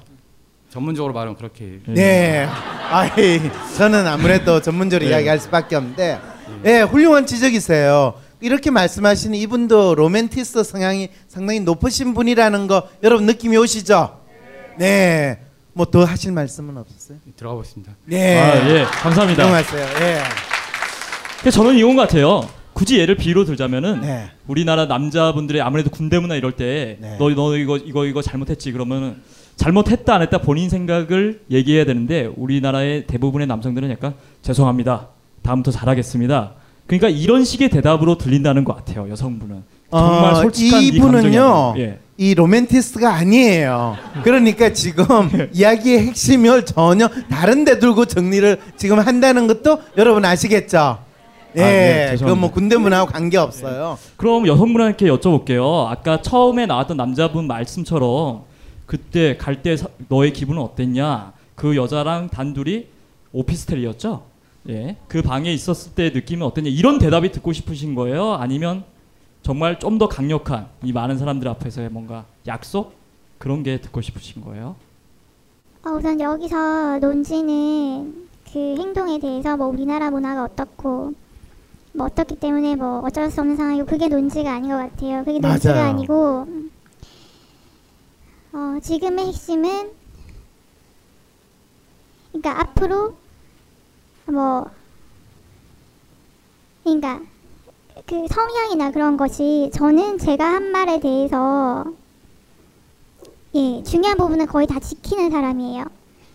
전문적으로 0.69 1.13
말하면 1.13 1.35
그렇게 1.35 1.79
네. 1.87 2.47
아이, 2.89 3.41
저는 3.75 4.07
아무래도 4.07 4.61
전문적으로 4.61 5.03
네. 5.09 5.11
이야기할 5.11 5.39
수밖에 5.39 5.75
없는데, 5.75 6.19
예, 6.65 6.81
훌륭한 6.81 7.25
지적이세요. 7.25 8.13
이렇게 8.41 8.71
말씀하시는 8.71 9.37
이분도 9.37 9.95
로맨티스트 9.95 10.63
성향이 10.63 11.09
상당히 11.27 11.59
높으신 11.59 12.13
분이라는 12.13 12.67
거 12.67 12.87
여러분 13.03 13.25
느낌이 13.25 13.57
오시죠? 13.57 14.19
네. 14.77 15.39
뭐 15.73 15.85
더 15.85 16.03
하실 16.03 16.31
말씀은 16.31 16.77
없었어요? 16.77 17.17
들어가 17.37 17.55
보겠습니다. 17.55 17.93
네. 18.05 18.39
아, 18.39 18.69
예, 18.69 18.83
감사합니다. 18.83 19.43
훌륭하세요. 19.43 19.85
예. 20.05 20.17
근데 21.37 21.51
저는 21.51 21.75
이건 21.77 21.95
것 21.95 22.01
같아요. 22.03 22.47
굳이 22.73 22.97
예를 22.97 23.15
비로 23.15 23.43
들자면은 23.45 24.01
네. 24.01 24.29
우리나라 24.47 24.85
남자분들이 24.85 25.61
아무래도 25.61 25.89
군대 25.89 26.17
문화 26.19 26.35
이럴 26.35 26.53
때너너 26.53 27.29
이거 27.31 27.77
이거 27.77 28.05
이거 28.05 28.21
잘못했지 28.21 28.71
그러면은 28.71 29.21
잘못했다 29.57 30.15
안 30.15 30.21
했다 30.21 30.37
본인 30.39 30.69
생각을 30.69 31.41
얘기해야 31.51 31.83
되는데 31.85 32.29
우리나라의 32.37 33.05
대부분의 33.07 33.47
남성들은 33.47 33.89
약간 33.91 34.15
죄송합니다. 34.41 35.09
다음부터 35.43 35.71
잘하겠습니다. 35.71 36.53
그러니까 36.89 37.07
이런 37.07 37.45
식의 37.45 37.69
대답으로 37.69 38.17
들린다는 38.17 38.63
것 38.63 38.75
같아요. 38.75 39.07
여성분은 39.11 39.63
정말 39.91 40.31
어, 40.31 40.35
솔직한 40.41 40.79
네 40.81 40.87
이분은요. 40.87 41.43
아니에요. 41.43 41.73
예. 41.77 41.99
이 42.17 42.33
로맨티스트가 42.33 43.13
아니에요. 43.13 43.95
그러니까 44.23 44.73
지금 44.73 45.05
이야기의 45.53 46.07
핵심을 46.07 46.65
전혀 46.65 47.07
다른 47.29 47.63
데 47.63 47.77
두고 47.79 48.05
정리를 48.05 48.59
지금 48.75 48.99
한다는 48.99 49.45
것도 49.45 49.79
여러분 49.97 50.25
아시겠죠? 50.25 50.97
예, 51.57 51.61
아, 51.61 51.65
네, 52.11 52.15
그건. 52.19 52.39
뭐 52.39 52.51
군대 52.51 52.75
문화하고 52.75 53.11
관계 53.11 53.37
없어요. 53.37 53.97
그럼 54.17 54.47
여성분한테 54.47 55.05
여쭤볼게요. 55.05 55.85
아까 55.87 56.21
처음에 56.23 56.65
나왔던 56.65 56.97
남자분 56.97 57.45
말씀처럼 57.47 58.41
그때 58.87 59.37
갈 59.37 59.61
때 59.61 59.77
너의 60.07 60.33
기분은 60.33 60.59
어땠냐? 60.61 61.33
그 61.53 61.75
여자랑 61.75 62.29
단둘이 62.29 62.87
오피스텔이었죠? 63.31 64.23
예. 64.67 64.97
그 65.07 65.21
방에 65.21 65.51
있었을 65.53 65.93
때 65.93 66.09
느낌은 66.09 66.45
어땠냐? 66.45 66.69
이런 66.69 66.99
대답이 66.99 67.31
듣고 67.31 67.53
싶으신 67.53 67.95
거예요? 67.95 68.33
아니면 68.33 68.83
정말 69.41 69.79
좀 69.79 69.97
더 69.97 70.07
강력한 70.09 70.67
이 70.83 70.91
많은 70.91 71.17
사람들 71.17 71.47
앞에서의 71.47 71.89
뭔가 71.89 72.25
약속 72.45 72.93
그런 73.37 73.63
게 73.63 73.79
듣고 73.79 74.01
싶으신 74.01 74.43
거예요? 74.43 74.75
어, 75.85 75.91
우선 75.91 76.19
여기서 76.19 76.99
논지는 76.99 78.27
그 78.51 78.59
행동에 78.77 79.19
대해서 79.19 79.55
뭐 79.55 79.67
우리나라 79.67 80.11
문화가 80.11 80.43
어떻고 80.43 81.13
뭐 81.93 82.05
어떻기 82.05 82.35
때문에 82.35 82.75
뭐 82.75 82.99
어쩔 82.99 83.31
수 83.31 83.39
없는 83.41 83.55
상황이고 83.55 83.85
그게 83.85 84.07
논지가 84.09 84.51
아닌 84.53 84.71
것 84.71 84.77
같아요. 84.77 85.23
그게 85.23 85.39
논지가 85.39 85.73
맞아요. 85.73 85.89
아니고 85.89 86.47
어, 88.53 88.79
지금의 88.81 89.27
핵심은 89.27 89.89
그러니까 92.31 92.61
앞으로 92.61 93.15
뭐 94.31 94.69
그러니까 96.83 97.19
그 98.05 98.25
성향이나 98.27 98.91
그런 98.91 99.17
것이 99.17 99.69
저는 99.73 100.17
제가 100.17 100.45
한 100.45 100.71
말에 100.71 100.99
대해서 100.99 101.85
예, 103.55 103.83
중요한 103.83 104.17
부분은 104.17 104.45
거의 104.47 104.67
다 104.67 104.79
지키는 104.79 105.31
사람이에요. 105.31 105.85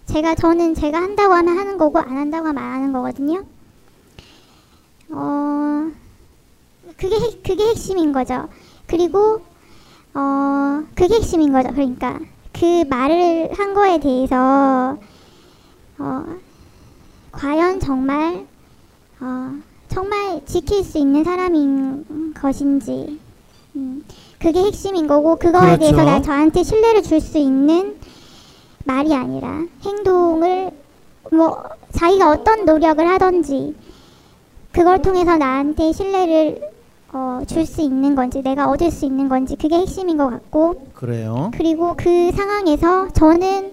제가 0.06 0.34
저는 0.34 0.74
제가 0.74 1.00
한다고 1.00 1.32
하면 1.34 1.56
하는 1.58 1.78
거고 1.78 1.98
안 1.98 2.16
한다고 2.16 2.48
하면 2.48 2.62
안 2.62 2.72
하는 2.74 2.92
거거든요. 2.92 3.44
어 5.10 5.90
그게 6.96 7.16
핵- 7.18 7.42
그게 7.42 7.68
핵심인 7.68 8.12
거죠. 8.12 8.48
그리고 8.86 9.42
어 10.14 10.84
그게 10.94 11.14
핵심인 11.16 11.52
거죠. 11.52 11.70
그러니까 11.72 12.20
그 12.52 12.84
말을 12.88 13.50
한 13.58 13.74
거에 13.74 13.98
대해서 14.00 14.98
어 15.98 16.24
과연 17.36 17.80
정말 17.80 18.46
어 19.20 19.52
정말 19.88 20.40
지킬 20.44 20.82
수 20.84 20.98
있는 20.98 21.24
사람인 21.24 22.34
것인지 22.40 23.18
음, 23.76 24.04
그게 24.38 24.62
핵심인 24.64 25.06
거고 25.06 25.36
그거에 25.36 25.76
그렇죠. 25.76 25.78
대해서 25.80 26.04
나 26.04 26.20
저한테 26.22 26.62
신뢰를 26.62 27.02
줄 27.02 27.20
수 27.20 27.38
있는 27.38 27.96
말이 28.84 29.14
아니라 29.14 29.62
행동을 29.84 30.70
뭐 31.32 31.62
자기가 31.92 32.30
어떤 32.30 32.64
노력을 32.64 33.06
하든지 33.06 33.74
그걸 34.72 35.00
통해서 35.02 35.36
나한테 35.36 35.92
신뢰를 35.92 36.70
어, 37.12 37.40
줄 37.46 37.64
수 37.64 37.80
있는 37.80 38.14
건지 38.16 38.42
내가 38.42 38.68
얻을 38.68 38.90
수 38.90 39.04
있는 39.06 39.28
건지 39.28 39.56
그게 39.56 39.76
핵심인 39.76 40.16
것 40.18 40.28
같고 40.30 40.88
그래요? 40.94 41.50
그리고 41.54 41.94
그 41.96 42.30
상황에서 42.32 43.08
저는 43.10 43.72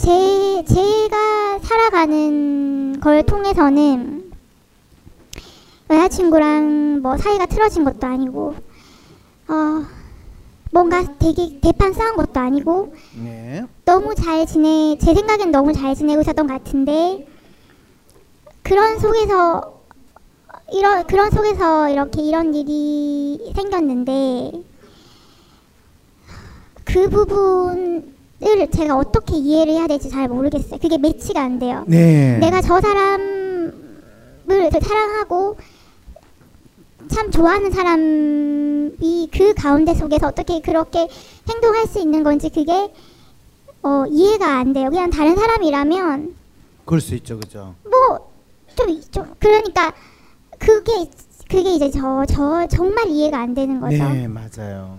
제 0.00 0.64
제가 0.64 1.58
살아가는 1.58 2.98
걸 3.00 3.22
통해서는 3.22 4.32
여자친구랑 5.90 7.02
뭐 7.02 7.18
사이가 7.18 7.44
틀어진 7.44 7.84
것도 7.84 8.06
아니고 8.06 8.54
어 9.48 9.84
뭔가 10.72 11.04
되게 11.18 11.60
대판 11.60 11.92
싸운 11.92 12.16
것도 12.16 12.40
아니고 12.40 12.94
네. 13.22 13.62
너무 13.84 14.14
잘 14.14 14.46
지내 14.46 14.96
제 14.98 15.12
생각엔 15.12 15.50
너무 15.50 15.74
잘 15.74 15.94
지내고 15.94 16.22
있었던 16.22 16.46
것 16.46 16.54
같은데 16.54 17.26
그런 18.62 18.98
속에서 18.98 19.82
이런 20.72 21.06
그런 21.08 21.30
속에서 21.30 21.90
이렇게 21.90 22.22
이런 22.22 22.54
일이 22.54 23.52
생겼는데 23.54 24.62
그 26.86 27.10
부분 27.10 28.18
을 28.42 28.70
제가 28.70 28.96
어떻게 28.96 29.36
이해를 29.36 29.74
해야 29.74 29.86
될지 29.86 30.08
잘 30.08 30.26
모르겠어요. 30.28 30.78
그게 30.80 30.96
매치가 30.96 31.42
안 31.42 31.58
돼요. 31.58 31.84
네. 31.86 32.38
내가 32.38 32.62
저 32.62 32.80
사람을 32.80 33.72
사랑하고 34.80 35.58
참 37.08 37.30
좋아하는 37.30 37.70
사람이 37.70 39.28
그 39.32 39.52
가운데 39.54 39.92
속에서 39.94 40.28
어떻게 40.28 40.60
그렇게 40.60 41.06
행동할 41.50 41.86
수 41.86 41.98
있는 42.00 42.22
건지 42.22 42.48
그게 42.48 42.92
어, 43.82 44.04
이해가 44.08 44.56
안 44.58 44.72
돼요. 44.72 44.88
그냥 44.88 45.10
다른 45.10 45.36
사람이라면 45.36 46.34
그럴 46.86 47.00
수 47.00 47.14
있죠, 47.16 47.38
그죠? 47.38 47.74
뭐좀 47.84 49.02
좀 49.10 49.34
그러니까 49.38 49.92
그게 50.58 51.10
그게 51.48 51.74
이제 51.74 51.90
저 51.90 52.24
저 52.26 52.66
정말 52.68 53.08
이해가 53.08 53.38
안 53.38 53.54
되는 53.54 53.80
거죠. 53.80 53.96
네, 53.96 54.26
맞아요. 54.28 54.98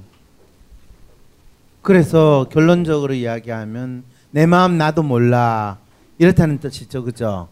그래서 1.82 2.48
결론적으로 2.52 3.14
이야기하면 3.14 4.04
내 4.32 4.46
마음 4.46 4.78
나도 4.78 5.04
몰라 5.04 5.78
이렇다는 6.18 6.60
뜻이죠, 6.60 7.04
그죠? 7.04 7.48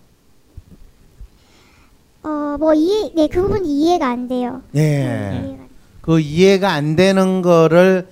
어뭐 2.21 2.73
이해 2.75 3.11
네그 3.15 3.41
부분 3.41 3.65
이해가 3.65 4.07
안 4.07 4.27
돼요. 4.27 4.61
네. 4.71 5.57
그 6.01 6.19
이해가 6.19 6.71
안 6.71 6.95
되는 6.95 7.41
거를 7.41 8.07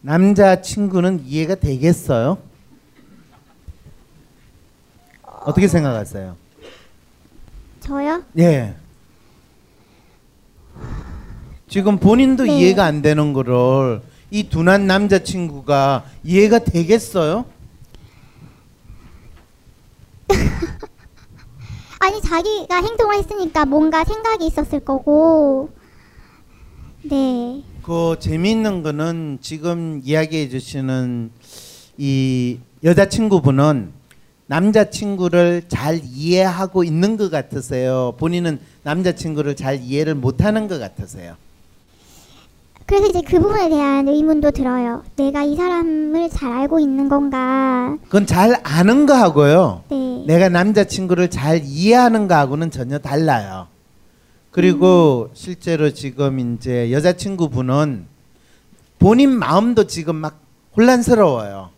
남자 0.00 0.60
친구는 0.60 1.24
이해가 1.24 1.56
되겠어요? 1.56 2.38
어 5.22 5.52
떻게 5.52 5.66
생각하세요? 5.66 6.36
저요? 7.80 8.22
예. 8.38 8.74
지금 11.68 11.98
본인도 11.98 12.44
네. 12.44 12.58
이해가 12.58 12.84
안 12.84 13.02
되는 13.02 13.32
거를 13.32 14.00
이 14.36 14.48
둔한 14.50 14.86
남자 14.86 15.18
친구가 15.18 16.04
이해가 16.22 16.58
되겠어요? 16.60 17.46
아니 22.00 22.20
자기가 22.20 22.82
행동을 22.82 23.16
했으니까 23.16 23.64
뭔가 23.64 24.04
생각이 24.04 24.46
있었을 24.46 24.80
거고 24.80 25.70
네 27.02 27.62
그 27.86 28.16
재미있는 28.18 28.82
거는 28.82 29.38
지금 29.40 30.00
이야기해 30.02 30.48
주시는 30.48 31.30
이 31.98 32.58
여자친구분은 32.82 33.92
남자친구를 34.48 35.62
잘 35.68 36.00
이해하고 36.02 36.82
있는 36.82 37.16
것 37.16 37.30
같으세요. 37.30 38.16
본인은 38.18 38.58
남자친구를 38.82 39.54
잘 39.54 39.80
이해를 39.80 40.16
못하는 40.16 40.66
것 40.66 40.80
같으세요. 40.80 41.36
그래서 42.86 43.06
이제 43.06 43.20
그 43.20 43.40
부분에 43.40 43.68
대한 43.68 44.06
의문도 44.06 44.52
들어요. 44.52 45.02
내가 45.16 45.42
이 45.42 45.56
사람을 45.56 46.30
잘 46.30 46.52
알고 46.52 46.78
있는 46.78 47.08
건가? 47.08 47.96
그건 48.04 48.26
잘 48.26 48.60
아는 48.62 49.06
거하고요. 49.06 49.82
네. 49.90 50.24
내가 50.26 50.48
남자친구를 50.48 51.28
잘 51.28 51.62
이해하는 51.64 52.28
거하고는 52.28 52.70
전혀 52.70 52.98
달라요. 52.98 53.66
그리고 54.52 55.30
실제로 55.34 55.90
지금 55.92 56.38
이제 56.38 56.92
여자친구분은 56.92 58.06
본인 59.00 59.30
마음도 59.30 59.86
지금 59.88 60.14
막 60.16 60.40
혼란스러워요. 60.76 61.70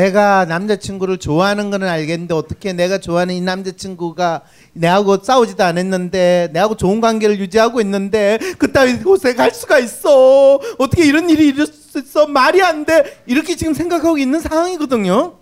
내가 0.00 0.44
남자친구를 0.44 1.16
좋아하는 1.16 1.70
거는 1.70 1.88
알겠는데 1.88 2.34
어떻게 2.34 2.74
내가 2.74 2.98
좋아하는 2.98 3.34
이 3.34 3.40
남자친구가 3.40 4.42
내하고 4.74 5.22
싸우지도 5.22 5.64
않았는데 5.64 6.50
내하고 6.52 6.76
좋은 6.76 7.00
관계를 7.00 7.38
유지하고 7.40 7.80
있는데 7.80 8.38
그따위 8.58 8.98
곳에 8.98 9.32
갈 9.32 9.52
수가 9.52 9.78
있어? 9.78 10.56
어떻게 10.76 11.06
이런 11.06 11.30
일이 11.30 11.48
있을 11.48 11.66
수 11.68 11.98
있어? 11.98 12.26
말이 12.26 12.62
안 12.62 12.84
돼? 12.84 13.22
이렇게 13.24 13.56
지금 13.56 13.72
생각하고 13.72 14.18
있는 14.18 14.38
상황이거든요. 14.38 15.38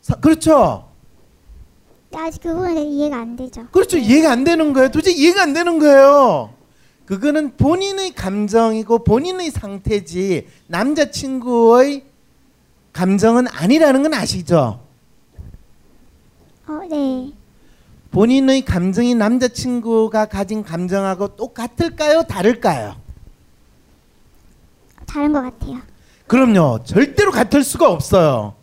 사- 0.00 0.14
그렇죠? 0.14 0.88
아직 2.14 2.40
그 2.44 2.48
대해 2.72 2.82
이해가 2.82 3.18
안 3.18 3.36
되죠. 3.36 3.66
그렇죠. 3.72 3.98
이해가 3.98 4.32
안 4.32 4.42
되는 4.42 4.72
거예요. 4.72 4.88
도저히 4.90 5.16
이해가 5.18 5.42
안 5.42 5.52
되는 5.52 5.78
거예요. 5.78 6.54
그거는 7.04 7.58
본인의 7.58 8.14
감정이고 8.14 9.04
본인의 9.04 9.50
상태지 9.50 10.46
남자친구의 10.68 12.15
감정은 12.96 13.46
아니라는 13.52 14.02
건 14.02 14.14
아시죠? 14.14 14.80
어, 16.66 16.80
네. 16.90 17.30
본인의 18.10 18.64
감정이 18.64 19.14
남자친구가 19.14 20.24
가진 20.26 20.62
감정하고 20.62 21.36
똑같을까요? 21.36 22.22
다를까요? 22.22 22.96
다른 25.06 25.34
것 25.34 25.42
같아요. 25.42 25.76
그럼요. 26.26 26.84
절대로 26.84 27.30
같을 27.30 27.62
수가 27.62 27.90
없어요. 27.92 28.54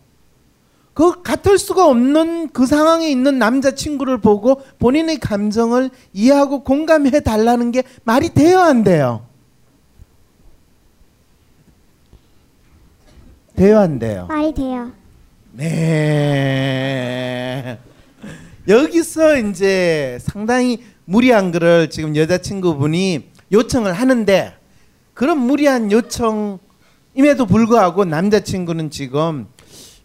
그 0.94 1.22
같을 1.22 1.56
수가 1.56 1.86
없는 1.86 2.48
그 2.50 2.66
상황에 2.66 3.08
있는 3.08 3.38
남자친구를 3.38 4.18
보고 4.18 4.62
본인의 4.80 5.20
감정을 5.20 5.90
이해하고 6.12 6.64
공감해 6.64 7.20
달라는 7.20 7.70
게 7.70 7.84
말이 8.02 8.30
돼요, 8.30 8.58
안 8.58 8.82
돼요? 8.82 9.26
돼요, 13.56 13.78
안 13.78 13.98
돼요? 13.98 14.26
말이 14.28 14.52
돼요. 14.52 14.90
네. 15.52 16.98
여기서 18.66 19.38
이제 19.38 20.18
상당히 20.20 20.82
무리한 21.04 21.52
글을 21.52 21.90
지금 21.90 22.16
여자친구분이 22.16 23.28
요청을 23.52 23.92
하는데 23.92 24.54
그런 25.12 25.38
무리한 25.38 25.92
요청임에도 25.92 27.46
불구하고 27.48 28.04
남자친구는 28.04 28.90
지금 28.90 29.46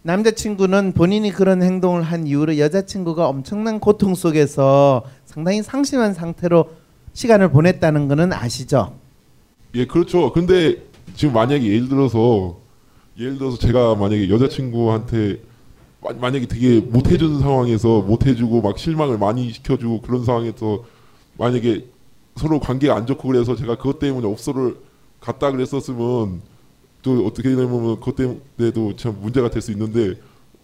남자친구는 0.02 0.92
본인이 0.92 1.32
그런 1.32 1.62
행동을 1.62 2.02
한 2.02 2.26
이후로 2.26 2.58
여자친구가 2.58 3.28
엄청난 3.28 3.80
고통 3.80 4.14
속에서 4.14 5.02
상당히 5.24 5.62
상심한 5.62 6.14
상태로 6.14 6.70
시간을 7.12 7.50
보냈다는 7.50 8.06
거는 8.08 8.32
아시죠? 8.32 8.94
예, 9.74 9.86
그렇죠. 9.86 10.32
근데 10.32 10.76
지금 11.16 11.34
만약에 11.34 11.64
예를 11.66 11.88
들어서 11.88 12.60
예를 13.20 13.36
들어서 13.38 13.58
제가 13.58 13.94
만약에 13.96 14.28
여자친구한테 14.30 15.42
마- 16.00 16.12
만약에 16.14 16.46
되게 16.46 16.80
못 16.80 17.10
해주는 17.10 17.38
상황에서 17.40 18.00
못 18.00 18.26
해주고 18.26 18.62
막 18.62 18.78
실망을 18.78 19.18
많이 19.18 19.50
시켜주고 19.52 20.00
그런 20.00 20.24
상황에서 20.24 20.84
만약에 21.36 21.84
서로 22.36 22.58
관계가 22.60 22.96
안 22.96 23.06
좋고 23.06 23.28
그래서 23.28 23.54
제가 23.54 23.76
그것 23.76 23.98
때문에 23.98 24.26
업소를 24.26 24.76
갔다 25.20 25.50
그랬었으면 25.52 26.40
또 27.02 27.26
어떻게 27.26 27.50
되냐면 27.50 27.96
그것 28.00 28.16
때문에도 28.16 28.96
참 28.96 29.16
문제가 29.20 29.50
될 29.50 29.60
수 29.60 29.70
있는데 29.72 30.14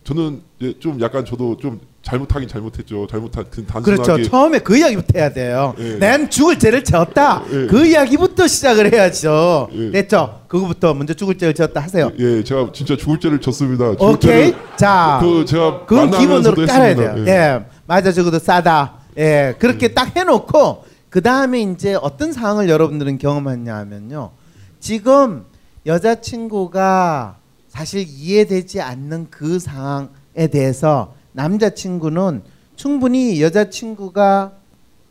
저는 0.06 0.40
좀 0.78 1.00
약간 1.00 1.24
저도 1.24 1.56
좀 1.56 1.80
잘못하긴 2.02 2.48
잘못했죠. 2.48 3.08
잘못한 3.10 3.44
그 3.50 3.66
단순하게 3.66 4.02
그렇죠. 4.02 4.30
처음에 4.30 4.60
그 4.60 4.76
이야기부터 4.78 5.18
해야 5.18 5.32
돼요. 5.32 5.74
예. 5.80 5.94
난 5.98 6.30
죽을 6.30 6.60
죄를 6.60 6.84
졌다. 6.84 7.42
예. 7.50 7.66
그 7.66 7.84
이야기부터 7.84 8.46
시작을 8.46 8.92
해야죠. 8.92 9.68
예. 9.72 9.90
됐죠? 9.90 10.42
그거부터 10.46 10.94
먼저 10.94 11.12
죽을 11.12 11.36
죄를 11.36 11.54
졌다 11.54 11.80
하세요. 11.80 12.12
예, 12.20 12.44
제가 12.44 12.70
진짜 12.72 12.96
죽을 12.96 13.18
죄를 13.18 13.40
졌습니다. 13.40 13.96
죽을 13.96 14.14
오케이. 14.14 14.54
자, 14.76 15.18
그 15.20 15.44
제가 15.44 15.86
그건 15.86 16.12
기본으로 16.12 16.54
깔아야 16.66 16.82
했습니다. 16.84 17.14
돼요. 17.14 17.24
예. 17.26 17.30
예. 17.32 17.64
맞아, 17.86 18.12
적어도 18.12 18.38
싸다. 18.38 18.92
예, 19.18 19.56
그렇게 19.58 19.88
딱 19.88 20.14
해놓고 20.16 20.84
그 21.10 21.20
다음에 21.20 21.62
이제 21.62 21.94
어떤 22.00 22.32
상황을 22.32 22.68
여러분들은 22.68 23.18
경험했냐면요. 23.18 24.30
지금 24.78 25.46
여자친구가 25.84 27.38
사실 27.76 28.06
이해되지 28.08 28.80
않는 28.80 29.26
그 29.28 29.58
상황에 29.58 30.46
대해서 30.50 31.12
남자친구는 31.32 32.40
충분히 32.74 33.42
여자친구가 33.42 34.52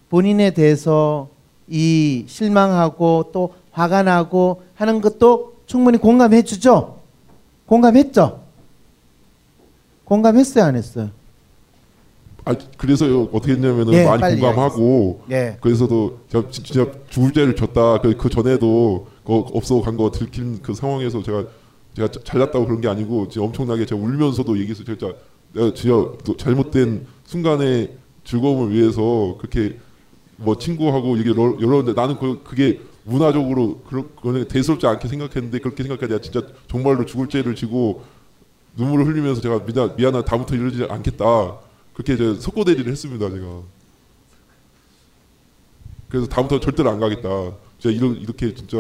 본인에 0.10 0.50
대해서 0.50 1.30
이 1.68 2.26
실망하고 2.28 3.30
또 3.32 3.54
화가 3.70 4.02
나고 4.02 4.64
하는 4.74 5.00
것도 5.00 5.58
충분히 5.68 6.00
공감해 6.00 6.42
주죠. 6.42 6.98
공감했죠. 7.68 8.42
공감했어요, 10.06 10.64
안 10.64 10.76
했어요? 10.76 11.10
아 12.46 12.56
그래서요 12.78 13.24
어떻게 13.32 13.54
했냐면은 13.54 13.94
예, 13.94 14.06
많이 14.06 14.22
빨리 14.22 14.40
공감하고 14.42 15.22
예. 15.32 15.58
그래서도 15.62 16.20
제가 16.30 16.50
진- 16.52 16.64
진짜 16.64 16.92
죄를 17.10 17.56
졌다 17.56 18.02
그, 18.02 18.16
그 18.18 18.30
전에도 18.30 19.08
그 19.26 19.34
없어 19.34 19.82
간거 19.82 20.12
들킨 20.12 20.62
그 20.62 20.76
상황에서 20.76 21.24
제가 21.24 21.46
제가 21.96 22.12
자- 22.12 22.20
잘났다고 22.24 22.66
그런 22.66 22.82
게 22.82 22.88
아니고 22.88 23.30
진짜 23.30 23.46
엄청나게 23.46 23.86
제가 23.86 24.00
울면서도 24.02 24.58
얘기해서 24.60 24.84
진짜 24.84 25.14
내가 25.54 25.74
진짜 25.74 25.90
또 26.26 26.36
잘못된 26.38 27.08
순간의 27.26 27.96
즐거움을 28.26 28.74
위해서 28.74 29.36
그렇게 29.40 29.78
뭐 30.38 30.58
친구하고 30.58 31.16
이게 31.18 31.30
여러- 31.30 31.58
여러는데 31.62 31.94
나는 31.94 32.18
그, 32.18 32.42
그게 32.44 32.82
문화적으로 33.04 33.82
그런 33.88 34.48
대수롭지 34.48 34.86
않게 34.88 35.08
생각했는데 35.08 35.60
그렇게 35.60 35.84
생각해 35.84 36.08
내가 36.08 36.20
진짜 36.20 36.42
정말로 36.68 37.06
죽을 37.06 37.30
죄를 37.30 37.56
지고 37.56 38.04
눈물을 38.76 39.06
흘리면서 39.08 39.40
제가 39.42 39.64
미안 39.66 39.96
미안하 39.96 40.26
다음부터 40.26 40.56
이러지 40.56 40.86
않겠다. 40.90 41.58
그렇게 41.94 42.16
이제 42.16 42.34
속고대지를 42.36 42.92
했습니다 42.92 43.30
제가. 43.30 43.62
그래서 46.10 46.28
다음부터 46.28 46.60
절대로 46.60 46.90
안 46.90 47.00
가겠다. 47.00 47.30
진짜 47.80 47.96
이런 47.96 48.16
이렇게 48.18 48.54
진짜 48.54 48.78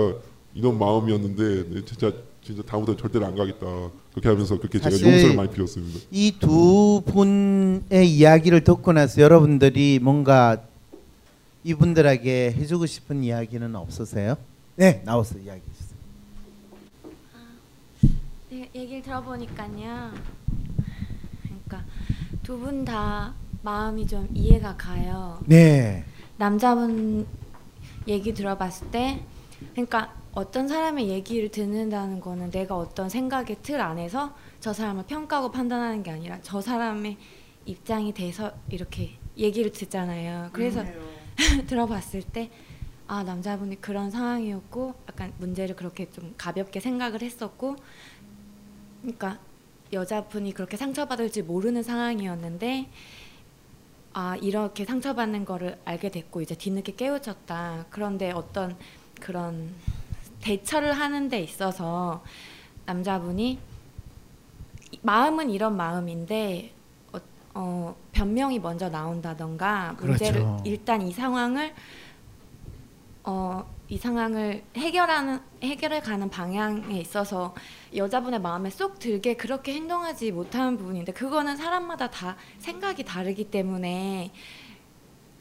이런 0.53 0.78
마음이었는데 0.78 1.70
네, 1.70 1.86
진짜 1.86 2.11
진짜 2.46 2.62
다음부터 2.64 2.96
절대로 2.96 3.26
안 3.26 3.36
가겠다 3.36 3.66
그렇게 4.12 4.30
하면서 4.30 4.58
그렇게 4.60 4.80
제가 4.80 4.91
용서를 4.91 5.36
많이 5.36 5.50
빌었습니다 5.50 6.00
이 6.12 6.32
두 6.39 7.02
분의 7.08 8.08
이야기를 8.08 8.64
듣고 8.64 8.93
나서 8.93 9.20
여러분들이 9.22 10.00
뭔가 10.00 10.62
이분들에게 11.64 12.54
해주고 12.56 12.86
싶은 12.86 13.24
이야기는 13.24 13.76
없으세요? 13.76 14.36
네, 14.76 15.02
나와서 15.06 15.39
이야기 15.39 15.62
주세요. 15.76 15.98
네, 18.52 18.70
얘기를 18.76 19.02
들어보니까요. 19.02 20.12
그러니까 21.43 21.84
두 22.43 22.60
분 22.60 22.86
다 22.86 23.34
마음이 23.64 24.06
좀 24.06 24.30
이해가 24.36 24.76
가요. 24.78 25.39
네. 25.48 26.06
남자분 26.38 27.26
얘기 28.08 28.32
들어봤을 28.36 28.91
때, 28.91 29.24
그러니까 29.72 30.14
어떤 30.36 30.68
사람의 30.68 31.10
얘기를 31.10 31.50
듣는다는 31.50 32.20
거는 32.20 32.52
내가 32.52 32.76
어떤 32.78 33.10
생각의 33.10 33.58
틀 33.64 33.82
안에서 33.82 34.36
저 34.60 34.74
사람을 34.74 35.06
평가하고 35.06 35.52
판단하는 35.52 36.04
게 36.04 36.12
아니라 36.12 36.40
저 36.44 36.62
사람의 36.62 37.18
입장이 37.66 38.14
돼서 38.14 38.52
이렇게 38.70 39.18
얘기를 39.38 39.72
듣잖아요. 39.72 40.50
그래서 40.54 40.84
들어봤을 41.68 42.22
때 42.22 42.52
아 43.08 43.22
남자분이 43.24 43.82
그런 43.82 44.10
상황이었고 44.10 44.96
약간 45.10 45.32
문제를 45.38 45.76
그렇게 45.76 46.10
좀 46.10 46.34
가볍게 46.38 46.80
생각을 46.80 47.22
했었고 47.22 47.76
그러니까 49.02 49.40
여자분이 49.94 50.54
그렇게 50.54 50.76
상처받을지 50.76 51.44
모르는 51.44 51.84
상황이었는데 51.84 52.90
아 54.14 54.36
이렇게 54.38 54.86
상처받는 54.86 55.46
거를 55.46 55.78
알게 55.86 56.10
됐고 56.10 56.42
이제 56.42 56.56
뒤늦게 56.56 56.96
깨우쳤다 56.96 57.86
그런데 57.92 58.32
어떤 58.32 58.76
그런 59.20 59.76
대처를 60.50 60.93
하는 60.93 61.28
데 61.28 61.39
있어서 61.41 62.24
남자분이 62.86 63.58
이- 64.91 65.00
마음은 65.02 65.50
이런 65.50 65.76
마음인데 65.76 66.72
어, 67.14 67.18
어, 67.56 67.96
변명이 68.12 68.60
먼저 68.60 68.88
나온다던가 68.89 69.96
문제를 70.00 70.41
그렇죠. 70.43 70.62
일단 70.64 71.02
이 71.02 71.12
상황을 71.12 71.74
어, 73.24 73.66
이 73.89 73.98
상황을 73.98 74.64
해결하는 74.78 75.39
해결해 75.64 76.00
가는 76.02 76.30
방향에 76.30 77.00
있어서 77.00 77.56
여자분의 77.96 78.39
마음에 78.39 78.70
쏙 78.70 79.00
들게 79.00 79.34
그렇게 79.36 79.74
행동하지 79.74 80.32
못하는 80.32 80.78
부분인데 80.78 81.12
그거는 81.14 81.58
사람마다 81.58 82.12
다 82.12 82.36
생각이 82.60 83.04
다르기 83.04 83.46
때문에 83.46 84.32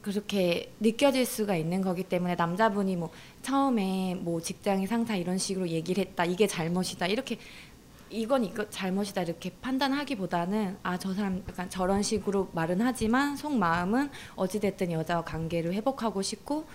그렇게 0.01 0.71
느껴질 0.79 1.25
수가 1.25 1.55
있는 1.55 1.81
거기 1.81 2.03
때문에 2.03 2.35
남자분이 2.35 2.95
뭐 2.95 3.09
처음에 3.45 4.15
뭐 4.15 4.41
직장의 4.41 4.87
상사 4.87 5.15
이런 5.15 5.37
식으로 5.37 5.69
얘기를 5.69 6.03
했다 6.03 6.25
이게 6.25 6.47
잘못이다 6.47 7.05
이렇게 7.05 7.37
이건 8.09 8.43
이거 8.43 8.67
잘못이다 8.71 9.21
이렇게 9.21 9.51
판단하기보다는 9.61 10.77
아 10.81 10.97
저 10.97 11.13
사람 11.13 11.43
약간 11.47 11.69
저런 11.69 12.01
식으로 12.01 12.49
말은 12.53 12.81
하지만 12.81 13.35
속 13.35 13.55
마음은 13.55 14.09
어찌 14.35 14.59
됐든 14.59 14.91
여자와 14.91 15.23
관계를 15.25 15.73
회복하고 15.73 16.23
싶고 16.23 16.65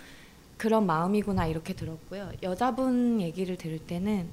그런 0.56 0.86
마음이구나 0.86 1.46
이렇게 1.46 1.74
들었고요. 1.74 2.30
여자분 2.44 3.20
얘기를 3.20 3.56
들을 3.56 3.78
때는 3.80 4.28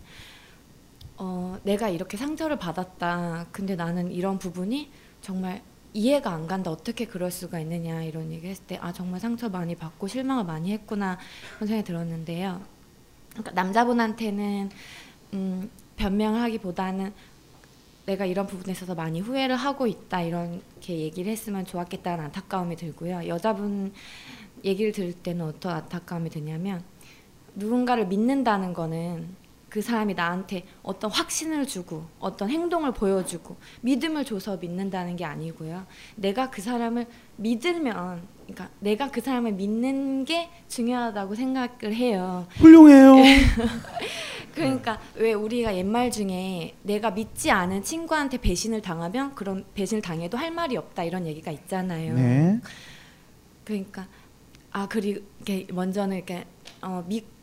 어, 1.18 1.58
내가 1.64 1.90
이렇게 1.90 2.18
상처를 2.18 2.60
받았다. 2.60 3.48
근데 3.52 3.76
나는 3.76 4.12
이런 4.12 4.38
부분이 4.38 4.92
정말 5.22 5.64
이해가 5.98 6.32
안 6.32 6.46
간다. 6.46 6.70
어떻게 6.70 7.06
그럴 7.06 7.32
수가 7.32 7.60
있느냐 7.60 8.04
이런 8.04 8.32
얘기 8.32 8.48
했을 8.48 8.64
때 8.66 8.78
아 8.82 8.94
정말 8.94 9.20
상처 9.20 9.50
많이 9.50 9.76
받고 9.76 10.08
실망을 10.08 10.44
많이 10.44 10.72
했구나 10.72 11.18
그런 11.56 11.68
생각이 11.68 11.88
들었는데요. 11.88 12.62
그러니까 13.32 13.52
남자분한테는 13.52 14.70
음, 15.34 15.70
변명을 15.96 16.40
하기보다는 16.42 17.12
내가 18.06 18.26
이런 18.26 18.46
부분에 18.46 18.72
있어서 18.74 18.94
많이 18.94 19.20
후회를 19.22 19.56
하고 19.56 19.88
있다 19.88 20.22
이렇게 20.22 21.00
얘기를 21.00 21.32
했으면 21.32 21.66
좋았겠다는 21.66 22.26
안타까움이 22.26 22.76
들고요. 22.76 23.28
여자분 23.28 23.92
얘기를 24.64 24.92
들을 24.92 25.14
때는 25.14 25.46
어떤 25.46 25.74
안타까움이 25.78 26.30
드냐면 26.30 26.84
누군가를 27.56 28.06
믿는다는 28.06 28.74
거는 28.74 29.28
그 29.70 29.82
사람이 29.82 30.14
나한테 30.14 30.66
어떤 30.82 31.12
확신을 31.12 31.66
주고 31.66 32.06
어떤 32.20 32.50
행동을 32.50 32.94
보여주고 32.94 33.58
믿음을 33.82 34.24
줘서 34.24 34.58
믿는다는 34.58 35.16
게 35.16 35.26
아니고요. 35.26 35.86
내가 36.16 36.50
그 36.50 36.62
사람을 36.62 37.06
믿으면 37.36 38.22
그러니까 38.44 38.70
내가 38.80 39.12
그 39.12 39.20
사람을 39.20 39.54
믿는 39.54 40.24
게 40.24 40.50
중요하다고 40.70 41.36
생각을 41.36 41.94
해요. 41.94 42.48
훌륭해요. 42.58 43.16
그러니까 44.56 45.00
왜 45.16 45.34
우리가 45.34 45.76
옛말 45.76 46.10
중에 46.10 46.74
내가 46.82 47.12
믿지 47.12 47.52
않은 47.52 47.84
친구한테 47.84 48.38
배신을 48.38 48.82
당하면 48.82 49.36
그런 49.36 49.66
배신을 49.76 50.02
당해도 50.02 50.38
할 50.38 50.50
말이 50.50 50.78
없다 50.78 51.04
이런 51.04 51.28
얘기가 51.28 51.52
있잖아요. 51.52 52.16
네. 52.16 52.60
그러니까 53.64 54.08
아 54.72 54.88
이렇게 54.96 55.68
먼저는 55.72 56.18
이렇게 56.18 56.46
어, 56.82 57.04
믿 57.08 57.37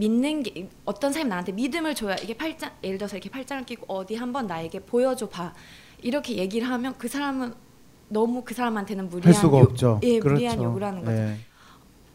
믿는 0.00 0.42
게 0.42 0.68
어떤 0.86 1.12
사람이 1.12 1.28
나한테 1.28 1.52
믿음을 1.52 1.94
줘야 1.94 2.16
이게 2.16 2.34
팔짱 2.34 2.70
예를 2.82 2.96
들어서 2.98 3.16
이렇게 3.16 3.28
팔짱을 3.30 3.64
끼고 3.66 3.84
어디 3.92 4.16
한번 4.16 4.46
나에게 4.46 4.80
보여줘 4.80 5.28
봐 5.28 5.52
이렇게 6.02 6.36
얘기를 6.36 6.66
하면 6.68 6.94
그 6.96 7.06
사람은 7.06 7.52
너무 8.08 8.42
그 8.42 8.54
사람한테는 8.54 9.08
무리한 9.10 9.34
할 9.34 9.40
수가 9.40 9.58
요- 9.58 9.62
없죠. 9.62 10.00
예, 10.02 10.18
그렇죠. 10.18 10.34
무리한 10.34 10.62
요구를 10.62 10.86
하는 10.86 11.04
거죠. 11.04 11.16
네. 11.16 11.38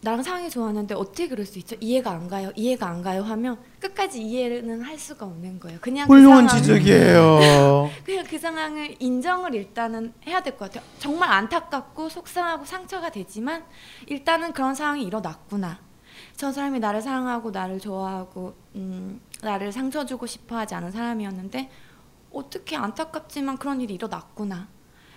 나랑 0.02 0.22
상황이 0.24 0.50
좋았는데 0.50 0.94
어떻게 0.96 1.28
그럴 1.28 1.46
수 1.46 1.58
있죠? 1.60 1.76
이해가 1.80 2.12
안 2.12 2.28
가요. 2.28 2.52
이해가 2.56 2.88
안 2.88 3.02
가요 3.02 3.24
하면 3.24 3.58
끝까지 3.80 4.22
이해는 4.22 4.82
할 4.82 5.00
수가 5.00 5.26
없는 5.26 5.60
거예요. 5.60 5.80
그냥 5.82 6.08
훌륭한 6.08 6.46
그 6.48 6.58
지적이에요. 6.58 7.90
그냥 8.06 8.26
그 8.28 8.38
상황을 8.38 8.96
인정을 9.00 9.56
일단은 9.56 10.14
해야 10.28 10.42
될 10.42 10.58
것 10.58 10.72
같아요. 10.72 10.88
정말 11.00 11.32
안타깝고 11.32 12.10
속상하고 12.10 12.66
상처가 12.66 13.10
되지만 13.10 13.64
일단은 14.08 14.54
그런 14.54 14.76
상황이 14.76 15.04
일어났구나. 15.04 15.80
저 16.38 16.52
사람이 16.52 16.80
나를 16.80 17.02
사랑하고 17.02 17.52
나를 17.52 17.80
좋아하고 17.80 18.56
음, 18.76 19.22
나를 19.42 19.72
상처 19.72 20.06
주고 20.06 20.26
싶어 20.26 20.58
하지 20.58 20.76
않은 20.76 20.92
사람이었는데 20.92 21.70
어떻게 22.32 22.76
안타깝지만 22.76 23.58
그런 23.58 23.80
일이 23.80 23.94
일어났구나. 23.94 24.68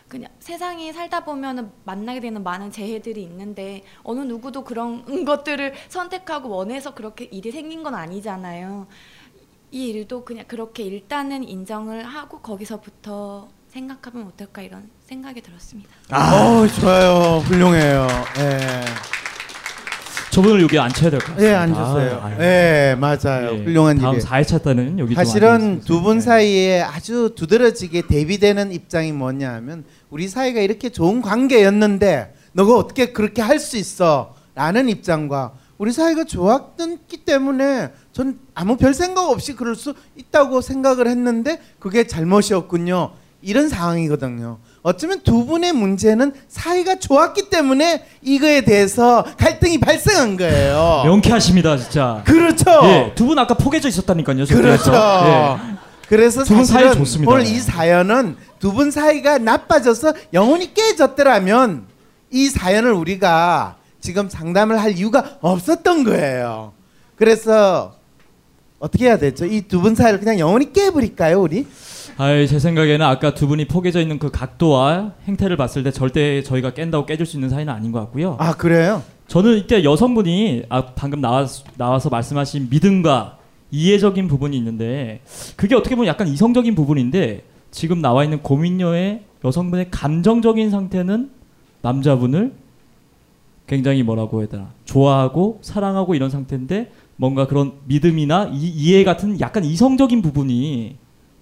그냥 0.06 0.30
세상에 0.38 0.92
살다 0.92 1.24
보면은 1.24 1.70
만나게 1.84 2.20
되는 2.20 2.42
많은 2.42 2.70
재해들이 2.70 3.22
있는데 3.24 3.84
어느 4.04 4.20
누구도 4.20 4.64
그런 4.64 5.04
것들을 5.26 5.74
선택하고 5.88 6.48
원해서 6.48 6.94
그렇게 6.94 7.24
일이 7.24 7.50
생긴 7.50 7.82
건 7.82 7.94
아니잖아요. 7.94 8.86
이 9.70 9.88
일도 9.88 10.24
그냥 10.24 10.46
그렇게 10.46 10.84
일단은 10.84 11.46
인정을 11.46 12.04
하고 12.04 12.40
거기서부터 12.40 13.48
생각하면 13.66 14.28
어떨까 14.28 14.62
이런 14.62 14.88
생각이 15.04 15.42
들었습니다. 15.42 15.90
아, 16.10 16.66
좋아요. 16.80 17.40
훌륭해요. 17.40 18.06
예. 18.38 19.27
저분을 20.38 20.62
여기 20.62 20.78
앉혀야 20.78 21.10
될 21.10 21.18
것 21.20 21.26
같습니다. 21.34 21.50
예, 21.50 21.54
앉으세요. 21.56 22.20
아, 22.22 22.36
예, 22.40 22.96
맞아요. 22.98 23.54
예, 23.58 23.64
훌륭한 23.64 23.98
다음 23.98 24.14
일이에요. 24.14 24.28
4회차 24.30 24.62
때는 24.62 24.98
여기 25.00 25.14
좀 25.14 25.24
사실은 25.24 25.80
두 25.84 26.00
분 26.00 26.20
사이에 26.20 26.80
아주 26.82 27.32
두드러지게 27.34 28.02
대비되는 28.02 28.70
입장이 28.72 29.10
뭐냐 29.12 29.52
하면 29.54 29.84
우리 30.10 30.28
사이가 30.28 30.60
이렇게 30.60 30.90
좋은 30.90 31.22
관계였는데 31.22 32.34
너가 32.52 32.76
어떻게 32.76 33.06
그렇게 33.12 33.42
할 33.42 33.58
수 33.58 33.76
있어? 33.76 34.34
라는 34.54 34.88
입장과 34.88 35.52
우리 35.76 35.92
사이가 35.92 36.24
좋았기 36.24 37.18
때문에 37.24 37.90
전 38.12 38.38
아무 38.54 38.76
별 38.76 38.94
생각 38.94 39.28
없이 39.30 39.54
그럴 39.54 39.74
수 39.74 39.94
있다고 40.16 40.60
생각을 40.60 41.08
했는데 41.08 41.60
그게 41.80 42.06
잘못이었군요. 42.06 43.10
이런 43.42 43.68
상황이거든요. 43.68 44.58
어쩌면 44.82 45.20
두 45.22 45.44
분의 45.44 45.72
문제는 45.72 46.32
사이가 46.48 46.96
좋았기 46.96 47.50
때문에 47.50 48.04
이거에 48.22 48.60
대해서 48.62 49.24
갈등이 49.36 49.78
발생한 49.80 50.36
거예요. 50.36 51.02
명쾌하십니다, 51.04 51.76
진짜. 51.76 52.22
그렇죠. 52.24 52.64
예, 52.84 53.12
두 53.14 53.26
분 53.26 53.38
아까 53.38 53.54
포개져 53.54 53.88
있었다니까요. 53.88 54.44
그렇죠. 54.46 54.92
예. 54.94 55.56
그래서 56.08 56.42
두분 56.44 56.64
사이 56.64 56.90
좋습니다. 56.94 57.30
오늘 57.30 57.44
이 57.44 57.58
사연은 57.60 58.36
두 58.60 58.72
분 58.72 58.90
사이가 58.90 59.38
나빠져서 59.38 60.14
영혼이 60.32 60.72
깨졌더라면 60.74 61.84
이 62.30 62.48
사연을 62.48 62.92
우리가 62.92 63.76
지금 64.00 64.30
상담을 64.30 64.80
할 64.80 64.96
이유가 64.96 65.36
없었던 65.40 66.04
거예요. 66.04 66.72
그래서 67.16 67.94
어떻게 68.78 69.06
해야 69.06 69.18
되죠? 69.18 69.44
이 69.44 69.62
두 69.68 69.82
분 69.82 69.94
사이를 69.94 70.20
그냥 70.20 70.38
영혼이 70.38 70.72
깨버릴까요, 70.72 71.40
우리? 71.42 71.66
아이, 72.20 72.48
제 72.48 72.58
생각에는 72.58 73.06
아까 73.06 73.32
두 73.32 73.46
분이 73.46 73.66
포개져 73.66 74.00
있는 74.00 74.18
그 74.18 74.28
각도와 74.28 75.12
행태를 75.28 75.56
봤을 75.56 75.84
때 75.84 75.92
절대 75.92 76.42
저희가 76.42 76.74
깬다고 76.74 77.06
깨줄 77.06 77.24
수 77.24 77.36
있는 77.36 77.48
사이는 77.48 77.72
아닌 77.72 77.92
것 77.92 78.00
같고요. 78.00 78.36
아 78.40 78.56
그래요? 78.56 79.04
저는 79.28 79.56
이때 79.56 79.84
여성분이 79.84 80.64
아, 80.68 80.86
방금 80.96 81.20
나와, 81.20 81.46
나와서 81.76 82.08
말씀하신 82.08 82.70
믿음과 82.70 83.38
이해적인 83.70 84.26
부분이 84.26 84.56
있는데 84.56 85.20
그게 85.54 85.76
어떻게 85.76 85.94
보면 85.94 86.08
약간 86.08 86.26
이성적인 86.26 86.74
부분인데 86.74 87.44
지금 87.70 88.00
나와 88.02 88.24
있는 88.24 88.42
고민녀의 88.42 89.22
여성분의 89.44 89.92
감정적인 89.92 90.70
상태는 90.70 91.30
남자분을 91.82 92.52
굉장히 93.68 94.02
뭐라고 94.02 94.40
해야 94.40 94.48
되나 94.48 94.72
좋아하고 94.86 95.60
사랑하고 95.62 96.16
이런 96.16 96.30
상태인데 96.30 96.90
뭔가 97.14 97.46
그런 97.46 97.74
믿음이나 97.84 98.50
이, 98.52 98.68
이해 98.70 99.04
같은 99.04 99.38
약간 99.38 99.62
이성적인 99.62 100.20
부분이 100.20 100.96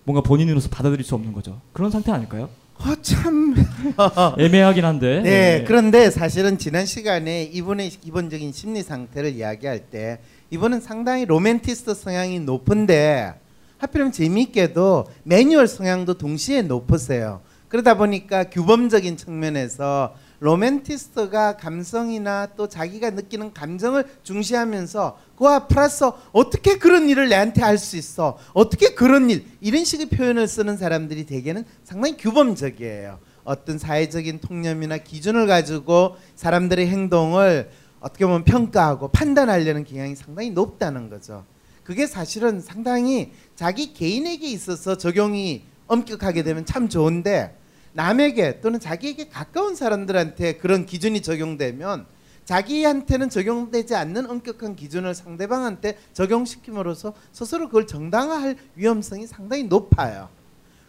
뭔가 0.07 0.23
본인으로서 0.23 0.69
받아들일 0.71 1.05
수 1.05 1.15
없는 1.17 1.33
거죠. 1.33 1.61
그런 1.73 1.91
상태 1.91 2.13
아닐까요? 2.13 2.49
어, 2.79 2.95
참 3.03 3.55
애매하긴 4.39 4.85
한데. 4.85 5.21
네, 5.23 5.31
예. 5.31 5.65
그런데 5.67 6.11
사실은 6.11 6.59
지난 6.59 6.87
시간에 6.87 7.43
이분의 7.43 7.91
기본적인 7.91 8.53
심리 8.53 8.83
상태를 8.83 9.35
이야기할 9.35 9.91
때 9.91 10.21
이분은 10.51 10.81
상당히 10.81 11.25
로맨티스트 11.25 11.95
성향이 11.95 12.39
높은데 12.41 13.35
하필이면 13.79 14.13
재미있게도 14.13 15.07
매뉴얼 15.25 15.67
성향도 15.67 16.15
동시에 16.15 16.63
높으세요. 16.63 17.41
그러다 17.69 17.97
보니까 17.97 18.45
규범적인 18.45 19.17
측면에서 19.17 20.15
로맨티스트가 20.41 21.57
감성이나 21.57 22.49
또 22.57 22.69
자기가 22.69 23.11
느끼는 23.11 23.53
감정을 23.53 24.05
중시하면서 24.23 25.19
그와 25.37 25.67
플러스 25.67 26.05
어떻게 26.33 26.79
그런 26.79 27.09
일을 27.09 27.29
내한테 27.29 27.63
할 27.63 27.79
수 27.79 27.97
있어? 27.97 28.39
어떻게 28.55 28.95
그런 28.95 29.29
일? 29.31 29.47
이런 29.61 29.85
식의 29.85 30.07
표현을 30.07 30.49
쓰는 30.49 30.77
사람들이 30.77 31.27
대개는 31.27 31.65
상당히 31.85 32.17
규범적이에요. 32.17 33.19
어떤 33.45 33.79
사회적인 33.79 34.41
통념이나 34.41 34.99
기준을 34.99 35.47
가지고 35.47 36.17
사람들의 36.35 36.89
행동을 36.89 37.71
어떻게 38.01 38.25
보면 38.25 38.45
평가하고 38.45 39.09
판단하려는 39.09 39.85
경향이 39.85 40.17
상당히 40.17 40.51
높다는 40.51 41.11
거죠. 41.11 41.45
그게 41.85 42.07
사실은 42.07 42.61
상당히 42.61 43.33
자기 43.55 43.95
개인에게 43.95 44.49
있어서 44.49 44.97
적용이 44.99 45.65
엄격하게 45.87 46.43
되면 46.43 46.67
참 46.67 46.89
좋은데 46.89 47.57
남에게 47.97 48.61
또는 48.61 48.79
자기에게 48.79 49.31
가까운 49.31 49.75
사람들한테 49.75 50.59
그런 50.59 50.85
기준이 50.85 51.23
적용되면 51.23 52.05
자기한테는 52.45 53.31
적용되지 53.31 53.95
않는 53.97 54.31
엄격한 54.31 54.77
기준을 54.77 55.15
상대방한테 55.15 55.99
적용시킴으로써 56.13 57.15
스스로 57.33 57.67
그걸 57.67 57.87
정당화할 57.87 58.57
위험성이 58.77 59.27
상당히 59.27 59.65
높아요. 59.65 60.29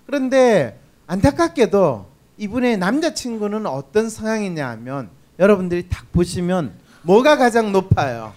그런데 0.06 0.80
안타깝게도 1.08 2.06
이분의 2.38 2.78
남자친구는 2.78 3.66
어떤 3.66 4.10
성향이냐 4.10 4.68
하면 4.72 5.10
여러분들이 5.40 5.88
딱 5.90 6.12
보시면 6.12 6.74
뭐가 7.04 7.38
가장 7.38 7.72
높아요? 7.72 8.34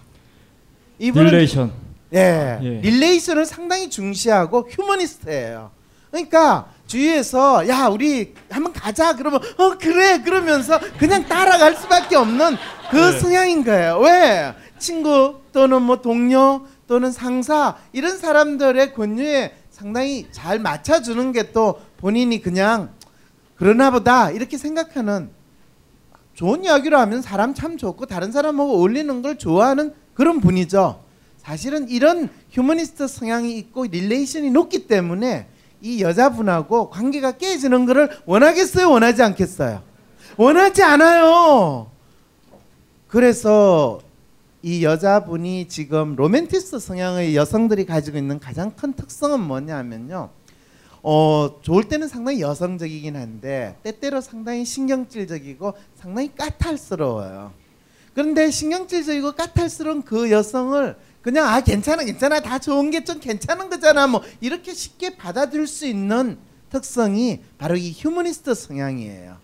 Relation. 0.99 1.73
예, 2.15 2.59
예. 2.63 2.81
relation을 2.81 3.45
상당히 3.47 3.91
중시하고 3.91 4.69
휴머니스트예요. 4.71 5.71
그러니까 6.11 6.73
주위에서 6.91 7.69
야 7.69 7.87
우리 7.87 8.35
한번 8.51 8.73
가자 8.73 9.15
그러면 9.15 9.41
어 9.57 9.79
그래 9.79 10.21
그러면서 10.23 10.79
그냥 10.99 11.25
따라갈 11.27 11.77
수밖에 11.77 12.17
없는 12.17 12.57
그 12.91 12.97
네. 12.97 13.19
성향인 13.19 13.65
거예요. 13.65 14.01
왜 14.01 14.55
친구 14.79 15.41
또는 15.53 15.83
뭐 15.83 16.01
동료 16.01 16.67
또는 16.89 17.13
상사 17.13 17.77
이런 17.93 18.19
사람들의 18.19 18.93
권유에 18.95 19.55
상당히 19.71 20.27
잘 20.33 20.59
맞춰주는 20.59 21.33
게 21.33 21.53
또 21.53 21.81
본인이 21.99 22.43
그냥 22.43 22.91
그러나 23.57 23.91
보다 23.91 24.31
이렇게 24.31 24.59
생각하는 24.59 25.31
좋은 26.35 26.65
이야기를 26.65 26.99
하면 26.99 27.23
사람 27.23 27.55
참 27.55 27.77
좋고 27.77 28.07
다른 28.07 28.33
사람하고 28.33 28.79
어울리는 28.79 29.23
걸 29.23 29.37
좋아하는 29.39 29.95
그런 30.15 30.41
분이죠. 30.41 31.05
사실은 31.37 31.89
이런 31.89 32.29
휴머니스트 32.51 33.07
성향이 33.07 33.57
있고 33.59 33.85
relation이 33.85 34.51
높기 34.51 34.87
때문에 34.87 35.47
이 35.81 36.03
여자분하고 36.03 36.91
관계가 36.91 37.33
깨지는 37.33 37.87
것을 37.87 38.11
원하겠어요, 38.27 38.91
원하지 38.91 39.23
않겠어요? 39.23 39.83
원하지 40.37 40.83
않아요. 40.83 41.91
그래서 43.09 44.01
이 44.63 44.85
여자분이 44.85 45.69
지금 45.69 46.15
로맨티스트 46.17 46.79
성향의 46.79 47.35
여성들이 47.35 47.87
가지고 47.87 48.19
있는 48.19 48.39
가장 48.39 48.71
큰 48.73 48.93
특성은 48.93 49.41
뭐냐면요. 49.41 50.29
어, 51.03 51.59
좋을 51.63 51.85
때는 51.85 52.09
상당히 52.09 52.43
여성적이긴 52.43 53.17
한데 53.17 53.77
때때로 53.83 54.21
상당히 54.21 54.67
신경질적이고 54.67 55.73
상당히 55.97 56.31
까탈스러워요. 56.35 57.53
그런데 58.13 58.51
신경질적이고 58.51 59.33
까탈스러운 59.33 60.03
그 60.03 60.31
여성을 60.31 60.97
그냥 61.23 61.47
아 61.49 61.61
괜찮아 61.61 62.05
괜찮아 62.05 62.41
다 62.41 62.59
좋은 62.59 62.91
게 62.91 63.05
좀 63.05 63.21
괜찮은 63.21 63.69
거잖아 63.71 64.07
뭐 64.07 64.23
이렇게 64.41 64.73
쉽게 64.73 65.17
받아들일 65.17 65.67
수 65.67 65.87
있는 65.87 66.39
특성이 66.71 67.41
바로 67.59 67.77
이 67.77 67.93
휴머니스트 67.93 68.55
성향이에요. 68.55 69.37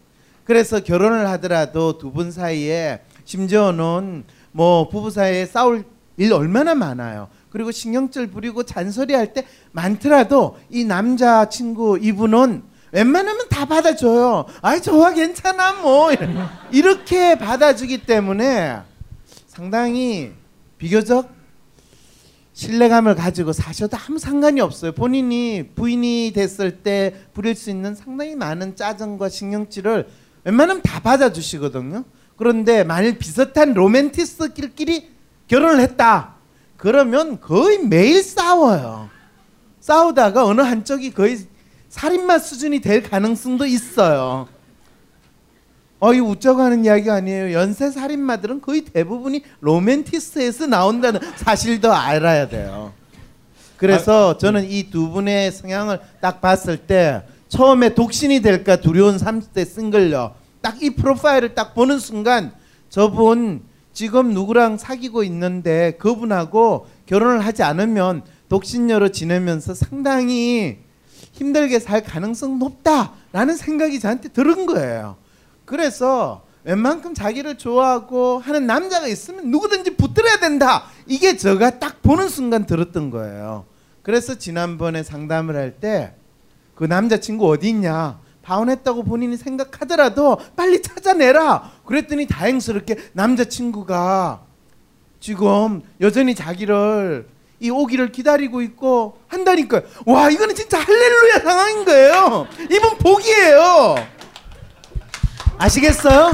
그래서 0.45 0.81
결혼을 0.81 1.27
하더라도 1.31 1.99
두 1.99 2.13
분 2.13 2.31
사이에 2.31 3.01
심지어는 3.25 4.25
뭐 4.53 4.89
부부 4.89 5.11
사이에 5.11 5.45
싸울 5.47 5.85
일 6.17 6.33
얼마나 6.33 6.75
많아요. 6.75 7.29
그리고 7.51 7.73
신경질 7.73 8.29
부리고 8.29 8.63
잔소리할 8.63 9.33
때 9.35 9.45
많더라도 9.73 10.57
이 10.71 10.85
남자 10.85 11.49
친구 11.49 11.99
이분은 12.01 12.63
웬만하면 12.93 13.49
다 13.51 13.67
받아줘요. 13.67 14.47
아이 14.63 14.81
좋아 14.81 15.13
괜찮아 15.13 15.73
뭐 15.83 16.11
이렇게 16.71 17.37
받아주기 17.37 18.07
때문에 18.07 18.79
상당히 19.49 20.33
비교적 20.79 21.29
신뢰감을 22.57 23.17
가지고 23.17 23.53
사셔도 23.53 23.99
아무 23.99 24.19
상관이 24.19 24.63
없어요. 24.63 24.93
본인이 24.93 25.63
부인이 25.75 26.33
됐을 26.35 26.83
때 26.83 27.15
부릴 27.35 27.55
수 27.55 27.69
있는 27.69 27.95
상당히 27.95 28.35
많은 28.35 28.77
짜증과 28.77 29.29
신경질을 29.29 30.09
웬만하면 30.45 30.83
다 30.83 31.01
받아주시거든요. 31.01 32.05
그런데 32.35 32.83
만일 32.83 33.19
비슷한 33.19 33.75
로맨티스트끼리 33.75 35.11
결혼을 35.49 35.81
했다. 35.81 36.37
그러면 36.79 37.43
거의 37.43 37.79
매일 37.79 38.23
싸워요. 38.23 39.11
싸우다가 39.81 40.47
어느 40.47 40.63
한쪽이 40.63 41.13
거의 41.13 41.39
살인마 41.91 42.39
수준이 42.39 42.81
될 42.81 43.03
가능성도 43.03 43.67
있어요. 43.67 44.49
어, 45.99 46.13
이 46.13 46.21
웃자고 46.21 46.61
하는 46.61 46.85
이야기 46.85 47.11
아니에요. 47.11 47.53
연쇄 47.53 47.91
살인마들은 47.91 48.61
거의 48.61 48.83
대부분이 48.83 49.43
로맨티스트에서 49.61 50.67
나온다는 50.67 51.21
사실도 51.37 51.93
알아야 51.93 52.49
돼요. 52.49 52.93
그래서 53.77 54.37
저는 54.39 54.65
이두 54.71 55.11
분의 55.11 55.53
성향을 55.53 56.01
딱 56.21 56.41
봤을 56.41 56.77
때 56.77 57.23
처음에 57.49 57.95
독신이 57.95 58.41
될까 58.41 58.77
두려운 58.77 59.17
30대 59.17 59.67
싱글녀 59.67 60.35
딱이 60.61 60.97
프로파일을 60.97 61.55
딱 61.55 61.75
보는 61.75 61.99
순간 61.99 62.53
저분 62.89 63.63
지금 63.93 64.33
누구랑 64.35 64.79
사귀고 64.79 65.23
있는데 65.25 65.93
그분하고 65.99 66.87
결혼을 67.07 67.45
하지 67.45 67.63
않으면 67.63 68.23
독신녀로 68.49 69.11
지내면서 69.11 69.75
상당히 69.75 70.79
힘들게 71.33 71.79
살 71.79 72.03
가능성 72.03 72.59
높다라는 72.59 73.57
생각이 73.57 74.01
저한테 74.01 74.29
들은 74.31 74.67
거예요. 74.67 75.17
그래서 75.67 76.43
웬만큼 76.65 77.15
자기를 77.15 77.59
좋아하고 77.59 78.39
하는 78.39 78.67
남자가 78.67 79.07
있으면 79.07 79.51
누구든지 79.51 79.97
붙들어야 79.97 80.39
된다. 80.39 80.85
이게 81.07 81.37
제가 81.37 81.79
딱 81.79 82.01
보는 82.03 82.29
순간 82.29 82.65
들었던 82.67 83.11
거예요. 83.11 83.67
그래서 84.03 84.37
지난번에 84.37 85.03
상담을 85.03 85.57
할 85.57 85.79
때 85.81 86.15
그 86.77 86.85
남자친구 86.85 87.49
어디 87.51 87.71
있냐? 87.71 88.21
파혼했다고 88.43 89.05
본인이 89.05 89.37
생각하더라도 89.39 90.39
빨리 90.55 90.83
찾아내라. 90.83 91.73
그랬더니 91.87 92.27
다행스럽게 92.27 92.97
남자친구가 93.15 94.43
지금 95.21 95.83
여전히 96.01 96.35
자기를 96.35 97.27
이 97.61 97.71
오기를 97.71 98.13
기다리고 98.13 98.61
있고 98.61 99.19
한다니까요. 99.29 99.83
와 100.05 100.29
이거는 100.31 100.55
진짜 100.55 100.79
할렐루야 100.79 101.41
상황인 101.41 101.85
거예요. 101.87 102.47
이분 102.71 102.99
복이에요. 102.99 103.95
아시겠어요? 105.59 106.33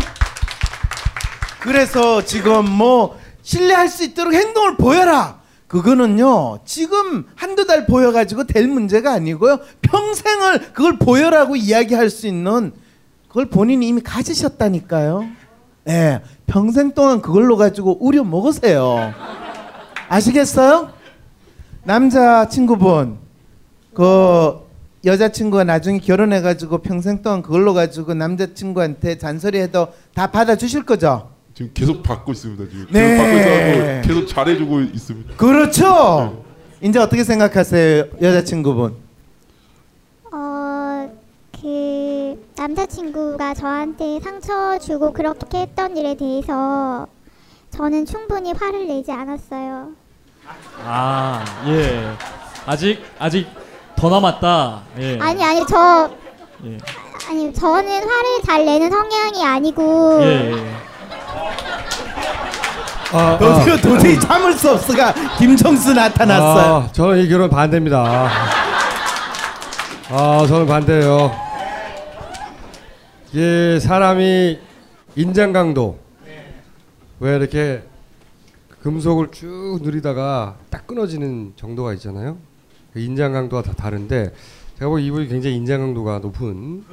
그래서 1.61 2.25
지금 2.25 2.69
뭐 2.69 3.19
신뢰할 3.43 3.89
수 3.89 4.05
있도록 4.05 4.35
행동을 4.35 4.77
보여라. 4.77 5.41
그거는요 5.69 6.59
지금 6.67 7.25
한두 7.35 7.67
달 7.67 7.87
보여가지고 7.87 8.45
될 8.45 8.69
문제가 8.69 9.15
아니고요 9.15 9.59
평생을 9.81 10.73
그걸 10.75 10.99
보여라고 10.99 11.57
이야기할 11.57 12.11
수 12.11 12.27
있는 12.27 12.73
그걸 13.29 13.47
본인이 13.47 13.89
이미 13.89 14.03
가지셨다니까요. 14.03 15.27
예, 15.89 16.21
평생 16.47 16.93
동안 16.93 17.23
그걸로 17.23 17.57
가지고 17.57 17.97
우려 18.05 18.23
먹으세요. 18.23 19.15
아시겠어요? 20.09 20.91
남자 21.85 22.49
친구분 22.49 23.19
그 23.95 24.62
여자친구가 25.05 25.65
나중에 25.65 25.99
결혼해가지고 25.99 26.79
평생 26.79 27.23
동안 27.23 27.43
그걸로 27.43 27.75
가지고 27.75 28.15
남자친구한테 28.15 29.19
잔소리해도 29.19 29.89
다 30.15 30.31
받아주실 30.31 30.85
거죠? 30.85 31.31
지금 31.55 31.71
계속 31.75 32.03
받고 32.03 32.33
있습니다. 32.33 32.65
지금 32.71 32.87
네. 32.91 34.03
계속 34.05 34.09
계속 34.09 34.27
잘해주고 34.29 34.81
있습니다. 34.81 35.37
그렇죠. 35.37 36.45
이제 36.81 36.99
어떻게 36.99 37.25
생각하세요, 37.25 38.07
여자친구분? 38.21 38.95
어, 40.33 41.11
그 41.61 42.47
남자친구가 42.57 43.55
저한테 43.55 44.21
상처 44.21 44.79
주고 44.79 45.13
그렇게 45.13 45.59
했던 45.63 45.97
일에 45.97 46.17
대해서 46.17 47.07
저는 47.71 48.07
충분히 48.07 48.53
화를 48.53 48.87
내지 48.87 49.11
않았어요. 49.13 49.91
아, 50.85 51.45
예. 51.67 52.13
아직 52.67 53.01
아직 53.19 53.47
더 54.03 54.11
남았다. 54.11 54.83
예. 54.99 55.17
아니 55.21 55.45
아니 55.45 55.65
저 55.65 56.11
예. 56.65 56.77
아니 57.31 57.55
저는 57.55 57.89
화를 57.89 58.43
잘 58.45 58.65
내는 58.65 58.91
성향이 58.91 59.45
아니고 59.45 60.19
예, 60.23 60.51
예. 60.51 60.75
아, 63.13 63.39
도저히, 63.39 63.81
도저히 63.81 64.19
참을 64.19 64.55
수 64.55 64.73
없어가 64.73 65.15
김정수 65.39 65.95
나타났어요. 65.95 66.75
아, 66.75 66.89
저는 66.91 67.19
이 67.19 67.29
결혼 67.29 67.49
반대입니다. 67.49 68.29
아, 70.11 70.47
저는 70.49 70.67
반대예요. 70.67 71.31
이게 73.31 73.79
사람이 73.79 74.59
인장 75.15 75.53
강도 75.53 76.01
왜 77.21 77.37
이렇게 77.37 77.85
금속을 78.83 79.29
쭉 79.31 79.79
누리다가 79.81 80.57
딱 80.71 80.89
끊어지는 80.89 81.53
정도가 81.55 81.93
있잖아요. 81.93 82.39
그 82.93 83.01
인장 83.01 83.33
강도가 83.33 83.63
다 83.63 83.73
다른데 83.73 84.33
제가 84.79 84.89
보기 84.91 85.07
이분이 85.07 85.29
굉장히 85.29 85.57
인장 85.57 85.81
강도가 85.81 86.19
높은 86.19 86.85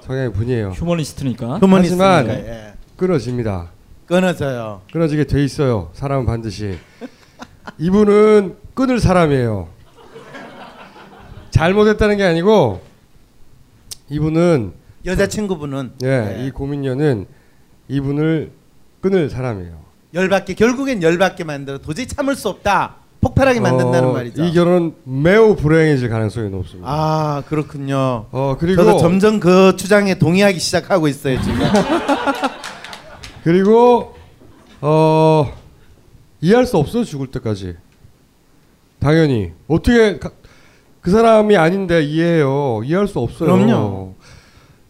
성향의 0.00 0.32
분이에요. 0.32 0.70
휴머니스트니까. 0.70 1.58
휴머니스트니까, 1.58 2.16
하지만 2.16 2.28
예. 2.46 2.72
끊어집니다. 2.96 3.70
끊어져요. 4.06 4.82
끊어지게 4.92 5.24
돼 5.24 5.44
있어요. 5.44 5.90
사람은 5.94 6.26
반드시. 6.26 6.78
이분은 7.78 8.56
끊을 8.74 8.98
사람이에요. 8.98 9.68
잘못했다는 11.50 12.16
게 12.16 12.24
아니고 12.24 12.80
이분은 14.08 14.72
여자친구분은 15.04 15.92
예, 16.04 16.44
이 16.46 16.50
고민녀는 16.50 17.26
이분을 17.88 18.52
끊을 19.00 19.28
사람이에요. 19.28 19.82
열받게 20.14 20.54
결국엔 20.54 21.02
열받게 21.02 21.44
만들어 21.44 21.78
도저히 21.78 22.06
참을 22.06 22.36
수 22.36 22.48
없다. 22.48 23.01
폭발하게 23.22 23.60
만든다는 23.60 24.08
어, 24.08 24.12
말이죠. 24.12 24.42
이 24.44 24.52
결혼 24.52 24.96
매우 25.04 25.54
불행해질 25.54 26.08
가능성이 26.08 26.50
높습니다. 26.50 26.88
아 26.90 27.42
그렇군요. 27.46 28.26
어 28.32 28.56
그리고 28.58 28.82
저도 28.84 28.98
점점 28.98 29.38
그 29.38 29.76
주장에 29.76 30.18
동의하기 30.18 30.58
시작하고 30.58 31.06
있어요 31.06 31.40
지금. 31.40 31.60
그리고 33.44 34.14
어 34.80 35.52
이해할 36.40 36.66
수 36.66 36.76
없어 36.76 37.04
죽을 37.04 37.28
때까지. 37.28 37.76
당연히 38.98 39.52
어떻게 39.68 40.18
가- 40.18 40.30
그 41.00 41.10
사람이 41.12 41.56
아닌데 41.56 42.02
이해해요. 42.02 42.82
이해할 42.84 43.06
수 43.06 43.20
없어요. 43.20 43.52
그럼요. 43.52 44.14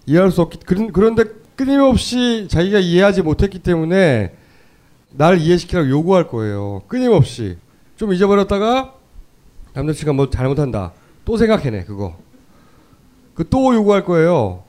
이해할 0.06 0.30
수 0.30 0.40
없기 0.40 0.58
그런 0.64 0.90
그런데 0.90 1.24
끊임없이 1.54 2.46
자기가 2.48 2.78
이해하지 2.78 3.20
못했기 3.20 3.58
때문에 3.58 4.32
날 5.10 5.38
이해시키라고 5.38 5.90
요구할 5.90 6.28
거예요. 6.28 6.80
끊임없이 6.88 7.58
좀 8.02 8.12
잊어버렸다가 8.12 8.94
남자친구가 9.74 10.12
뭐 10.16 10.28
잘못한다. 10.28 10.90
또 11.24 11.36
생각해내 11.36 11.84
그거. 11.84 12.16
그 13.36 13.44
또 13.48 13.72
요구할 13.72 14.04
거예요. 14.04 14.64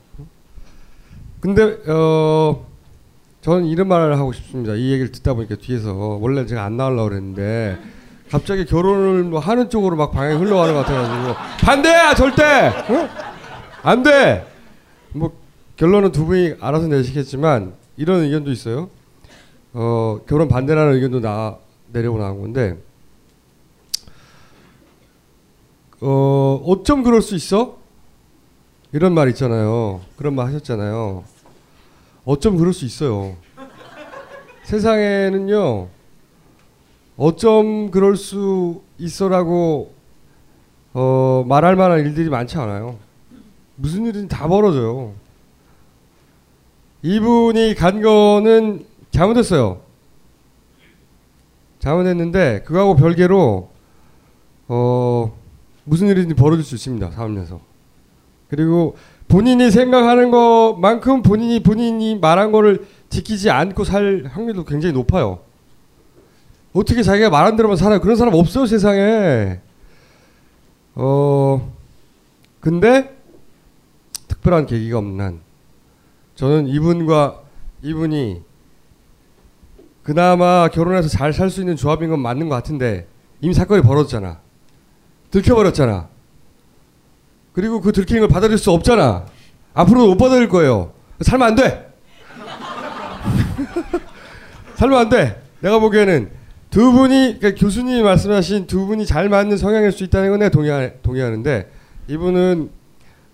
근데 1.40 1.76
어 1.90 2.64
저는 3.40 3.64
이런 3.66 3.88
말을 3.88 4.16
하고 4.18 4.32
싶습니다. 4.32 4.74
이 4.74 4.92
얘기를 4.92 5.10
듣다 5.10 5.34
보니까 5.34 5.56
뒤에서 5.56 5.94
원래 5.94 6.46
제가 6.46 6.62
안 6.62 6.76
나오려고 6.76 7.08
그랬는데 7.08 7.76
갑자기 8.30 8.64
결혼을 8.66 9.24
뭐 9.24 9.40
하는 9.40 9.68
쪽으로 9.68 9.96
막 9.96 10.12
방향이 10.12 10.36
흘러가는 10.38 10.72
것 10.72 10.86
같아가지고 10.86 11.34
반대야 11.66 12.14
절대 12.14 12.68
어? 12.68 13.08
안 13.82 14.04
돼. 14.04 14.46
뭐 15.12 15.32
결론은 15.76 16.12
두 16.12 16.24
분이 16.24 16.54
알아서 16.60 16.86
내시겠지만 16.86 17.74
이런 17.96 18.20
의견도 18.20 18.52
있어요. 18.52 18.90
어 19.72 20.20
결혼 20.28 20.46
반대라는 20.46 20.94
의견도 20.94 21.18
나 21.18 21.56
내려고 21.92 22.18
나온 22.18 22.40
건데 22.40 22.78
어 26.06 26.60
어쩜 26.66 27.02
그럴 27.02 27.22
수 27.22 27.34
있어? 27.34 27.78
이런 28.92 29.14
말 29.14 29.30
있잖아요. 29.30 30.02
그런 30.16 30.34
말 30.34 30.48
하셨잖아요. 30.48 31.24
어쩜 32.26 32.58
그럴 32.58 32.74
수 32.74 32.84
있어요. 32.84 33.34
세상에는요. 34.64 35.88
어쩜 37.16 37.90
그럴 37.90 38.16
수 38.16 38.82
있어라고 38.98 39.94
어, 40.92 41.42
말할 41.48 41.74
만한 41.74 42.00
일들이 42.00 42.28
많지 42.28 42.58
않아요. 42.58 42.98
무슨 43.76 44.04
일이든 44.04 44.28
다 44.28 44.46
벌어져요. 44.46 45.14
이분이 47.00 47.76
간 47.76 48.02
거는 48.02 48.84
잘못했어요. 49.10 49.80
잘못했는데 51.78 52.62
그거하고 52.64 52.94
별개로 52.94 53.70
어, 54.68 55.43
무슨 55.84 56.08
일이든지 56.08 56.34
벌어질 56.34 56.64
수 56.64 56.74
있습니다. 56.74 57.10
삶에서. 57.10 57.60
그리고 58.48 58.96
본인이 59.28 59.70
생각하는 59.70 60.30
것만큼 60.30 61.22
본인이 61.22 61.62
본인이 61.62 62.16
말한 62.18 62.52
거를 62.52 62.86
지키지 63.08 63.50
않고 63.50 63.84
살 63.84 64.24
확률도 64.30 64.64
굉장히 64.64 64.92
높아요. 64.92 65.40
어떻게 66.72 67.02
자기가 67.02 67.30
말한 67.30 67.56
대로만 67.56 67.76
살아요? 67.76 68.00
그런 68.00 68.16
사람 68.16 68.34
없어요 68.34 68.66
세상에. 68.66 69.60
어 70.94 71.72
근데 72.60 73.16
특별한 74.28 74.66
계기가 74.66 74.98
없는 74.98 75.24
한 75.24 75.40
저는 76.34 76.68
이분과 76.68 77.40
이분이 77.82 78.42
그나마 80.02 80.68
결혼해서 80.68 81.08
잘 81.08 81.32
살 81.32 81.50
수 81.50 81.60
있는 81.60 81.76
조합인 81.76 82.10
건 82.10 82.20
맞는 82.20 82.48
것 82.48 82.54
같은데 82.54 83.06
이미 83.40 83.54
사건이 83.54 83.82
벌어졌잖아. 83.82 84.40
들켜버렸잖아. 85.34 86.08
그리고 87.52 87.80
그 87.80 87.92
들키는 87.92 88.20
걸 88.20 88.28
받아들일 88.28 88.58
수 88.58 88.70
없잖아. 88.70 89.26
앞으로도 89.74 90.08
못 90.08 90.16
받아들일 90.16 90.48
거예요. 90.48 90.92
살면 91.20 91.48
안 91.48 91.54
돼. 91.56 91.92
살면 94.76 94.98
안 94.98 95.08
돼. 95.08 95.42
내가 95.60 95.78
보기에는 95.80 96.30
두 96.70 96.92
분이 96.92 97.38
그러니까 97.40 97.60
교수님이 97.60 98.02
말씀하신 98.02 98.66
두 98.66 98.86
분이 98.86 99.06
잘 99.06 99.28
맞는 99.28 99.56
성향일 99.56 99.92
수 99.92 100.04
있다는 100.04 100.30
건 100.30 100.38
내가 100.40 100.50
동의하, 100.50 100.90
동의하는데 101.02 101.70
이분은 102.08 102.70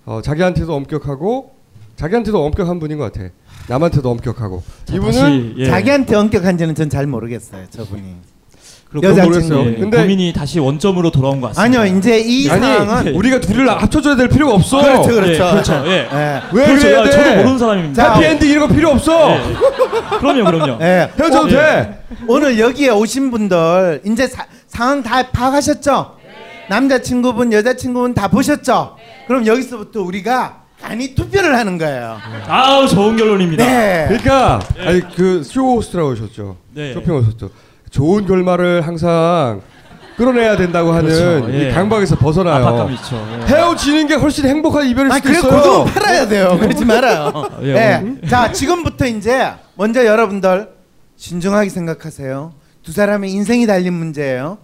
어, 0.07 0.21
자기한테도 0.23 0.75
엄격하고 0.75 1.55
자기한테도 1.97 2.43
엄격한 2.45 2.79
분인 2.79 2.99
것 2.99 3.13
같아. 3.13 3.29
남한테도 3.69 4.11
엄격하고 4.11 4.63
이분은 4.93 5.55
예. 5.59 5.67
자기한테 5.67 6.17
엄격한지는 6.17 6.75
전 6.75 6.89
잘 6.89 7.07
모르겠어요. 7.07 7.67
저분이. 7.71 8.17
여자친구. 9.03 9.67
예, 9.67 9.75
근데 9.77 9.99
고민이 9.99 10.33
다시 10.33 10.59
원점으로 10.59 11.11
돌아온 11.13 11.41
것 11.41 11.49
같습니다. 11.55 11.81
아니요, 11.81 11.97
이제 11.99 12.19
이 12.19 12.51
아니 12.51 12.61
상황은 12.61 13.15
우리가 13.15 13.41
둘을 13.41 13.69
합쳐줘야 13.69 14.17
될 14.17 14.29
필요가 14.29 14.55
없어. 14.55 14.83
그렇죠, 14.83 15.09
그렇죠. 15.15 15.33
예, 15.45 15.51
그렇죠. 15.51 15.83
예. 15.87 15.91
예. 16.13 16.41
왜 16.53 16.67
그렇죠. 16.67 16.83
그래야 16.87 17.01
아, 17.01 17.05
돼? 17.05 17.11
저도 17.11 17.37
모르는 17.37 17.59
사람입니다. 17.59 18.03
자, 18.03 18.15
해피엔딩 18.15 18.51
이런 18.51 18.67
거 18.69 18.75
필요 18.75 18.89
없어. 18.91 19.31
예. 19.37 19.41
그럼요, 20.19 20.45
그럼요. 20.45 20.79
예. 20.83 21.11
헤어져도 21.19 21.47
오- 21.47 21.49
돼. 21.49 22.03
오늘 22.27 22.59
여기에 22.59 22.89
오신 22.91 23.31
분들 23.31 24.03
이제 24.07 24.27
사- 24.27 24.47
상황 24.67 25.03
다 25.03 25.23
파악하셨죠? 25.31 26.17
남자친구분, 26.69 27.53
여자친구분 27.53 28.15
다 28.15 28.29
보셨죠? 28.29 28.97
그럼 29.27 29.47
여기서부터 29.47 30.03
우리가 30.03 30.63
간이 30.83 31.15
투표를 31.15 31.57
하는 31.57 31.79
거예요. 31.79 32.17
아우 32.49 32.89
좋은 32.89 33.17
결론입니다. 33.17 33.65
네. 33.65 34.05
그러니까 34.09 34.61
아니 34.79 35.01
그 35.15 35.43
쇼 35.45 35.77
호스트라고 35.77 36.13
하셨죠. 36.13 36.57
네. 36.75 36.95
쇼핑 36.95 37.15
호스트. 37.15 37.49
좋은 37.91 38.27
결말을 38.27 38.87
항상 38.87 39.61
끌어내야 40.17 40.57
된다고 40.57 40.93
하는 40.93 41.09
그렇죠. 41.11 41.49
이 41.51 41.61
예. 41.67 41.71
강박에서 41.73 42.17
벗어나요. 42.17 42.89
있죠. 42.93 43.17
예. 43.41 43.47
헤어지는 43.47 44.07
게 44.07 44.15
훨씬 44.15 44.47
행복한 44.47 44.87
이별일 44.87 45.11
아, 45.13 45.15
수도 45.17 45.31
있어요. 45.31 45.51
고등어 45.51 45.85
팔아야 45.85 46.29
돼요. 46.29 46.59
그러지 46.61 46.85
말아요. 46.85 47.33
예, 47.63 47.69
예. 47.69 48.01
오늘- 48.03 48.21
자, 48.29 48.53
지금부터 48.53 49.07
이제 49.07 49.53
먼저 49.77 50.05
여러분들 50.05 50.69
신중하게 51.17 51.71
생각하세요. 51.71 52.53
두 52.83 52.93
사람의 52.93 53.31
인생이 53.33 53.67
달린 53.67 53.95
문제예요. 53.95 54.59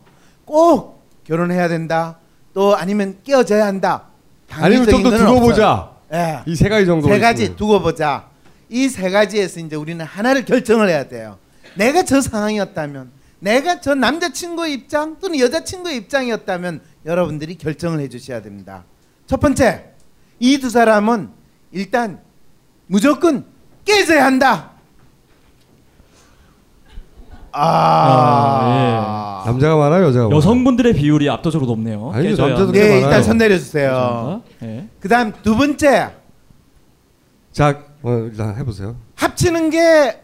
꼭 0.45 1.07
결혼해야 1.24 1.68
된다. 1.68 2.18
또 2.55 2.77
아니면 2.77 3.16
깨어져야 3.24 3.66
한다. 3.66 4.05
아니면 4.51 4.87
좀 4.89 5.03
더 5.03 5.11
두고 5.11 5.22
없어요. 5.33 5.41
보자. 5.41 5.91
예. 6.12 6.41
이 6.47 6.55
세 6.55 6.68
가지 6.68 6.87
정도. 6.87 7.09
세 7.09 7.18
가지 7.18 7.57
두고 7.57 7.81
보자. 7.81 8.27
이 8.68 8.89
세 8.89 9.11
가지에서 9.11 9.61
이제 9.61 9.74
우리는 9.74 10.05
하나를 10.05 10.45
결정을 10.45 10.89
해야 10.89 11.05
돼요. 11.09 11.39
내가 11.77 12.05
저 12.05 12.20
상황이었다면, 12.20 13.11
내가 13.39 13.80
저 13.80 13.95
남자친구의 13.95 14.72
입장 14.72 15.18
또는 15.20 15.39
여자친구의 15.39 15.97
입장이었다면 15.99 16.80
여러분들이 17.05 17.57
결정을 17.57 18.01
해주셔야 18.01 18.43
됩니다. 18.43 18.84
첫 19.26 19.41
번째, 19.41 19.91
이 20.41 20.59
두 20.59 20.70
사람은 20.70 21.30
일단 21.72 22.20
무조건 22.87 23.45
깨져야 23.84 24.24
한다. 24.24 24.70
아, 27.53 29.43
남자가 29.47 29.76
많아요, 29.76 30.05
여자가 30.07 30.24
많아요. 30.24 30.37
여성분들의 30.37 30.95
비율이 30.95 31.28
압도적으로 31.30 31.70
높네요. 31.70 32.12
깨져야 32.12 32.49
남자도. 32.49 32.72
네, 32.72 32.80
많아요. 32.89 33.05
일단 33.05 33.22
손 33.22 33.39
내려주세요. 33.39 34.43
예. 34.62 34.89
그다음 35.01 35.32
두 35.43 35.57
번째, 35.57 36.11
자, 37.53 37.82
어, 38.03 38.11
일단 38.30 38.57
해보세요. 38.57 38.97
합치는 39.16 39.70
게 39.70 40.22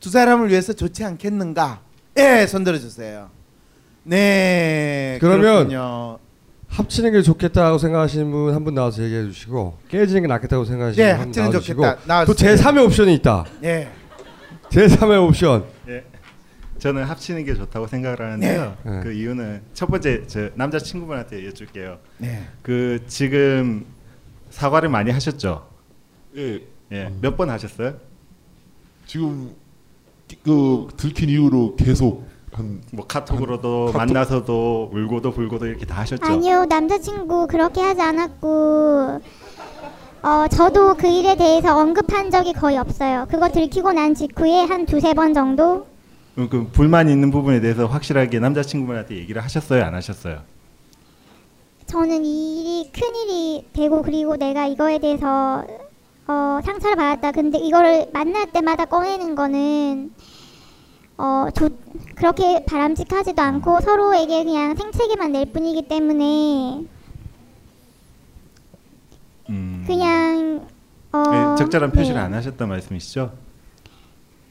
두 0.00 0.10
사람을 0.10 0.48
위해서 0.50 0.72
좋지 0.72 1.04
않겠는가? 1.04 1.78
예, 2.18 2.46
손 2.46 2.64
들어주세요. 2.64 3.30
네. 4.04 5.18
그러면 5.20 5.68
그렇군요. 5.68 6.18
합치는 6.68 7.12
게 7.12 7.22
좋겠다고 7.22 7.78
생각하시는 7.78 8.30
분 8.30 8.52
한 8.54 8.64
분 8.64 8.74
나와서 8.74 9.02
얘기해 9.02 9.24
주시고 9.26 9.78
깨지는 9.88 10.22
게 10.22 10.28
낫겠다고 10.28 10.64
생각하시는 10.64 11.06
네, 11.06 11.12
분 11.16 11.26
합치는 11.26 11.50
나와주시고 11.50 11.82
좋겠다. 11.82 12.06
나와주세요. 12.06 12.26
또 12.26 12.34
제 12.56 12.62
3의 12.62 12.84
옵션이 12.86 13.14
있다. 13.14 13.44
예. 13.64 13.90
제 14.70 14.86
3의 14.86 15.22
옵션. 15.28 15.64
예. 15.88 16.04
저는 16.78 17.04
합치는 17.04 17.44
게 17.44 17.54
좋다고 17.54 17.86
생각을 17.86 18.20
하는데요. 18.20 18.76
네. 18.84 19.00
그 19.02 19.12
이유는 19.12 19.62
첫 19.74 19.86
번째 19.86 20.26
저 20.26 20.48
남자 20.54 20.78
친구분한테 20.78 21.46
여쭐게요. 21.46 21.98
네. 22.18 22.48
그 22.62 23.00
지금 23.06 23.84
사과를 24.50 24.88
많이 24.88 25.10
하셨죠? 25.10 25.68
예. 26.36 26.60
예. 26.90 27.12
몇번 27.20 27.50
하셨어요? 27.50 27.94
지금 29.06 29.54
그 30.42 30.88
들킨 30.96 31.28
이후로 31.28 31.76
계속 31.76 32.24
한뭐 32.52 33.06
카톡으로도 33.08 33.86
카톡- 33.92 33.96
만나서도 33.98 34.90
울고도 34.92 35.32
불고도 35.32 35.66
이렇게 35.66 35.86
다 35.86 36.00
하셨죠? 36.00 36.24
아니요, 36.24 36.64
남자친구 36.66 37.46
그렇게 37.46 37.80
하지 37.80 38.00
않았고, 38.02 39.20
어, 40.22 40.46
저도 40.50 40.94
그 40.96 41.06
일에 41.08 41.34
대해서 41.36 41.76
언급한 41.78 42.30
적이 42.30 42.52
거의 42.52 42.76
없어요. 42.76 43.26
그거 43.30 43.48
들키고 43.48 43.92
난 43.92 44.14
직후에 44.14 44.60
한 44.64 44.84
두세 44.86 45.14
번 45.14 45.32
정도? 45.34 45.86
그, 46.34 46.48
그 46.48 46.68
불만 46.72 47.08
있는 47.08 47.30
부분에 47.30 47.60
대해서 47.60 47.86
확실하게 47.86 48.38
남자친구분한테 48.38 49.16
얘기를 49.16 49.42
하셨어요, 49.42 49.82
안 49.84 49.94
하셨어요? 49.94 50.40
저는 51.86 52.24
이 52.24 52.60
일이 52.60 52.90
큰 52.92 53.02
일이 53.14 53.66
되고, 53.72 54.02
그리고 54.02 54.36
내가 54.36 54.66
이거에 54.66 54.98
대해서, 54.98 55.64
어, 56.32 56.60
상처를 56.64 56.96
받았다. 56.96 57.32
근데 57.32 57.58
이거를 57.58 58.06
만날 58.12 58.50
때마다 58.50 58.86
꺼내는 58.86 59.34
거는, 59.34 60.12
어, 61.18 61.46
좋, 61.54 61.78
그렇게 62.14 62.64
바람직하지도 62.64 63.40
않고 63.42 63.80
서로에게 63.80 64.44
그냥 64.44 64.74
생채기만 64.74 65.32
낼 65.32 65.52
뿐이기 65.52 65.88
때문에, 65.88 66.86
음. 69.50 69.84
그냥, 69.86 70.66
어. 71.12 71.22
예, 71.52 71.56
적절한 71.58 71.92
표시를 71.92 72.18
네. 72.18 72.24
안 72.24 72.32
하셨단 72.32 72.66
말씀이시죠? 72.66 73.30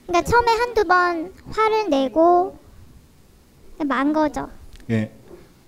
그러니까 0.05 0.29
처음에 0.29 0.51
한두 0.51 0.83
번 0.83 1.33
화를 1.51 1.89
내고 1.89 2.59
만 3.83 4.13
거죠. 4.13 4.49
예, 4.91 5.11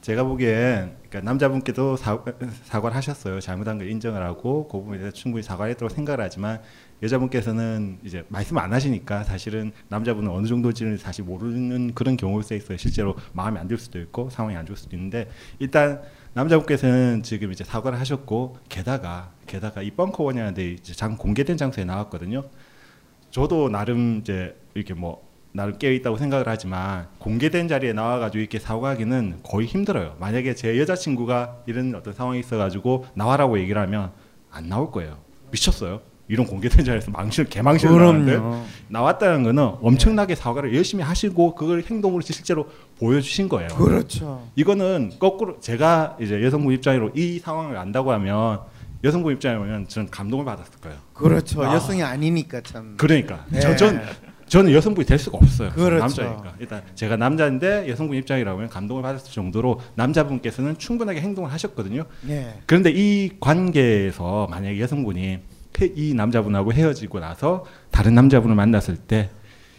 제가 0.02 0.24
보기엔 0.24 0.96
그러니까 1.14 1.30
남자분께도 1.30 1.96
사, 1.96 2.24
사과를 2.64 2.98
하셨어요. 2.98 3.40
잘못한 3.40 3.78
걸 3.78 3.88
인정을 3.88 4.24
하고 4.24 4.68
그 4.68 4.80
부분에 4.80 4.98
대해서 4.98 5.14
충분히 5.16 5.44
사과했다고 5.44 5.90
생각을 5.90 6.24
하지만 6.24 6.60
여자분께서는 7.04 8.00
이제 8.04 8.26
말씀 8.30 8.58
안 8.58 8.74
하시니까 8.74 9.24
사실은 9.24 9.72
남자분은 9.90 10.32
어느 10.32 10.48
정도인지는 10.48 10.98
사실 10.98 11.24
모르는 11.24 11.94
그런 11.94 12.18
경우일 12.18 12.44
수 12.44 12.56
있어요. 12.56 12.78
실제로 12.78 13.16
마음에 13.34 13.60
안 13.60 13.68
들 13.68 13.78
수도 13.78 14.00
있고 14.00 14.30
상황이 14.30 14.58
안 14.58 14.66
좋을 14.66 14.76
수도 14.76 14.96
있는데 14.96 15.30
일단 15.60 16.02
남자분께서는 16.34 17.22
지금 17.24 17.52
이제 17.52 17.64
사과를 17.64 18.00
하셨고 18.00 18.58
게다가 18.68 19.32
게다가 19.46 19.82
이 19.84 19.92
벙커 19.92 20.24
원이라는 20.24 20.54
데 20.56 20.72
이제 20.72 20.94
장 20.94 21.16
공개된 21.16 21.58
장소에 21.58 21.86
나왔거든요. 21.86 22.44
저도 23.30 23.70
나름 23.70 24.20
이제 24.20 24.56
이렇게 24.74 24.94
뭐 24.96 25.24
나름 25.54 25.78
깨어 25.78 25.92
있다고 25.92 26.18
생각을 26.18 26.46
하지만 26.48 27.08
공개된 27.20 27.68
자리에 27.68 27.94
나와가지고 27.94 28.40
이렇게 28.40 28.60
사과하기는 28.60 29.42
거의 29.44 29.68
힘들어요. 29.68 30.16
만약에 30.20 30.56
제 30.56 30.80
여자친구가 30.80 31.58
이런 31.68 31.94
어떤 31.96 32.14
상황이 32.14 32.40
있어가지고 32.40 33.06
나와라고 33.14 33.60
얘기를 33.60 33.80
하면 33.84 34.12
안 34.52 34.68
나올 34.68 34.92
거예요. 34.92 35.20
미쳤어요. 35.52 36.02
이런 36.28 36.48
공개된 36.48 36.84
자리에서 36.84 37.12
개망실 37.50 37.90
그럼요. 37.90 38.14
나왔는데 38.14 38.68
나왔다는 38.88 39.44
거는 39.44 39.64
엄청나게 39.82 40.34
사과를 40.36 40.76
열심히 40.76 41.04
하시고 41.04 41.54
그걸 41.54 41.84
행동으로 41.84 42.22
실제로 42.22 42.68
보여주신 42.98 43.50
거예요. 43.50 43.68
그렇죠. 43.70 44.48
이거는 44.56 45.14
거꾸로 45.20 45.60
제가 45.60 46.18
이제 46.20 46.42
여성분 46.44 46.74
입장으로 46.74 47.12
이 47.14 47.38
상황을 47.38 47.78
안다고 47.78 48.12
하면 48.14 48.62
여성분 49.04 49.34
입장이면 49.34 49.88
저는 49.90 50.10
감동을 50.10 50.46
받았을 50.46 50.80
거예요. 50.82 50.98
그렇죠. 51.14 51.62
아. 51.64 51.76
여성이 51.76 52.02
아니니까 52.02 52.62
참. 52.62 52.96
그러니까 52.98 53.46
예. 53.54 53.60
저, 53.60 53.76
전 53.76 54.02
저는 54.54 54.72
여성분이 54.72 55.08
될 55.08 55.18
수가 55.18 55.40
없어요. 55.40 55.72
그렇죠. 55.72 55.98
남자니까 56.22 56.54
일단 56.60 56.84
제가 56.94 57.18
남자인데 57.18 57.90
여성분 57.90 58.16
입장이라면 58.18 58.70
감동을 58.70 59.02
받았을 59.02 59.32
정도로 59.32 59.80
남자분께서는 59.96 60.78
충분하게 60.78 61.22
행동을 61.22 61.52
하셨거든요. 61.54 62.04
예. 62.30 62.54
그런데 62.68 62.92
이 62.94 63.32
관계에서 63.40 64.46
만약에 64.52 64.80
여성분이 64.80 65.40
헤- 65.82 65.92
이 65.96 66.14
남자분하고 66.14 66.72
헤어지고 66.72 67.20
나서 67.20 67.66
다른 67.90 68.14
남자분을 68.14 68.56
만났을 68.56 68.96
때 68.96 69.32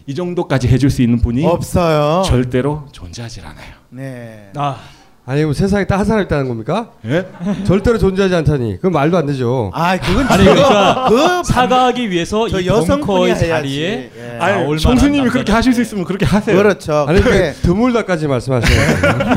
이 0.06 0.14
정도까지 0.14 0.68
해줄 0.68 0.90
수 0.90 1.00
있는 1.00 1.18
분이 1.18 1.46
없어요. 1.46 2.24
절대로 2.26 2.86
존재하지 2.92 3.40
않아요. 3.40 3.72
네. 3.88 4.50
아 4.54 4.78
아니 5.26 5.42
뭐 5.44 5.54
세상에 5.54 5.86
딱 5.86 5.94
한 5.98 6.04
사람 6.04 6.22
있다는 6.24 6.48
겁니까? 6.48 6.90
예? 7.06 7.24
절대로 7.64 7.96
존재하지 7.98 8.34
않다니. 8.34 8.76
그건 8.76 8.92
말도 8.92 9.16
안 9.16 9.24
되죠. 9.26 9.70
아 9.72 9.96
그건 9.96 10.26
아니 10.26 10.44
그러니까 10.44 11.06
그 11.08 11.42
사과하기 11.44 12.10
위해서 12.10 12.46
저이 12.48 12.66
벙커의. 12.66 13.38
자리에 13.38 14.10
예. 14.14 14.38
아니 14.38 14.60
나올 14.62 14.76
총수님이 14.76 15.30
그렇게 15.30 15.50
하실 15.50 15.72
수 15.72 15.80
있으면 15.80 16.04
그렇게 16.04 16.26
하세요. 16.26 16.54
그렇죠. 16.54 17.06
아니 17.08 17.22
그게- 17.22 17.54
그 17.54 17.66
드물다까지 17.68 18.26
말씀하시네요. 18.28 18.80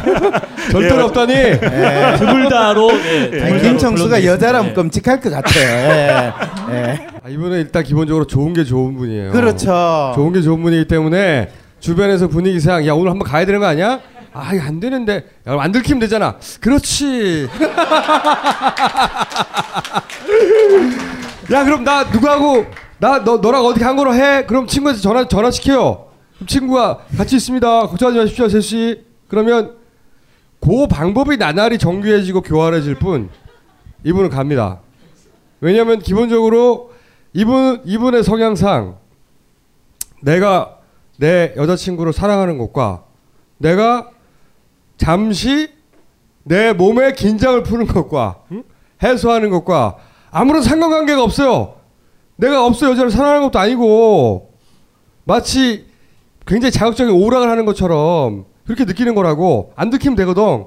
절대로 0.72 1.06
없다니. 1.06 1.34
예. 1.34 1.60
드물다로 2.20 2.92
예, 2.92 3.20
아니, 3.22 3.32
드물다로 3.32 3.62
김청수가 3.62 3.90
불러드리겠습니다. 4.10 4.26
여자라면 4.26 4.70
예. 4.72 4.74
끔찍할 4.74 5.22
것 5.22 5.30
같아요. 5.32 5.64
예. 5.64 6.34
예. 6.74 7.08
아, 7.24 7.30
이분은 7.30 7.60
일단 7.60 7.84
기본적으로 7.84 8.28
좋은 8.28 8.52
게 8.54 8.66
좋은 8.66 8.98
분이에요. 8.98 9.32
그렇죠. 9.32 10.12
좋은 10.16 10.34
게 10.34 10.42
좋은 10.42 10.62
분이기 10.62 10.86
때문에 10.86 11.50
주변에서 11.80 12.28
분위기상 12.28 12.86
야 12.88 12.94
오늘 12.94 13.12
한번 13.12 13.26
가야 13.26 13.46
되는 13.46 13.62
거 13.62 13.68
아니야? 13.68 14.00
아 14.40 14.54
이거 14.54 14.64
안 14.66 14.80
되는데 14.80 15.26
야, 15.48 15.58
안 15.60 15.72
들키면 15.72 16.00
되잖아. 16.00 16.38
그렇지. 16.62 17.48
야 21.52 21.64
그럼 21.64 21.84
나 21.84 22.04
누구하고 22.04 22.66
나 23.00 23.24
너 23.24 23.38
너랑 23.38 23.64
어디 23.66 23.80
간 23.80 23.96
거로 23.96 24.14
해? 24.14 24.46
그럼 24.46 24.68
친구한테 24.68 25.02
전화 25.02 25.28
전화 25.28 25.52
시켜요. 25.52 26.08
그럼 26.36 26.48
친구가 26.48 27.00
같이 27.18 27.36
있습니다. 27.36 27.88
걱정하지 27.88 28.18
마십시오, 28.20 28.48
제시. 28.48 29.04
그러면 29.28 29.76
그 30.60 30.88
방법이 30.88 31.38
나날이 31.38 31.78
정교해지고 31.78 32.42
교활해질 32.42 32.96
뿐 32.96 33.30
이분은 34.04 34.30
갑니다. 34.30 34.80
왜냐하면 35.62 36.00
기본적으로 36.00 36.92
이분 37.34 37.82
이분의 37.86 38.24
성향상 38.24 38.98
내가 40.22 40.78
내 41.18 41.54
여자친구를 41.56 42.14
사랑하는 42.14 42.58
것과 42.58 43.04
내가 43.58 44.10
잠시 44.98 45.70
내 46.44 46.74
몸의 46.74 47.16
긴장을 47.16 47.62
푸는 47.64 47.88
것과 47.88 48.42
응? 48.52 48.64
해소하는 49.04 49.50
것과 49.50 49.98
아무런 50.32 50.62
상관관계가 50.62 51.24
없어요. 51.24 51.76
내가 52.36 52.66
없어 52.66 52.90
여자를 52.90 53.10
사랑하는 53.12 53.42
것도 53.44 53.60
아니고 53.60 54.54
마치 55.24 55.86
굉장히 56.46 56.72
자극적인 56.72 57.14
오락을 57.14 57.50
하는 57.50 57.66
것처럼 57.66 58.46
그렇게 58.66 58.86
느끼는 58.86 59.16
거라고 59.16 59.74
안 59.76 59.90
들키면 59.90 60.16
되거든. 60.18 60.66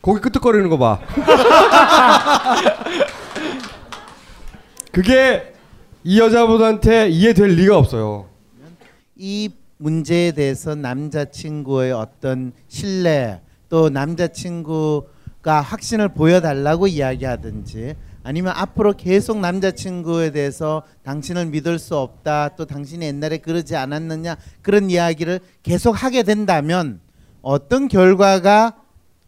고개 0.00 0.20
끄덕거리는 0.20 0.68
거 0.68 0.78
봐. 0.78 1.00
그게 4.92 5.52
이 6.04 6.18
여자분한테 6.20 7.08
이해될 7.08 7.50
리가 7.50 7.76
없어요. 7.76 8.26
이 9.16 9.50
문제에 9.78 10.32
대해서 10.32 10.74
남자친구의 10.74 11.92
어떤 11.92 12.52
신뢰 12.68 13.40
또 13.68 13.88
남자친구가 13.88 15.60
확신을 15.60 16.08
보여달라고 16.08 16.88
이야기하든지 16.88 17.94
아니면 18.24 18.52
앞으로 18.56 18.92
계속 18.94 19.38
남자친구에 19.38 20.32
대해서 20.32 20.82
당신을 21.04 21.46
믿을 21.46 21.78
수 21.78 21.96
없다 21.96 22.50
또 22.56 22.66
당신이 22.66 23.06
옛날에 23.06 23.38
그러지 23.38 23.76
않았느냐 23.76 24.36
그런 24.62 24.90
이야기를 24.90 25.40
계속 25.62 25.92
하게 25.92 26.24
된다면 26.24 27.00
어떤 27.40 27.88
결과가 27.88 28.76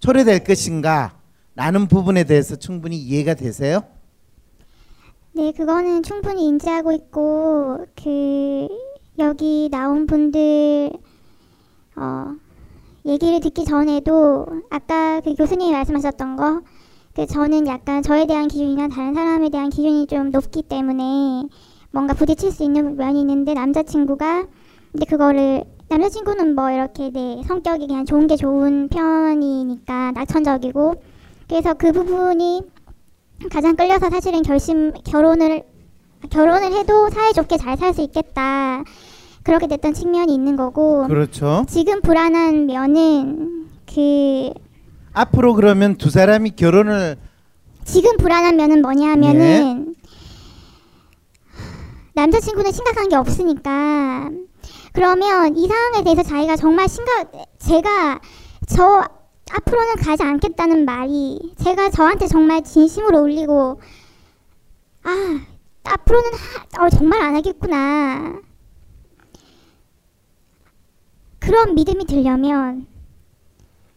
초래될 0.00 0.44
것인가 0.44 1.16
라는 1.54 1.86
부분에 1.86 2.24
대해서 2.24 2.56
충분히 2.56 2.96
이해가 2.96 3.34
되세요? 3.34 3.84
네, 5.32 5.52
그거는 5.52 6.02
충분히 6.02 6.46
인지하고 6.46 6.92
있고 6.92 7.86
그 7.94 8.68
여기 9.20 9.68
나온 9.70 10.06
분들 10.06 10.90
어 11.96 12.34
얘기를 13.06 13.40
듣기 13.40 13.64
전에도 13.64 14.46
아까 14.70 15.20
그 15.20 15.34
교수님이 15.34 15.72
말씀하셨던 15.72 16.36
거 16.36 16.62
그 17.14 17.26
저는 17.26 17.66
약간 17.66 18.02
저에 18.02 18.26
대한 18.26 18.46
기준이나 18.46 18.88
다른 18.88 19.14
사람에 19.14 19.50
대한 19.50 19.68
기준이 19.68 20.06
좀 20.06 20.30
높기 20.30 20.62
때문에 20.62 21.42
뭔가 21.90 22.14
부딪힐 22.14 22.52
수 22.52 22.62
있는 22.62 22.96
면이 22.96 23.20
있는데 23.22 23.52
남자친구가 23.52 24.46
근데 24.92 25.06
그거를 25.06 25.64
남자친구는 25.88 26.54
뭐 26.54 26.70
이렇게 26.70 27.10
네 27.10 27.42
성격이 27.46 27.88
그냥 27.88 28.04
좋은 28.04 28.28
게 28.28 28.36
좋은 28.36 28.88
편이니까 28.88 30.12
낙천적이고 30.12 31.02
그래서 31.48 31.74
그 31.74 31.90
부분이 31.90 32.62
가장 33.50 33.74
끌려서 33.74 34.08
사실은 34.08 34.42
결심 34.42 34.92
결혼을 35.04 35.64
결혼을 36.30 36.72
해도 36.72 37.10
사이좋게 37.10 37.56
잘 37.56 37.76
살 37.76 37.92
수 37.92 38.02
있겠다 38.02 38.84
그렇게 39.42 39.66
됐던 39.66 39.94
측면이 39.94 40.34
있는 40.34 40.56
거고 40.56 41.06
그렇죠. 41.08 41.64
지금 41.68 42.00
불안한 42.02 42.66
면은 42.66 43.68
그 43.92 44.50
앞으로 45.12 45.54
그러면 45.54 45.96
두 45.96 46.10
사람이 46.10 46.50
결혼을 46.52 47.16
지금 47.84 48.16
불안한 48.18 48.56
면은 48.56 48.82
뭐냐 48.82 49.10
하면은 49.12 49.94
남자친구는 52.14 52.70
심각한 52.72 53.08
게 53.08 53.16
없으니까. 53.16 54.30
그러면 54.92 55.56
이 55.56 55.66
상황에 55.68 56.02
대해서 56.04 56.22
자기가 56.22 56.56
정말 56.56 56.88
심각 56.88 57.30
제가 57.58 58.20
저 58.66 59.02
앞으로는 59.52 59.96
가지 59.96 60.22
않겠다는 60.22 60.84
말이 60.84 61.54
제가 61.62 61.90
저한테 61.90 62.26
정말 62.26 62.62
진심으로 62.62 63.20
울리고 63.20 63.80
아 65.04 65.40
앞으로는 65.84 66.30
하, 66.74 66.84
어, 66.84 66.90
정말 66.90 67.22
안 67.22 67.34
하겠구나 67.36 68.34
그런 71.40 71.74
믿음이 71.74 72.04
들려면 72.04 72.86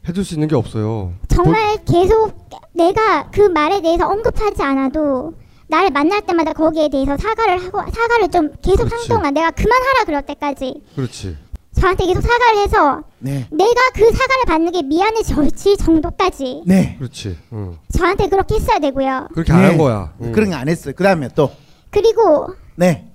해줄 0.08 0.26
수 0.26 0.34
있는 0.34 0.48
게 0.48 0.56
없어요. 0.56 1.14
정말 1.28 1.78
계속 1.86 2.50
내가 2.74 3.30
그 3.32 3.42
말에 3.42 3.82
대해서 3.82 4.08
언급하지 4.08 4.62
않아도 4.62 5.34
나를 5.68 5.92
만날 5.92 6.22
때마다 6.26 6.54
거기에 6.54 6.90
대해서 6.90 7.16
사과를 7.18 7.64
하고 7.64 7.80
사과를 7.92 8.30
좀 8.30 8.52
계속 8.62 8.86
그렇지. 8.86 8.96
한 9.10 9.18
동안 9.18 9.34
내가 9.34 9.52
그만하라 9.52 10.04
그럴 10.06 10.22
때까지 10.24 10.84
그렇지. 10.96 11.38
저한테 11.80 12.06
계속 12.06 12.22
사과를 12.22 12.62
해서 12.62 13.04
네. 13.20 13.48
내가 13.52 13.82
그 13.96 14.04
사과를 14.12 14.44
받는 14.48 14.72
게 14.72 14.82
미안해질 14.84 15.78
정도까지 15.78 16.64
네. 16.66 16.96
그렇지. 17.00 17.38
응. 17.54 17.78
저한테 17.98 18.28
그렇게 18.28 18.56
했어야 18.56 18.80
되고요. 18.80 19.30
그렇게 19.34 19.52
안한 19.54 19.78
거야. 19.78 20.14
응. 20.22 20.32
그런 20.32 20.50
거안 20.50 20.68
했어요. 20.70 20.94
그 20.96 21.04
다음에 21.04 21.30
또 21.36 21.50
그리고 21.90 22.54
네. 22.76 23.10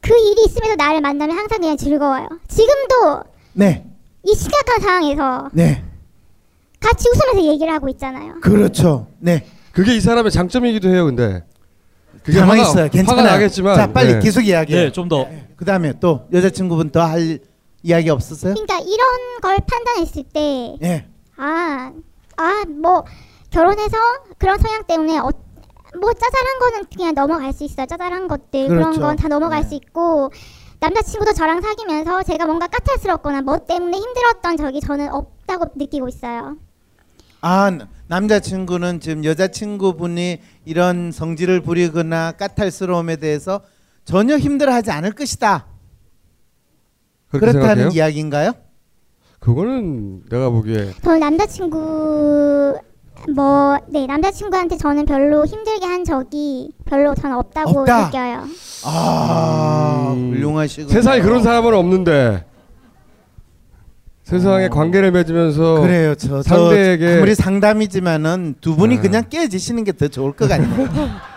그 0.00 0.14
일이 0.16 0.44
있음에도 0.46 0.76
나를 0.76 1.00
만나면 1.00 1.36
항상 1.36 1.58
그냥 1.58 1.76
즐거워요. 1.76 2.28
지금도 2.48 3.24
네. 3.56 3.84
이 4.22 4.34
심각한 4.34 4.80
상황에서 4.80 5.48
네. 5.52 5.82
같이 6.78 7.08
웃으면서 7.08 7.52
얘기를 7.52 7.72
하고 7.72 7.88
있잖아요. 7.88 8.40
그렇죠. 8.40 9.06
네. 9.18 9.46
그게 9.72 9.96
이 9.96 10.00
사람의 10.00 10.30
장점이기도 10.30 10.88
해요. 10.88 11.06
근데 11.06 11.42
그게 12.22 12.38
가만히 12.38 12.60
화가- 12.62 12.64
있어요. 12.68 12.88
괜찮아요. 12.90 13.22
화가 13.24 13.32
나겠지만 13.34 13.76
자, 13.76 13.92
빨리 13.92 14.14
네. 14.14 14.20
계속 14.20 14.42
이야기해. 14.42 14.84
네, 14.84 14.92
좀 14.92 15.08
더. 15.08 15.26
그다음에 15.56 15.94
또 16.00 16.26
여자친구분 16.32 16.90
더 16.90 17.00
할 17.06 17.38
이야기 17.82 18.10
없었어요? 18.10 18.54
그러니까 18.54 18.78
이런 18.80 19.40
걸 19.40 19.56
판단했을 19.66 20.24
때 20.32 20.76
예. 20.82 21.06
아, 21.36 21.92
아, 22.36 22.64
뭐 22.82 23.04
결혼해서 23.50 23.96
그런 24.38 24.58
성향 24.58 24.84
때문에 24.84 25.18
어, 25.18 25.30
뭐 26.00 26.12
짜잘한 26.12 26.58
거는 26.58 26.84
그냥 26.94 27.14
넘어갈 27.14 27.52
수 27.52 27.64
있어요. 27.64 27.86
짜잘한 27.86 28.28
것들 28.28 28.68
그런 28.68 28.82
그렇죠. 28.92 29.00
건다 29.00 29.28
넘어갈 29.28 29.62
네. 29.62 29.68
수 29.68 29.74
있고 29.76 30.30
남자친구도 30.90 31.32
저랑 31.32 31.60
사귀면서 31.62 32.22
제가 32.22 32.46
뭔가 32.46 32.68
까탈스럽거나 32.68 33.42
뭐 33.42 33.58
때문에 33.58 33.96
힘들었던 33.98 34.56
적이 34.56 34.80
저는 34.80 35.12
없다고 35.12 35.72
느끼고 35.74 36.06
있어요. 36.08 36.56
아 37.40 37.70
나- 37.70 37.88
남자친구는 38.06 39.00
지금 39.00 39.24
여자친구분이 39.24 40.40
이런 40.64 41.10
성질을 41.10 41.62
부리거나 41.62 42.32
까탈스러움에 42.32 43.16
대해서 43.16 43.62
전혀 44.04 44.38
힘들어하지 44.38 44.92
않을 44.92 45.10
것이다. 45.12 45.66
그렇게 47.30 47.46
그렇다는 47.52 47.68
생각해요? 47.74 47.88
이야기인가요? 47.92 48.52
그거는 49.40 50.22
내가 50.30 50.50
보기에 50.50 50.92
저는 51.02 51.18
남자친구 51.20 52.78
뭐 53.34 53.78
네 53.88 54.06
남자친구한테 54.06 54.76
저는 54.76 55.04
별로 55.06 55.44
힘들게 55.44 55.84
한 55.86 56.04
적이 56.04 56.70
별로 56.84 57.14
저는 57.14 57.36
없다고 57.36 57.80
없다. 57.80 58.06
느껴요. 58.06 58.44
아 58.84 60.14
훌륭하시고 60.16 60.88
음. 60.88 60.92
세상에 60.92 61.20
그런 61.20 61.42
사람은 61.42 61.74
없는데 61.74 62.44
세상에 64.24 64.68
관계를 64.68 65.12
맺으면서 65.12 65.74
어. 65.76 65.80
그래요. 65.80 66.14
저, 66.16 66.42
저 66.42 66.42
상대에게 66.42 67.16
아무리 67.18 67.34
상담이지만은 67.34 68.56
두 68.60 68.74
분이 68.76 68.98
아. 68.98 69.00
그냥 69.00 69.22
깨지시는 69.28 69.84
게 69.84 69.92
더 69.92 70.08
좋을 70.08 70.32
것 70.32 70.48
같네요. 70.48 70.88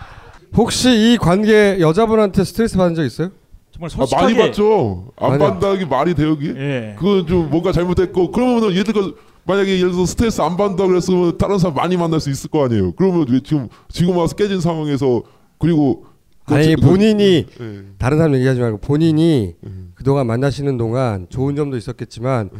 혹시 0.56 0.90
이 0.90 1.16
관계 1.16 1.78
여자분한테 1.80 2.42
스트레스 2.44 2.76
받은 2.76 2.96
적 2.96 3.04
있어요? 3.04 3.30
정말 3.70 3.90
아, 3.94 4.20
많이 4.22 4.34
받죠. 4.36 5.12
안게 5.16 5.84
말이 5.86 6.14
돼요, 6.14 6.36
이게? 6.40 6.52
예. 6.56 6.96
그건 6.98 7.26
좀 7.26 7.48
뭔가 7.48 7.70
잘못됐고 7.72 8.32
그러면은 8.32 8.74
들어 8.82 9.12
만약에 9.44 9.70
예를 9.78 9.90
들어서 9.92 10.06
스트레스 10.06 10.40
안 10.40 10.56
받는다 10.56 10.86
그랬으면 10.86 11.38
다른 11.38 11.58
사람 11.58 11.74
많이 11.76 11.96
만날 11.96 12.20
수 12.20 12.30
있을 12.30 12.50
거 12.50 12.64
아니에요. 12.64 12.92
그러면 12.92 13.26
왜 13.28 13.40
지금 13.40 13.68
지금 13.88 14.16
와서 14.16 14.34
깨진 14.36 14.60
상황에서 14.60 15.22
그리고 15.58 16.06
그 16.46 16.54
아니 16.54 16.74
그- 16.74 16.80
본인이 16.82 17.46
예. 17.60 17.82
다른 17.98 18.18
사람 18.18 18.34
얘기하지 18.34 18.60
말고 18.60 18.78
본인이 18.78 19.54
그동안 19.94 20.26
만나시는 20.26 20.76
동안 20.78 21.26
좋은 21.30 21.54
점도 21.56 21.76
있었겠지만 21.76 22.50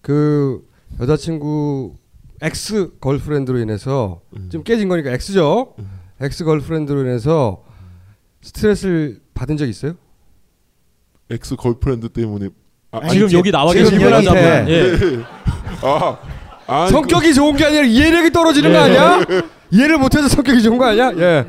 그 0.00 0.62
여자친구 1.00 1.96
ex-girlfriend로 2.42 3.58
인해서 3.58 4.20
지금 4.50 4.62
깨진 4.64 4.88
거니까 4.88 5.10
ex죠. 5.12 5.74
ex-girlfriend로 6.20 7.00
인해서 7.02 7.62
스트레스를 8.42 9.20
받은 9.34 9.56
적 9.56 9.66
있어요? 9.66 9.94
ex-girlfriend 11.30 12.08
때문에 12.10 12.50
아, 12.92 13.08
지금 13.08 13.30
여기 13.32 13.50
나와 13.50 13.72
계신. 13.72 14.00
예. 14.68 14.96
아, 15.82 16.16
아니, 16.66 16.90
성격이 16.90 17.34
좋은 17.34 17.56
게 17.56 17.64
아니라 17.64 17.84
이해력이 17.84 18.30
떨어지는 18.32 18.72
거 18.72 18.76
예. 18.78 18.82
아니야? 18.82 19.20
이해를 19.70 19.98
못해서 19.98 20.28
성격이 20.28 20.62
좋은 20.62 20.78
거 20.78 20.86
아니야? 20.86 21.12
예. 21.16 21.44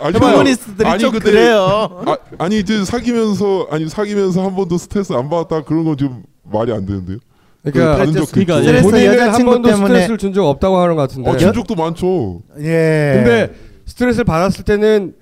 아니, 0.00 0.18
페미니스트들이 0.18 0.98
좀 0.98 1.12
근데- 1.12 1.30
그래요. 1.30 2.02
아, 2.06 2.16
아니 2.38 2.58
이제 2.58 2.84
사귀면서 2.84 3.68
아니 3.70 3.88
사귀면서 3.88 4.42
한 4.44 4.54
번도 4.56 4.78
스트레스 4.78 5.12
안 5.12 5.28
받았다 5.30 5.62
그런 5.64 5.84
건 5.84 5.96
좀 5.96 6.22
말이 6.44 6.72
안 6.72 6.84
되는데요. 6.86 7.18
그러니까 7.64 8.04
적도 8.06 8.26
그러니까. 8.32 8.56
스트레스 8.60 8.82
본인은 8.90 9.30
한 9.32 9.44
번도 9.44 9.68
때문에- 9.68 9.86
스트레스를 9.86 10.18
준 10.18 10.32
적 10.32 10.44
없다고 10.46 10.76
하는 10.78 10.96
것 10.96 11.02
같은데. 11.02 11.30
어, 11.30 11.36
준 11.36 11.52
적도 11.52 11.74
많죠. 11.76 12.40
예. 12.58 13.12
근데 13.14 13.52
스트레스를 13.86 14.24
받았을 14.24 14.64
때는 14.64 15.14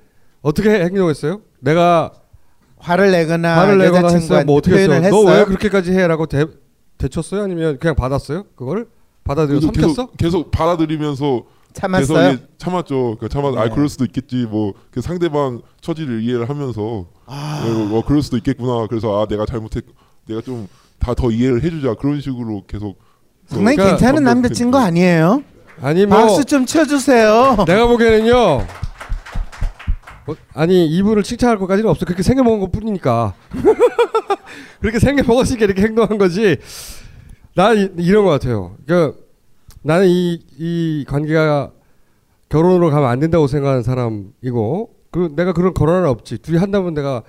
어떻게 0.43 0.70
행동했어요? 0.70 1.40
내가 1.60 2.12
화를 2.78 3.10
내거나 3.10 3.59
화를 3.59 3.77
내거나 3.77 3.98
했어요. 3.98 4.14
여자친구한테 4.14 4.47
뭐 4.47 4.56
어떻게 4.56 4.74
표현을 4.77 4.97
했어요? 5.05 5.10
너왜 5.10 5.32
했어요? 5.32 5.47
그렇게까지 5.47 5.93
해라고 5.93 6.24
대, 6.27 6.47
대쳤어요? 7.01 7.43
아니면 7.43 7.78
그냥 7.78 7.94
받았어요? 7.97 8.44
그걸 8.55 8.86
받아들여 9.24 9.60
삼켰어? 9.60 9.86
계속, 9.89 10.16
계속 10.16 10.51
받아들이면서 10.51 11.43
참았어요? 11.72 12.36
참았죠. 12.59 13.16
그 13.20 13.28
참아 13.28 13.48
아 13.60 13.64
네. 13.64 13.70
그럴 13.70 13.89
수도 13.89 14.05
있겠지. 14.05 14.47
뭐 14.48 14.72
그 14.90 15.01
상대방 15.01 15.62
처지를 15.81 16.22
이해를 16.22 16.48
하면서 16.48 17.06
아. 17.27 17.64
어, 17.64 17.70
뭐 17.86 18.05
그럴 18.05 18.22
수도 18.22 18.36
있겠구나. 18.36 18.86
그래서 18.89 19.20
아 19.22 19.27
내가 19.27 19.47
잘못했 19.47 19.85
내가 20.27 20.40
좀 20.40 20.68
다 21.01 21.14
더 21.14 21.31
이해를 21.31 21.62
해주자 21.64 21.94
그런 21.94 22.20
식으로 22.20 22.64
계속 22.66 22.98
상당히 23.47 23.78
그- 23.78 23.85
괜찮은 23.85 24.16
그러니까 24.16 24.35
남자친구 24.35 24.77
아니에요? 24.77 25.43
아니 25.81 26.05
뭐 26.05 26.18
박수 26.18 26.44
좀 26.44 26.66
쳐주세요. 26.66 27.64
내가 27.66 27.86
보기에는요. 27.86 28.66
뭐, 30.31 30.36
아니 30.55 30.86
이분을 30.86 31.24
칭찬할 31.24 31.59
것까지는 31.59 31.90
없어. 31.90 32.05
그렇게 32.05 32.23
생겨 32.23 32.44
먹은 32.44 32.61
것 32.61 32.70
뿐이니까. 32.70 33.35
그렇게 34.81 35.01
생겨 35.01 35.24
먹었으니까 35.24 35.65
이렇게 35.65 35.82
행동한 35.82 36.19
거지. 36.19 36.57
나 37.57 37.73
이, 37.73 37.90
이런 37.98 38.24
것 38.24 38.31
같아요. 38.31 38.77
그러니까 38.86 39.19
나는 39.82 40.07
이, 40.09 40.40
이 40.57 41.05
관계가 41.09 41.73
결혼으로 42.48 42.90
가면 42.90 43.09
안 43.09 43.19
된다고 43.19 43.47
생각하는 43.47 43.82
사람이고, 43.82 44.94
그 45.11 45.32
내가 45.35 45.52
그런 45.52 45.74
권한은 45.74 46.09
없지. 46.09 46.39
둘이 46.39 46.59
한다면 46.59 46.94
내가 46.94 47.23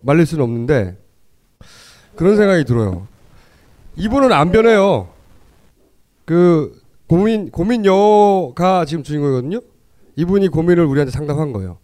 말릴 0.00 0.26
수는 0.26 0.44
없는데 0.44 0.98
그런 2.16 2.36
생각이 2.36 2.64
들어요. 2.64 3.06
이분은 3.96 4.32
안 4.32 4.52
변해요. 4.52 5.08
그 6.26 6.78
고민 7.06 7.50
고민녀가 7.50 8.84
지금 8.84 9.02
주인공이거든요. 9.02 9.60
이분이 10.16 10.48
고민을 10.48 10.84
우리한테 10.84 11.10
상담한 11.10 11.52
거예요. 11.52 11.78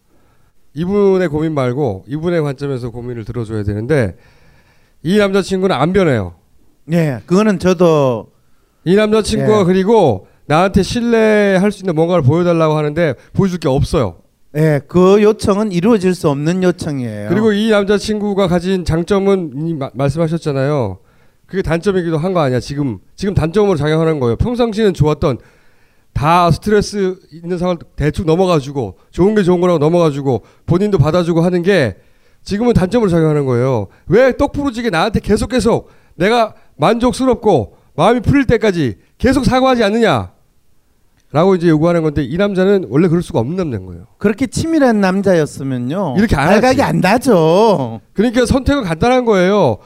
이분의 0.82 1.28
고민 1.28 1.54
말고 1.54 2.04
이분의 2.06 2.40
관점에서 2.42 2.90
고민을 2.90 3.24
들어줘야 3.24 3.64
되는데 3.64 4.16
이 5.02 5.18
남자친구는 5.18 5.74
안 5.74 5.92
변해요. 5.92 6.34
예, 6.92 7.20
그거는 7.26 7.58
저도 7.58 8.28
이 8.84 8.94
남자친구가 8.94 9.60
예. 9.60 9.64
그리고 9.64 10.28
나한테 10.46 10.82
신뢰할 10.82 11.72
수 11.72 11.82
있는 11.82 11.94
뭔가를 11.96 12.22
보여달라고 12.22 12.74
하는데 12.76 13.14
보여줄 13.32 13.58
게 13.58 13.68
없어요. 13.68 14.18
예, 14.56 14.80
그 14.86 15.20
요청은 15.22 15.72
이루어질 15.72 16.14
수 16.14 16.28
없는 16.30 16.62
요청이에요. 16.62 17.28
그리고 17.28 17.52
이 17.52 17.70
남자친구가 17.70 18.46
가진 18.48 18.84
장점은 18.84 19.78
마- 19.78 19.90
말씀하셨잖아요. 19.94 20.98
그게 21.46 21.62
단점이기도 21.62 22.18
한 22.18 22.32
거 22.34 22.40
아니야. 22.40 22.60
지금 22.60 22.98
지금 23.16 23.34
단점으로 23.34 23.76
작용하는 23.76 24.20
거예요. 24.20 24.36
평상시에는 24.36 24.94
좋았던 24.94 25.38
다 26.18 26.50
스트레스 26.50 27.16
있는 27.30 27.58
상황을 27.58 27.78
대충 27.94 28.26
넘어가지고 28.26 28.98
좋은 29.12 29.36
게 29.36 29.44
좋은 29.44 29.60
거라고 29.60 29.78
넘어가지고 29.78 30.42
본인도 30.66 30.98
받아주고 30.98 31.42
하는 31.42 31.62
게 31.62 31.96
지금은 32.42 32.72
단점으로 32.72 33.08
작용하는 33.08 33.46
거예요. 33.46 33.86
왜 34.08 34.36
똑부러지게 34.36 34.90
나한테 34.90 35.20
계속 35.20 35.50
계속 35.50 35.90
내가 36.16 36.54
만족스럽고 36.76 37.76
마음이 37.94 38.18
풀릴 38.18 38.46
때까지 38.46 38.96
계속 39.16 39.44
사과하지 39.44 39.84
않느냐? 39.84 40.32
라고 41.30 41.54
이제 41.54 41.68
요구하는 41.68 42.02
건데 42.02 42.24
이 42.24 42.36
남자는 42.36 42.86
원래 42.88 43.06
그럴 43.06 43.22
수가 43.22 43.38
없는 43.38 43.54
남자인 43.56 43.86
거예요. 43.86 44.06
그렇게 44.18 44.48
치밀한 44.48 45.00
남자였으면요. 45.00 46.16
이렇게 46.18 46.34
안 46.34 46.64
하지. 46.64 46.82
안 46.82 46.98
나죠. 46.98 48.00
그러니까 48.12 48.44
선택은 48.44 48.82
간단한 48.82 49.24
거예요. 49.24 49.76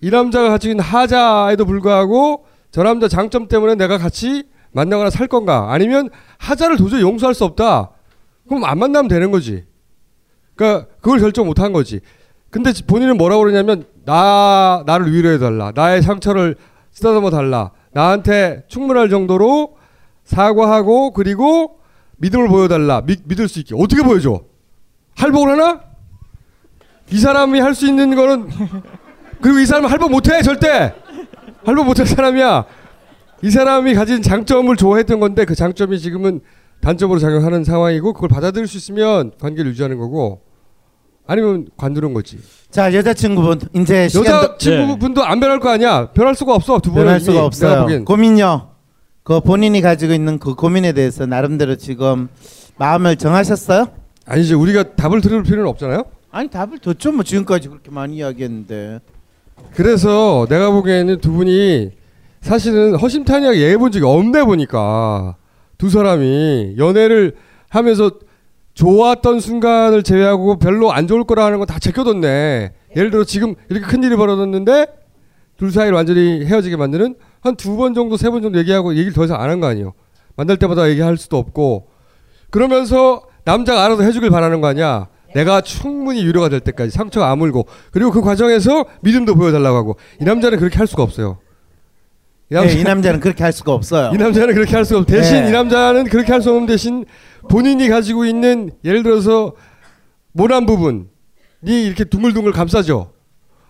이 0.00 0.10
남자가 0.10 0.50
가지고 0.50 0.70
있는 0.70 0.84
하자에도 0.84 1.64
불구하고 1.64 2.44
저 2.70 2.84
남자 2.84 3.08
장점 3.08 3.48
때문에 3.48 3.74
내가 3.74 3.98
같이 3.98 4.44
만나거나 4.74 5.08
살 5.10 5.26
건가? 5.28 5.68
아니면 5.70 6.10
하자를 6.38 6.76
도저히 6.76 7.00
용서할 7.02 7.34
수 7.34 7.44
없다. 7.44 7.90
그럼 8.48 8.64
안 8.64 8.78
만나면 8.78 9.08
되는 9.08 9.30
거지. 9.30 9.64
그러니까 10.54 10.86
그걸 11.00 11.20
결정 11.20 11.46
못 11.46 11.58
한 11.60 11.72
거지. 11.72 12.00
근데 12.50 12.72
본인은 12.86 13.16
뭐라고 13.16 13.42
그러냐면 13.42 13.84
나 14.04 14.82
나를 14.86 15.12
위로해 15.12 15.38
달라. 15.38 15.72
나의 15.74 16.02
상처를 16.02 16.56
쓰다듬어 16.92 17.30
달라. 17.30 17.70
나한테 17.92 18.64
충분할 18.68 19.08
정도로 19.08 19.76
사과하고 20.24 21.12
그리고 21.12 21.78
믿음을 22.16 22.48
보여달라. 22.48 23.00
믿, 23.02 23.20
믿을 23.24 23.48
수 23.48 23.58
있게. 23.60 23.74
어떻게 23.76 24.02
보여줘? 24.02 24.40
할복을 25.16 25.50
하나? 25.52 25.80
이 27.10 27.18
사람이 27.18 27.60
할 27.60 27.74
수 27.74 27.86
있는 27.86 28.14
거는 28.14 28.48
그리고 29.40 29.58
이 29.58 29.66
사람은 29.66 29.90
할복 29.90 30.10
못해 30.10 30.40
절대 30.42 30.94
할복 31.64 31.86
못할 31.86 32.06
사람이야 32.06 32.64
이 33.44 33.50
사람이 33.50 33.92
가진 33.92 34.22
장점을 34.22 34.74
좋아했던 34.74 35.20
건데 35.20 35.44
그 35.44 35.54
장점이 35.54 35.98
지금은 35.98 36.40
단점으로 36.80 37.18
작용하는 37.18 37.62
상황이고 37.62 38.14
그걸 38.14 38.30
받아들일 38.30 38.66
수 38.66 38.78
있으면 38.78 39.32
관계를 39.38 39.70
유지하는 39.72 39.98
거고 39.98 40.40
아니면 41.26 41.66
관두는 41.76 42.14
거지 42.14 42.38
자 42.70 42.94
여자친구분 42.94 43.60
이제 43.74 44.08
시간도 44.08 44.52
여자친구분도 44.54 45.22
안 45.22 45.40
변할 45.40 45.60
거 45.60 45.68
아니야 45.68 46.10
변할 46.12 46.34
수가 46.34 46.54
없어 46.54 46.78
두 46.78 46.90
분은 46.90 47.04
변할 47.04 47.20
수가 47.20 47.44
없어요. 47.44 48.04
고민요. 48.06 48.70
그 49.22 49.40
본인이 49.40 49.82
가지고 49.82 50.14
있는 50.14 50.38
그 50.38 50.54
고민에 50.54 50.92
대해서 50.92 51.26
나름대로 51.26 51.76
지금 51.76 52.28
마음을 52.76 53.16
정하셨어요? 53.16 53.88
아니지 54.24 54.54
우리가 54.54 54.96
답을 54.96 55.20
들을 55.20 55.42
필요는 55.42 55.66
없잖아요 55.68 56.04
아니 56.30 56.48
답을 56.48 56.78
줬죠 56.78 57.12
뭐 57.12 57.22
지금까지 57.22 57.68
그렇게 57.68 57.90
많이 57.90 58.16
이야기했는데. 58.16 59.00
그래서 59.74 60.46
내가 60.48 60.70
보기에는 60.70 61.20
두 61.20 61.30
분이 61.32 62.03
사실은 62.44 62.94
허심탄회하게 62.96 63.58
얘기해 63.58 63.78
본 63.78 63.90
적이 63.90 64.04
없네 64.04 64.44
보니까 64.44 65.36
두 65.78 65.88
사람이 65.88 66.74
연애를 66.76 67.36
하면서 67.70 68.10
좋았던 68.74 69.40
순간을 69.40 70.02
제외하고 70.02 70.58
별로 70.58 70.92
안 70.92 71.06
좋을 71.06 71.24
거라 71.24 71.46
하는 71.46 71.58
건 71.58 71.66
다 71.66 71.78
제껴뒀네. 71.78 72.72
예를 72.96 73.10
들어 73.10 73.24
지금 73.24 73.54
이렇게 73.70 73.86
큰 73.86 74.02
일이 74.02 74.14
벌어졌는데 74.14 74.86
둘 75.56 75.70
사이를 75.72 75.94
완전히 75.94 76.44
헤어지게 76.44 76.76
만드는 76.76 77.14
한 77.40 77.56
두 77.56 77.76
번 77.78 77.94
정도 77.94 78.16
세 78.18 78.28
번 78.30 78.42
정도 78.42 78.58
얘기하고 78.58 78.92
얘기를 78.92 79.14
더 79.14 79.24
이상 79.24 79.40
안 79.40 79.48
한 79.48 79.60
거 79.60 79.66
아니에요. 79.68 79.94
만날 80.36 80.58
때마다 80.58 80.90
얘기할 80.90 81.16
수도 81.16 81.38
없고 81.38 81.86
그러면서 82.50 83.22
남자가 83.46 83.84
알아서 83.84 84.02
해주길 84.02 84.28
바라는 84.28 84.60
거 84.60 84.66
아니야. 84.66 85.08
내가 85.34 85.62
충분히 85.62 86.22
위로가 86.26 86.50
될 86.50 86.60
때까지 86.60 86.90
상처가 86.90 87.30
아물고 87.30 87.66
그리고 87.90 88.10
그 88.10 88.20
과정에서 88.20 88.84
믿음도 89.00 89.34
보여달라고 89.34 89.76
하고 89.78 89.96
이 90.20 90.24
남자는 90.24 90.58
그렇게 90.58 90.76
할 90.76 90.86
수가 90.86 91.02
없어요. 91.02 91.38
이, 92.50 92.54
남자, 92.54 92.74
네, 92.74 92.80
이 92.80 92.84
남자는 92.84 93.20
그렇게 93.20 93.42
할 93.42 93.52
수가 93.52 93.72
없어요. 93.72 94.10
이 94.14 94.16
남자는 94.18 94.54
그렇게 94.54 94.74
할 94.76 94.84
수가 94.84 95.00
없. 95.00 95.06
대신 95.06 95.42
네. 95.42 95.48
이 95.48 95.52
남자는 95.52 96.04
그렇게 96.04 96.30
할 96.32 96.42
수 96.42 96.50
없는 96.50 96.66
대신 96.66 97.04
본인이 97.48 97.88
가지고 97.88 98.24
있는 98.24 98.70
예를 98.84 99.02
들어서 99.02 99.52
모난 100.32 100.66
부분이 100.66 101.04
이렇게 101.62 102.04
둥글둥글 102.04 102.52
감싸죠. 102.52 103.10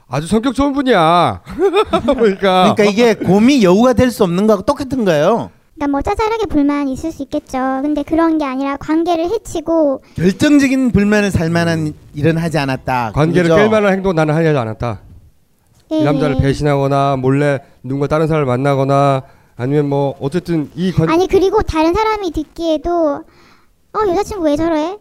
아주 0.09 0.27
성격 0.27 0.55
좋은 0.55 0.73
분이야. 0.73 1.43
그러니까 2.05 2.75
그러니까 2.75 2.85
이게 2.85 3.15
곰이 3.15 3.63
여우가 3.65 3.93
될 3.95 4.11
수 4.11 4.23
없는 4.25 4.47
거하고 4.47 4.65
똑같은 4.65 5.05
거예요. 5.05 5.51
그러니까 5.75 5.91
뭐 5.91 6.03
짜잘하게 6.03 6.47
불만 6.47 6.89
있을 6.89 7.11
수 7.11 7.23
있겠죠. 7.25 7.59
근데 7.83 8.03
그런 8.03 8.39
게 8.39 8.45
아니라 8.45 8.77
관계를 8.77 9.25
해치고 9.31 10.03
결정적인 10.15 10.91
불만을 10.93 11.31
살 11.31 11.49
만한 11.51 11.95
일은 12.15 12.37
하지 12.37 12.59
않았다. 12.59 13.13
관계를 13.15 13.49
그거죠? 13.51 13.69
깰 13.69 13.71
만한 13.71 13.93
행동 13.93 14.15
나는 14.15 14.35
하지 14.35 14.49
않았다. 14.49 15.01
이 15.91 15.95
예, 16.01 16.05
남자를 16.05 16.37
예. 16.39 16.41
배신하거나 16.43 17.17
몰래 17.17 17.61
누군가 17.83 18.07
다른 18.07 18.27
사람을 18.27 18.47
만나거나 18.47 19.23
아니면 19.57 19.89
뭐 19.89 20.15
어쨌든 20.21 20.71
이 20.75 20.91
관, 20.93 21.09
아니 21.09 21.27
그리고 21.29 21.63
다른 21.63 21.93
사람이 21.95 22.31
듣기에도 22.33 23.23
어 23.93 23.99
여자친구 24.09 24.45
왜 24.45 24.57
저래? 24.57 24.97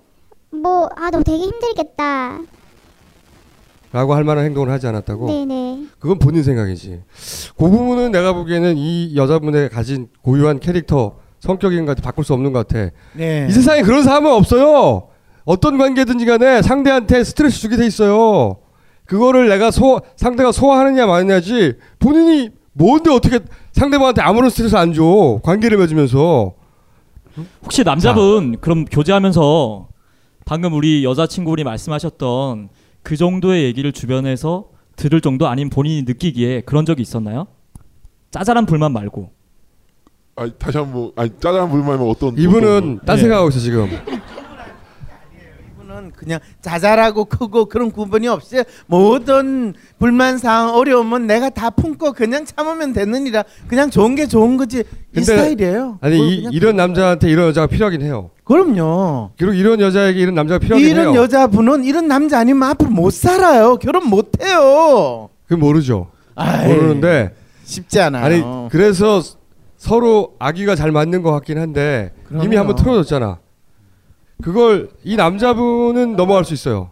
뭐 0.52 0.90
아 0.96 1.10
너 1.10 1.24
되게 1.24 1.38
힘들겠다. 1.46 2.40
라고 3.92 4.16
할 4.16 4.24
만한 4.24 4.46
행동을 4.46 4.72
하지 4.72 4.88
않았다고. 4.88 5.28
네네. 5.28 5.86
그건 6.00 6.18
본인 6.18 6.42
생각이지. 6.44 7.02
그 7.58 7.70
부분은 7.70 8.12
내가 8.12 8.34
보기에는 8.34 8.76
이 8.78 9.16
여자분의 9.16 9.70
가진 9.70 10.08
고유한 10.24 10.60
캐릭터 10.60 11.16
성격인 11.40 11.86
것 11.86 11.96
같아 11.96 12.02
바꿀 12.10 12.24
수 12.26 12.34
없는 12.34 12.54
것 12.54 12.68
같아. 12.68 12.90
네. 13.14 13.46
이 13.48 13.52
세상에 13.52 13.84
그런 13.84 14.04
사람은 14.04 14.32
없어요. 14.32 15.10
어떤 15.46 15.78
관계든지 15.78 16.26
간에 16.26 16.62
상대한테 16.64 17.24
스트레스 17.24 17.60
주게 17.60 17.78
돼 17.78 17.86
있어요. 17.86 18.58
그거를 19.06 19.50
내가 19.50 19.72
소 19.72 20.02
상대가 20.16 20.52
소화하느냐 20.52 21.06
마느냐지 21.06 21.74
본인이 22.00 22.50
뭔데 22.74 23.12
어떻게 23.12 23.40
상대방한테 23.72 24.22
아무런 24.22 24.50
스트레스 24.50 24.76
안 24.76 24.94
줘. 24.94 25.40
관계를 25.44 25.78
맺으면서. 25.78 26.54
혹시 27.64 27.84
남자분 27.84 28.58
그럼 28.62 28.86
교제하면서 28.86 29.88
방금 30.46 30.74
우리 30.74 31.04
여자친구분이 31.04 31.64
말씀하셨던 31.64 32.70
그 33.02 33.18
정도의 33.18 33.64
얘기를 33.64 33.92
주변에서 33.92 34.66
들을 34.96 35.20
정도 35.20 35.48
아니면 35.48 35.70
본인이 35.72 36.04
느끼기에 36.04 36.62
그런 36.62 36.86
적이 36.86 37.02
있었나요? 37.02 37.48
짜잘한 38.30 38.66
불만 38.68 38.94
말고 38.94 39.32
아 40.36 40.48
다시 40.60 40.78
한번 40.78 41.12
아니 41.16 41.32
짜장한 41.40 41.70
불만이면 41.70 42.08
어떤 42.10 42.38
이분은 42.38 43.00
딴 43.06 43.18
예. 43.18 43.22
생각하고 43.22 43.50
있어 43.50 43.60
지금. 43.60 43.90
그냥 46.16 46.40
자잘하고 46.62 47.26
크고 47.26 47.66
그런 47.66 47.92
구분이 47.92 48.28
없이 48.28 48.64
모든 48.88 49.74
불만 50.00 50.38
사항 50.38 50.74
어려움은 50.76 51.28
내가 51.28 51.50
다 51.50 51.70
품고 51.70 52.14
그냥 52.14 52.46
참으면 52.46 52.94
되느니라 52.94 53.44
그냥 53.68 53.90
좋은 53.90 54.16
게 54.16 54.28
좋은 54.28 54.58
거지 54.58 54.84
이 55.16 55.22
스타일이에요. 55.22 56.00
아니 56.02 56.18
이, 56.18 56.48
이런 56.52 56.76
남자한테 56.76 57.30
이런 57.30 57.48
여자가 57.50 57.68
필요하긴 57.68 58.02
해요. 58.02 58.32
그럼요. 58.44 59.32
그리고 59.38 59.54
이런 59.54 59.80
여자에게 59.80 60.20
이런 60.20 60.36
남자가 60.36 60.60
필요하긴 60.60 60.90
이런 60.90 61.08
해요. 61.14 61.22
여자분은 61.22 61.84
이런 61.84 62.08
남자 62.08 62.40
아니면 62.40 62.70
앞으로 62.70 62.90
못 62.90 63.12
살아요. 63.12 63.78
결혼 63.78 64.08
못 64.10 64.32
해요. 64.42 65.30
그 65.48 65.54
모르죠. 65.54 66.08
아이, 66.36 66.68
모르는데 66.68 67.36
쉽지 67.64 68.00
않아요. 68.00 68.24
아니 68.26 68.70
그래서 68.70 69.22
서로 69.78 70.34
아기가 70.40 70.76
잘 70.76 70.92
맞는 70.92 71.22
것 71.24 71.32
같긴 71.32 71.58
한데 71.60 72.12
이미 72.32 72.40
그럼요. 72.40 72.58
한번 72.60 72.76
틀어졌잖아. 72.78 73.40
그걸 74.42 74.90
이 75.04 75.16
남자분은 75.16 76.16
넘어갈 76.16 76.46
수 76.46 76.54
있어요. 76.54 76.92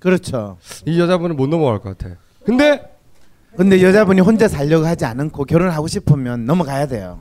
그렇죠. 0.00 0.58
이 0.86 1.00
여자분은 1.00 1.36
못 1.36 1.48
넘어갈 1.48 1.80
것 1.80 1.96
같아. 1.96 2.16
근데 2.44 2.92
근데 3.56 3.82
여자분이 3.82 4.20
혼자 4.20 4.48
살려고 4.48 4.86
하지 4.86 5.04
않고 5.06 5.44
결혼하고 5.44 5.86
싶으면 5.88 6.44
넘어가야 6.44 6.86
돼요. 6.86 7.18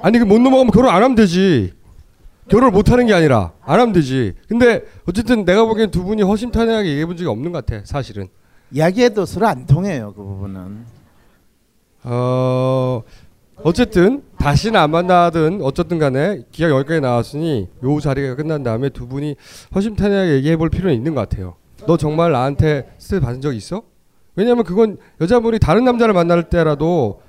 아니 0.00 0.18
그 0.18 0.24
못 0.26 0.38
넘어가면 0.38 0.70
결혼 0.70 0.90
안 0.94 1.02
하면 1.02 1.14
되지. 1.14 1.72
결혼을 2.48 2.72
못 2.72 2.90
하는 2.90 3.06
게 3.06 3.14
아니라 3.14 3.52
안 3.62 3.80
하면 3.80 3.94
되지. 3.94 4.34
근데 4.48 4.82
어쨌든 5.08 5.46
내가 5.46 5.64
보기엔 5.64 5.90
두 5.90 6.04
분이 6.04 6.22
허심탄회하게 6.22 6.88
얘기해 6.90 7.06
본 7.06 7.16
적이 7.16 7.28
없는 7.30 7.52
것 7.52 7.64
같아. 7.64 7.82
사실은. 7.86 8.28
이야기해도 8.70 9.24
서로 9.24 9.46
안 9.46 9.64
통해요. 9.66 10.12
그 10.14 10.22
부분은. 10.22 10.84
어 12.04 13.02
어쨌든 13.62 14.22
다시는 14.44 14.78
안 14.78 14.90
만나든 14.90 15.60
어쨌든 15.62 15.98
간에 15.98 16.42
기약 16.52 16.70
여기까지 16.70 17.00
나왔으니 17.00 17.66
요 17.82 17.98
자리가 17.98 18.34
끝난 18.34 18.62
다음에 18.62 18.90
두 18.90 19.08
분이 19.08 19.36
허심탄회하게 19.74 20.34
얘기해 20.34 20.58
볼 20.58 20.68
필요는 20.68 20.94
있는 20.94 21.14
것 21.14 21.22
같아요. 21.22 21.56
너 21.86 21.96
정말 21.96 22.32
나한테 22.32 22.94
스트레스 22.98 23.24
받은 23.24 23.40
적 23.40 23.54
있어? 23.54 23.82
왜냐면 24.36 24.64
그건 24.64 24.98
여자분이 25.22 25.60
다른 25.60 25.84
남자를 25.84 26.12
만날 26.12 26.50
때라도 26.50 27.22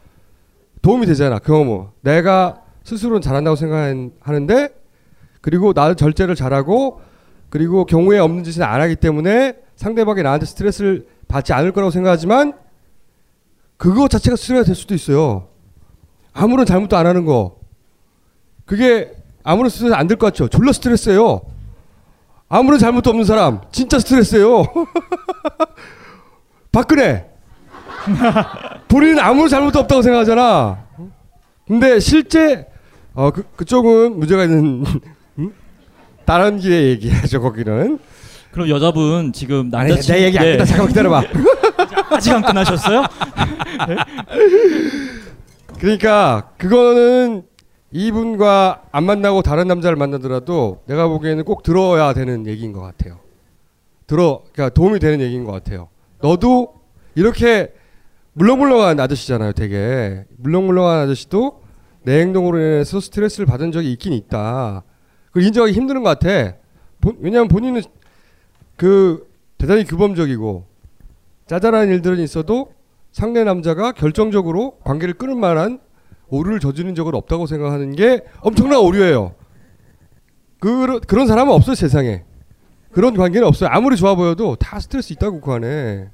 도움이 0.81 1.05
되잖아. 1.05 1.39
경험은 1.39 1.85
내가 2.01 2.61
스스로는 2.83 3.21
잘한다고 3.21 3.55
생각하는데 3.55 4.75
그리고 5.39 5.71
나는 5.73 5.95
절제를 5.95 6.35
잘하고 6.35 6.99
그리고 7.49 7.85
경우에 7.85 8.19
없는 8.19 8.43
짓은 8.43 8.61
안 8.61 8.81
하기 8.81 8.97
때문에 8.97 9.55
상대방이 9.77 10.21
나한테 10.21 10.45
스트레스를 10.45 11.07
받지 11.29 11.53
않을 11.53 11.71
거라고 11.71 11.91
생각하지만 11.91 12.51
그거 13.77 14.09
자체가 14.09 14.35
스트레스가 14.35 14.65
될 14.65 14.75
수도 14.75 14.93
있어요. 14.93 15.55
아무런 16.36 16.66
잘못도 16.66 16.95
안 16.98 17.07
하는 17.07 17.26
거. 17.26 17.56
그게 18.66 19.12
아무런 19.44 19.70
스트레스 19.70 19.94
안 19.94 20.07
될 20.07 20.18
것 20.18 20.28
같죠? 20.28 20.48
졸라 20.49 20.72
스트레스예요. 20.74 21.41
아무런 22.49 22.78
잘못도 22.80 23.10
없는 23.10 23.26
사람 23.26 23.62
진짜 23.72 23.98
스트레스예요. 23.99 24.66
박근혜. 26.72 27.26
본인은 28.88 29.20
아무런 29.20 29.49
잘못도 29.49 29.80
없다고 29.80 30.02
생각하잖아. 30.02 30.86
근데 31.68 31.99
실제 31.99 32.68
어 33.14 33.32
그, 33.32 33.44
그쪽은 33.56 34.20
문제가 34.20 34.44
있는 34.44 34.84
음? 35.40 35.53
다른 36.26 36.60
길에 36.60 36.90
얘기하죠 36.90 37.41
거기는. 37.41 37.98
그럼 38.52 38.70
여자분 38.70 39.32
지금 39.34 39.70
아니, 39.74 39.90
남자친구 39.90 40.20
내 40.20 40.26
얘기 40.26 40.38
안 40.40 40.45
끝나. 40.45 40.66
잠깐만 40.66 40.88
기다려봐. 40.90 41.24
아직 42.12 42.32
안 42.34 42.41
끝나셨어요? 42.41 43.03
그러니까 45.80 46.52
그거는 46.57 47.43
이분과 47.91 48.84
안 48.91 49.03
만나고 49.06 49.41
다른 49.41 49.68
남자를 49.68 49.95
만나더라도 49.95 50.81
내가 50.85 51.07
보기에는 51.07 51.43
꼭 51.43 51.64
들어야 51.64 52.14
되는 52.14 52.45
얘기인 52.47 52.73
것 52.73 52.81
같아요. 52.81 53.19
들어, 54.07 54.43
그러니까 54.52 54.73
도움이 54.73 54.99
되는 54.99 55.22
얘기인 55.22 55.45
것 55.45 55.52
같아요. 55.52 55.89
너도 56.22 56.73
이렇게 57.15 57.73
물렁물렁한 58.34 58.99
아저씨잖아요, 58.99 59.53
되게 59.53 60.26
물렁물렁한 60.38 60.99
아저씨도 61.02 61.61
내 62.03 62.19
행동으로 62.22 62.57
인해서 62.60 62.99
스트레스를 62.99 63.45
받은 63.45 63.72
적이 63.72 63.91
있긴 63.93 64.14
있다. 64.14 64.84
그걸 65.27 65.43
인정하기 65.43 65.73
힘든 65.73 66.03
것 66.03 66.19
같아. 66.19 66.56
본- 67.02 67.18
왜냐하면 67.19 67.47
본인은 67.47 67.81
그 68.76 69.27
대단히 69.57 69.85
규범적이고 69.85 70.65
짜잘한 71.47 71.88
일들은 71.89 72.19
있어도 72.19 72.73
상대 73.15 73.45
남자가 73.45 73.93
결정적으로 73.93 74.77
관계를 74.83 75.13
끊을 75.13 75.35
만한 75.35 75.79
오류를 76.27 76.59
저지른 76.59 76.95
적은 76.95 77.15
없다고 77.15 77.47
생각하는 77.47 77.95
게 77.95 78.25
엄청난 78.41 78.79
오류예요. 78.79 79.35
그, 80.59 80.99
그런 80.99 81.25
사람은 81.25 81.53
없어요 81.53 81.75
세상에. 81.75 82.23
그런 82.91 83.15
관계는 83.15 83.47
없어요. 83.47 83.69
아무리 83.71 83.95
좋아 83.95 84.15
보여도 84.15 84.57
다 84.57 84.81
스트레스 84.81 85.13
있다고 85.13 85.39
그 85.39 85.49
안에. 85.53 86.09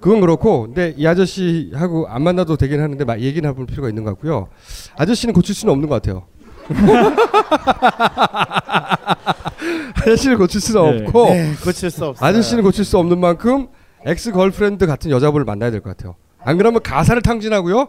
그건 0.00 0.20
그렇고, 0.20 0.62
근데 0.62 0.94
이 0.96 1.06
아저씨하고 1.06 2.08
안 2.08 2.24
만나도 2.24 2.56
되긴 2.56 2.80
하는데 2.80 3.04
막 3.04 3.20
얘기는 3.20 3.48
해볼 3.48 3.66
필요가 3.66 3.88
있는 3.88 4.02
것 4.02 4.10
같고요. 4.10 4.48
아저씨는 4.96 5.32
고칠 5.32 5.54
수는 5.54 5.72
없는 5.72 5.88
것 5.88 6.02
같아요. 6.02 6.26
아저씨를 9.94 10.38
고칠 10.38 10.60
수는 10.60 10.82
네. 10.82 11.04
없고, 11.04 11.26
네, 11.26 11.54
고칠 11.62 11.88
수 11.88 12.06
없어요. 12.06 12.28
아저씨는 12.28 12.64
고칠 12.64 12.84
수 12.84 12.98
없는 12.98 13.20
만큼 13.20 13.68
ex-girlfriend 14.06 14.86
같은 14.86 15.10
여자분을 15.10 15.44
만나야 15.44 15.70
될 15.70 15.80
것 15.80 15.96
같아요. 15.96 16.16
안 16.38 16.56
그러면 16.56 16.82
가사를 16.82 17.20
탕진하고요. 17.22 17.88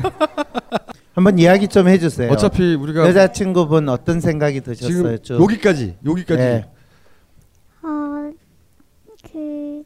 한번 1.14 1.38
이야기 1.38 1.68
좀 1.68 1.88
해주세요. 1.88 2.30
어차피 2.30 2.74
우리가 2.74 3.06
여자친구분 3.08 3.88
어떤 3.88 4.20
생각이 4.20 4.60
드셨어요? 4.60 5.18
지금 5.18 5.42
여기까지 5.42 5.96
여기까지 6.04 6.38
네. 6.42 6.70
어, 7.82 8.30
그 9.30 9.84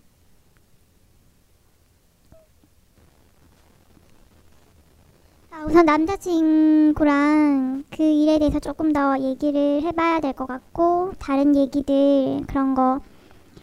아, 5.50 5.64
우선 5.66 5.86
남자친구랑 5.86 7.84
그 7.90 8.02
일에 8.02 8.38
대해서 8.38 8.58
조금 8.60 8.92
더 8.92 9.18
얘기를 9.18 9.82
해봐야 9.82 10.20
될 10.20 10.32
것 10.32 10.46
같고 10.46 11.12
다른 11.18 11.56
얘기들 11.56 12.42
그런 12.46 12.74
거 12.74 13.00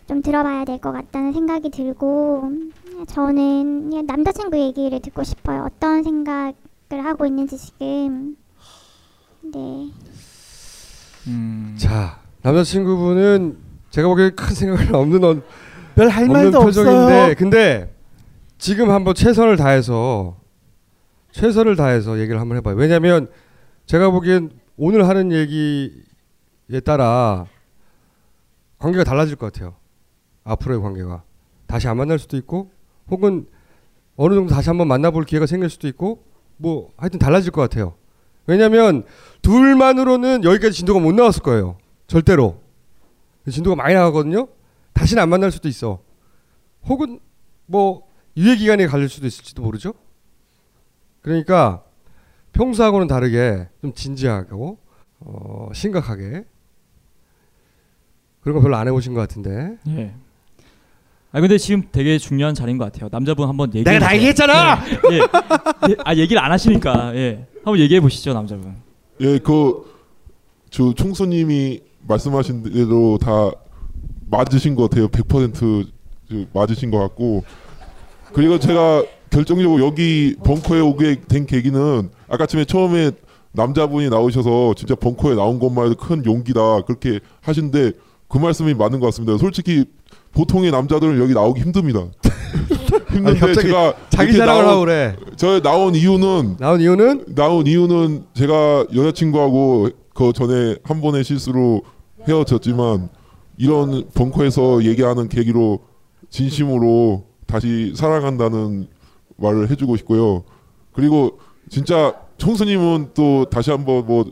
좀 0.08 0.22
들어봐야 0.22 0.66
될 0.66 0.80
것 0.80 0.92
같다는 0.92 1.34
생각이 1.34 1.70
들고 1.70 2.52
저는 3.08 4.06
남자친구 4.06 4.58
얘기를 4.58 5.00
듣고 5.00 5.24
싶어요. 5.24 5.64
어떤 5.66 6.04
생각을 6.04 6.54
하고 7.04 7.26
있는지 7.26 7.58
지금 7.58 8.36
네. 9.42 9.90
자 11.78 12.20
남자친구분은 12.42 13.58
제가 13.90 14.08
보기에 14.08 14.32
큰 14.32 14.54
생각을 14.56 14.94
없는 14.96 15.24
언, 15.24 15.44
별할 15.96 16.24
없는 16.24 16.34
말도 16.34 16.60
표정인데 16.62 17.02
없어요. 17.22 17.36
근데 17.38 17.96
지금 18.58 18.90
한번 18.92 19.14
최선을 19.16 19.56
다해서 19.58 20.38
최선을 21.32 21.76
다해서 21.76 22.20
얘기를 22.20 22.40
한번 22.42 22.58
해봐요. 22.58 22.76
왜냐하면 22.76 23.30
제가 23.86 24.10
보기엔 24.12 24.52
오늘 24.78 25.08
하는 25.08 25.32
얘기에 25.32 26.80
따라 26.84 27.46
관계가 28.80 29.04
달라질 29.04 29.36
것 29.36 29.52
같아요. 29.52 29.76
앞으로의 30.44 30.82
관계가 30.82 31.24
다시 31.68 31.88
안 31.88 31.98
만날 31.98 32.20
수도 32.20 32.38
있고 32.38 32.72
혹은 33.10 33.48
어느 34.16 34.36
정도 34.36 34.54
다시 34.54 34.70
한번 34.70 34.88
만나볼 34.88 35.26
기회가 35.26 35.46
생길 35.46 35.70
수도 35.70 35.88
있고 35.88 36.24
뭐 36.58 36.92
하여튼 36.98 37.20
달라질 37.20 37.52
것 37.52 37.62
같아요. 37.62 37.96
왜냐하면 38.46 39.04
둘만으로는 39.42 40.44
여기까지 40.44 40.78
진도가 40.78 41.00
못 41.00 41.14
나왔을 41.14 41.42
거예요. 41.42 41.78
절대로 42.08 42.62
진도가 43.50 43.76
많이 43.76 43.94
나가거든요. 43.94 44.48
다시는 44.94 45.22
안 45.22 45.30
만날 45.30 45.52
수도 45.52 45.68
있어. 45.68 46.02
혹은 46.86 47.20
뭐 47.66 48.08
유예 48.38 48.56
기간이 48.58 48.88
갈릴 48.88 49.10
수도 49.10 49.28
있을지도 49.28 49.62
모르죠. 49.62 49.94
그러니까 51.22 51.84
평소하고는 52.52 53.08
다르게 53.08 53.70
좀 53.82 53.94
진지하고 53.94 54.78
어, 55.20 55.70
심각하게 55.74 56.46
그런 58.42 58.56
거 58.56 58.62
별로 58.62 58.76
안 58.76 58.88
해보신 58.88 59.14
것 59.14 59.22
같은데. 59.22 59.78
예. 59.88 60.14
아 61.36 61.42
근데 61.42 61.58
지금 61.58 61.82
되게 61.92 62.20
중요한 62.20 62.54
자리인 62.54 62.78
것 62.78 62.86
같아요. 62.86 63.10
남자분 63.12 63.50
한번 63.50 63.74
얘기. 63.74 63.84
내가 63.84 64.06
다 64.06 64.16
얘기했잖아! 64.16 64.84
예. 65.12 65.18
예. 65.18 65.96
아 66.06 66.14
얘기를 66.16 66.40
안 66.40 66.52
하시니까 66.52 67.16
예. 67.16 67.48
한번 67.64 67.80
얘기해 67.80 68.00
보시죠 68.02 68.34
남자분. 68.34 68.76
예, 69.20 69.40
그, 69.40 69.84
저 70.70 70.94
총수님이 70.94 71.82
말씀하신 72.08 72.64
대로 72.64 73.18
다 73.18 73.50
맞으신 74.30 74.76
것 74.76 74.92
같아요. 74.92 75.08
100%저 75.08 75.90
맞으신 76.54 76.92
것 76.92 77.00
같고. 77.00 77.44
그리고 78.32 78.60
제가 78.60 79.04
결정적으로 79.32 79.84
여기 79.84 80.36
벙커에 80.44 80.82
오게 80.82 81.22
된 81.28 81.48
계기는 81.48 82.12
아까 82.28 82.46
처음에 82.46 82.66
처음에 82.66 83.12
남자분이 83.54 84.10
나오셔서 84.10 84.76
진짜 84.76 84.94
벙커에 84.94 85.34
나온 85.34 85.58
것만 85.58 85.86
해도 85.86 85.96
큰 85.96 86.24
용기다 86.26 86.82
그렇게 86.82 87.20
하신데 87.42 87.94
그 88.28 88.38
말씀이 88.38 88.76
맞는 88.76 89.00
것 89.00 89.08
같습니다. 89.08 89.38
솔직히 89.38 89.86
보통의 90.34 90.72
남자들은 90.72 91.20
여기 91.20 91.34
나오기 91.34 91.62
힘듭니다. 91.62 92.06
힘든데 93.12 93.40
아니, 93.46 93.54
제가 93.56 93.94
자기 94.10 94.34
자랑을 94.36 94.68
하고 94.68 94.82
그래. 94.82 95.16
저 95.36 95.60
나온 95.62 95.96
이유는 95.96 96.58
나온 96.60 96.82
이유는 96.82 97.26
나온 97.36 97.68
이유는 97.68 98.26
제가 98.34 98.88
여자친구하고 98.94 99.90
그 100.14 100.34
전에 100.34 100.78
한 100.84 101.02
번의 101.02 101.24
실수로 101.24 101.82
헤어졌지만 102.28 103.10
이런 103.58 104.08
벙커에서 104.14 104.84
얘기하는 104.84 105.30
계기로 105.30 105.80
진심으로 106.30 107.26
다시 107.46 107.94
사랑한다는 107.96 108.88
말을 109.38 109.70
해주고 109.70 109.98
싶고요. 109.98 110.44
그리고 110.94 111.40
진짜 111.70 112.16
총수님은 112.38 113.12
또 113.14 113.46
다시 113.46 113.72
한번 113.72 114.06
뭐 114.06 114.26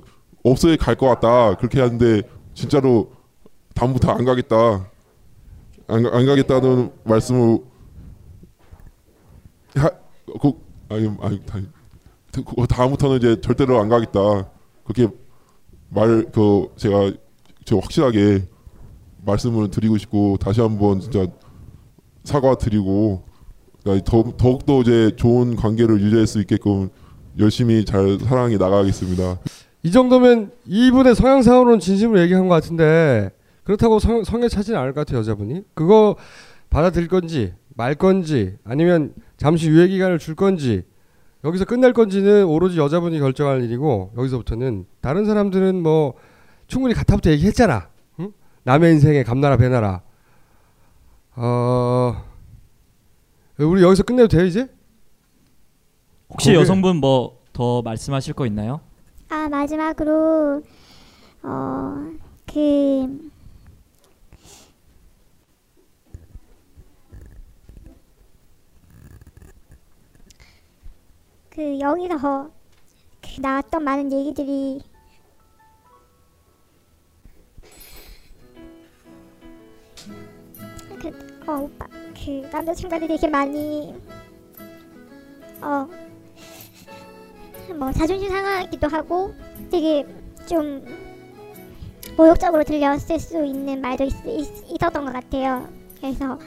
업소에 0.43 0.75
갈 0.77 0.95
것 0.95 1.07
같다 1.07 1.55
그렇게 1.57 1.79
하는데 1.79 2.21
진짜로 2.53 3.11
다음부터 3.75 4.11
안 4.11 4.25
가겠다 4.25 4.87
안, 5.93 6.25
가겠다는 6.25 6.91
말씀을 7.03 7.59
하, 9.75 9.89
그, 10.41 10.53
아니 10.89 11.07
아니 11.21 11.41
아니 11.51 11.67
그 12.33 12.67
다음부터는 12.67 13.17
이제 13.17 13.41
절대로 13.41 13.79
안 13.79 13.89
가겠다 13.89 14.49
그렇게 14.83 15.13
말 15.89 16.25
그 16.31 16.67
제가 16.77 17.11
저 17.65 17.77
확실하게 17.77 18.43
말씀을 19.25 19.69
드리고 19.69 19.97
싶고 19.97 20.37
다시 20.39 20.61
한번 20.61 20.99
진짜 20.99 21.27
사과드리고 22.23 23.23
더 24.05 24.23
더욱더 24.37 24.81
이제 24.81 25.11
좋은 25.15 25.55
관계를 25.55 26.01
유지할 26.01 26.27
수 26.27 26.39
있게끔 26.39 26.89
열심히 27.39 27.85
잘 27.85 28.17
사랑해 28.19 28.57
나가겠습니다. 28.57 29.39
이 29.83 29.91
정도면 29.91 30.51
이분의 30.65 31.15
성향상으로는 31.15 31.79
진심으로 31.79 32.19
얘기한 32.21 32.47
것 32.47 32.55
같은데 32.55 33.31
그렇다고 33.63 33.99
성, 33.99 34.23
성에 34.23 34.47
차지는 34.47 34.79
않을 34.79 34.93
것 34.93 35.01
같아요 35.01 35.19
여자분이 35.19 35.63
그거 35.73 36.15
받아들일 36.69 37.07
건지 37.07 37.53
말 37.75 37.95
건지 37.95 38.57
아니면 38.63 39.13
잠시 39.37 39.69
유예 39.69 39.87
기간을 39.87 40.19
줄 40.19 40.35
건지 40.35 40.83
여기서 41.43 41.65
끝날 41.65 41.93
건지는 41.93 42.45
오로지 42.45 42.77
여자분이 42.79 43.19
결정할 43.19 43.63
일이고 43.63 44.11
여기서부터는 44.17 44.85
다른 45.01 45.25
사람들은 45.25 45.81
뭐 45.81 46.13
충분히 46.67 46.93
가타부터 46.93 47.31
얘기했잖아 47.31 47.89
응? 48.19 48.31
남의 48.63 48.93
인생에 48.93 49.23
감나라 49.23 49.57
배나라 49.57 50.01
어 51.35 52.23
우리 53.57 53.81
여기서 53.83 54.03
끝내도 54.03 54.27
돼요 54.27 54.45
이제 54.45 54.67
혹시 56.29 56.49
거기- 56.49 56.59
여성분 56.59 56.97
뭐 56.97 57.41
더 57.53 57.81
말씀하실 57.81 58.33
거 58.33 58.45
있나요? 58.45 58.79
아 59.29 59.49
마지막으로 59.49 60.63
어그 61.43 63.30
그 71.61 71.79
여기서 71.79 72.49
그 73.21 73.39
나왔던 73.39 73.83
많은 73.83 74.11
얘기들이 74.11 74.81
그 80.99 81.11
어 81.47 81.57
오빠 81.59 81.85
그 82.15 82.49
남자친구한테 82.51 83.07
되게 83.07 83.27
많이 83.27 83.93
어 85.61 85.87
뭐 87.77 87.91
자존심 87.91 88.27
상하기도 88.29 88.87
하고 88.87 89.33
되게 89.69 90.03
좀 90.47 90.83
모욕적으로 92.17 92.63
들렸을 92.63 93.19
수 93.19 93.45
있는 93.45 93.79
말도 93.81 94.03
있, 94.03 94.13
있, 94.25 94.71
있었던 94.71 95.05
것 95.05 95.13
같아요. 95.13 95.69
그래서 95.99 96.37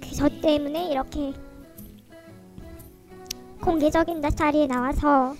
그 0.00 0.16
저 0.16 0.28
때문에 0.40 0.90
이렇게 0.92 1.32
공개적인 3.62 4.20
자리에 4.36 4.66
나와서 4.66 5.34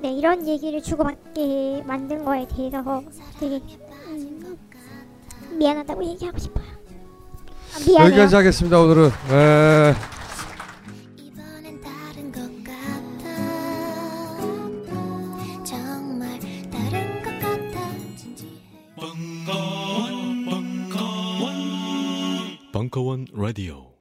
네 0.00 0.12
이런 0.12 0.46
얘기를 0.46 0.82
주고받게 0.82 1.84
만든 1.86 2.24
거에 2.24 2.46
대해서 2.48 3.02
되게 3.38 3.60
음, 4.08 4.58
미안하다고 5.58 6.04
얘기하고 6.04 6.38
싶어요. 6.38 6.64
아, 6.64 7.78
미안해요. 7.86 8.06
여기까지 8.12 8.34
하겠습니다 8.36 8.80
오늘은. 8.80 9.10
벙커원, 20.54 21.54
벙커원 22.72 23.26
라디오. 23.32 23.93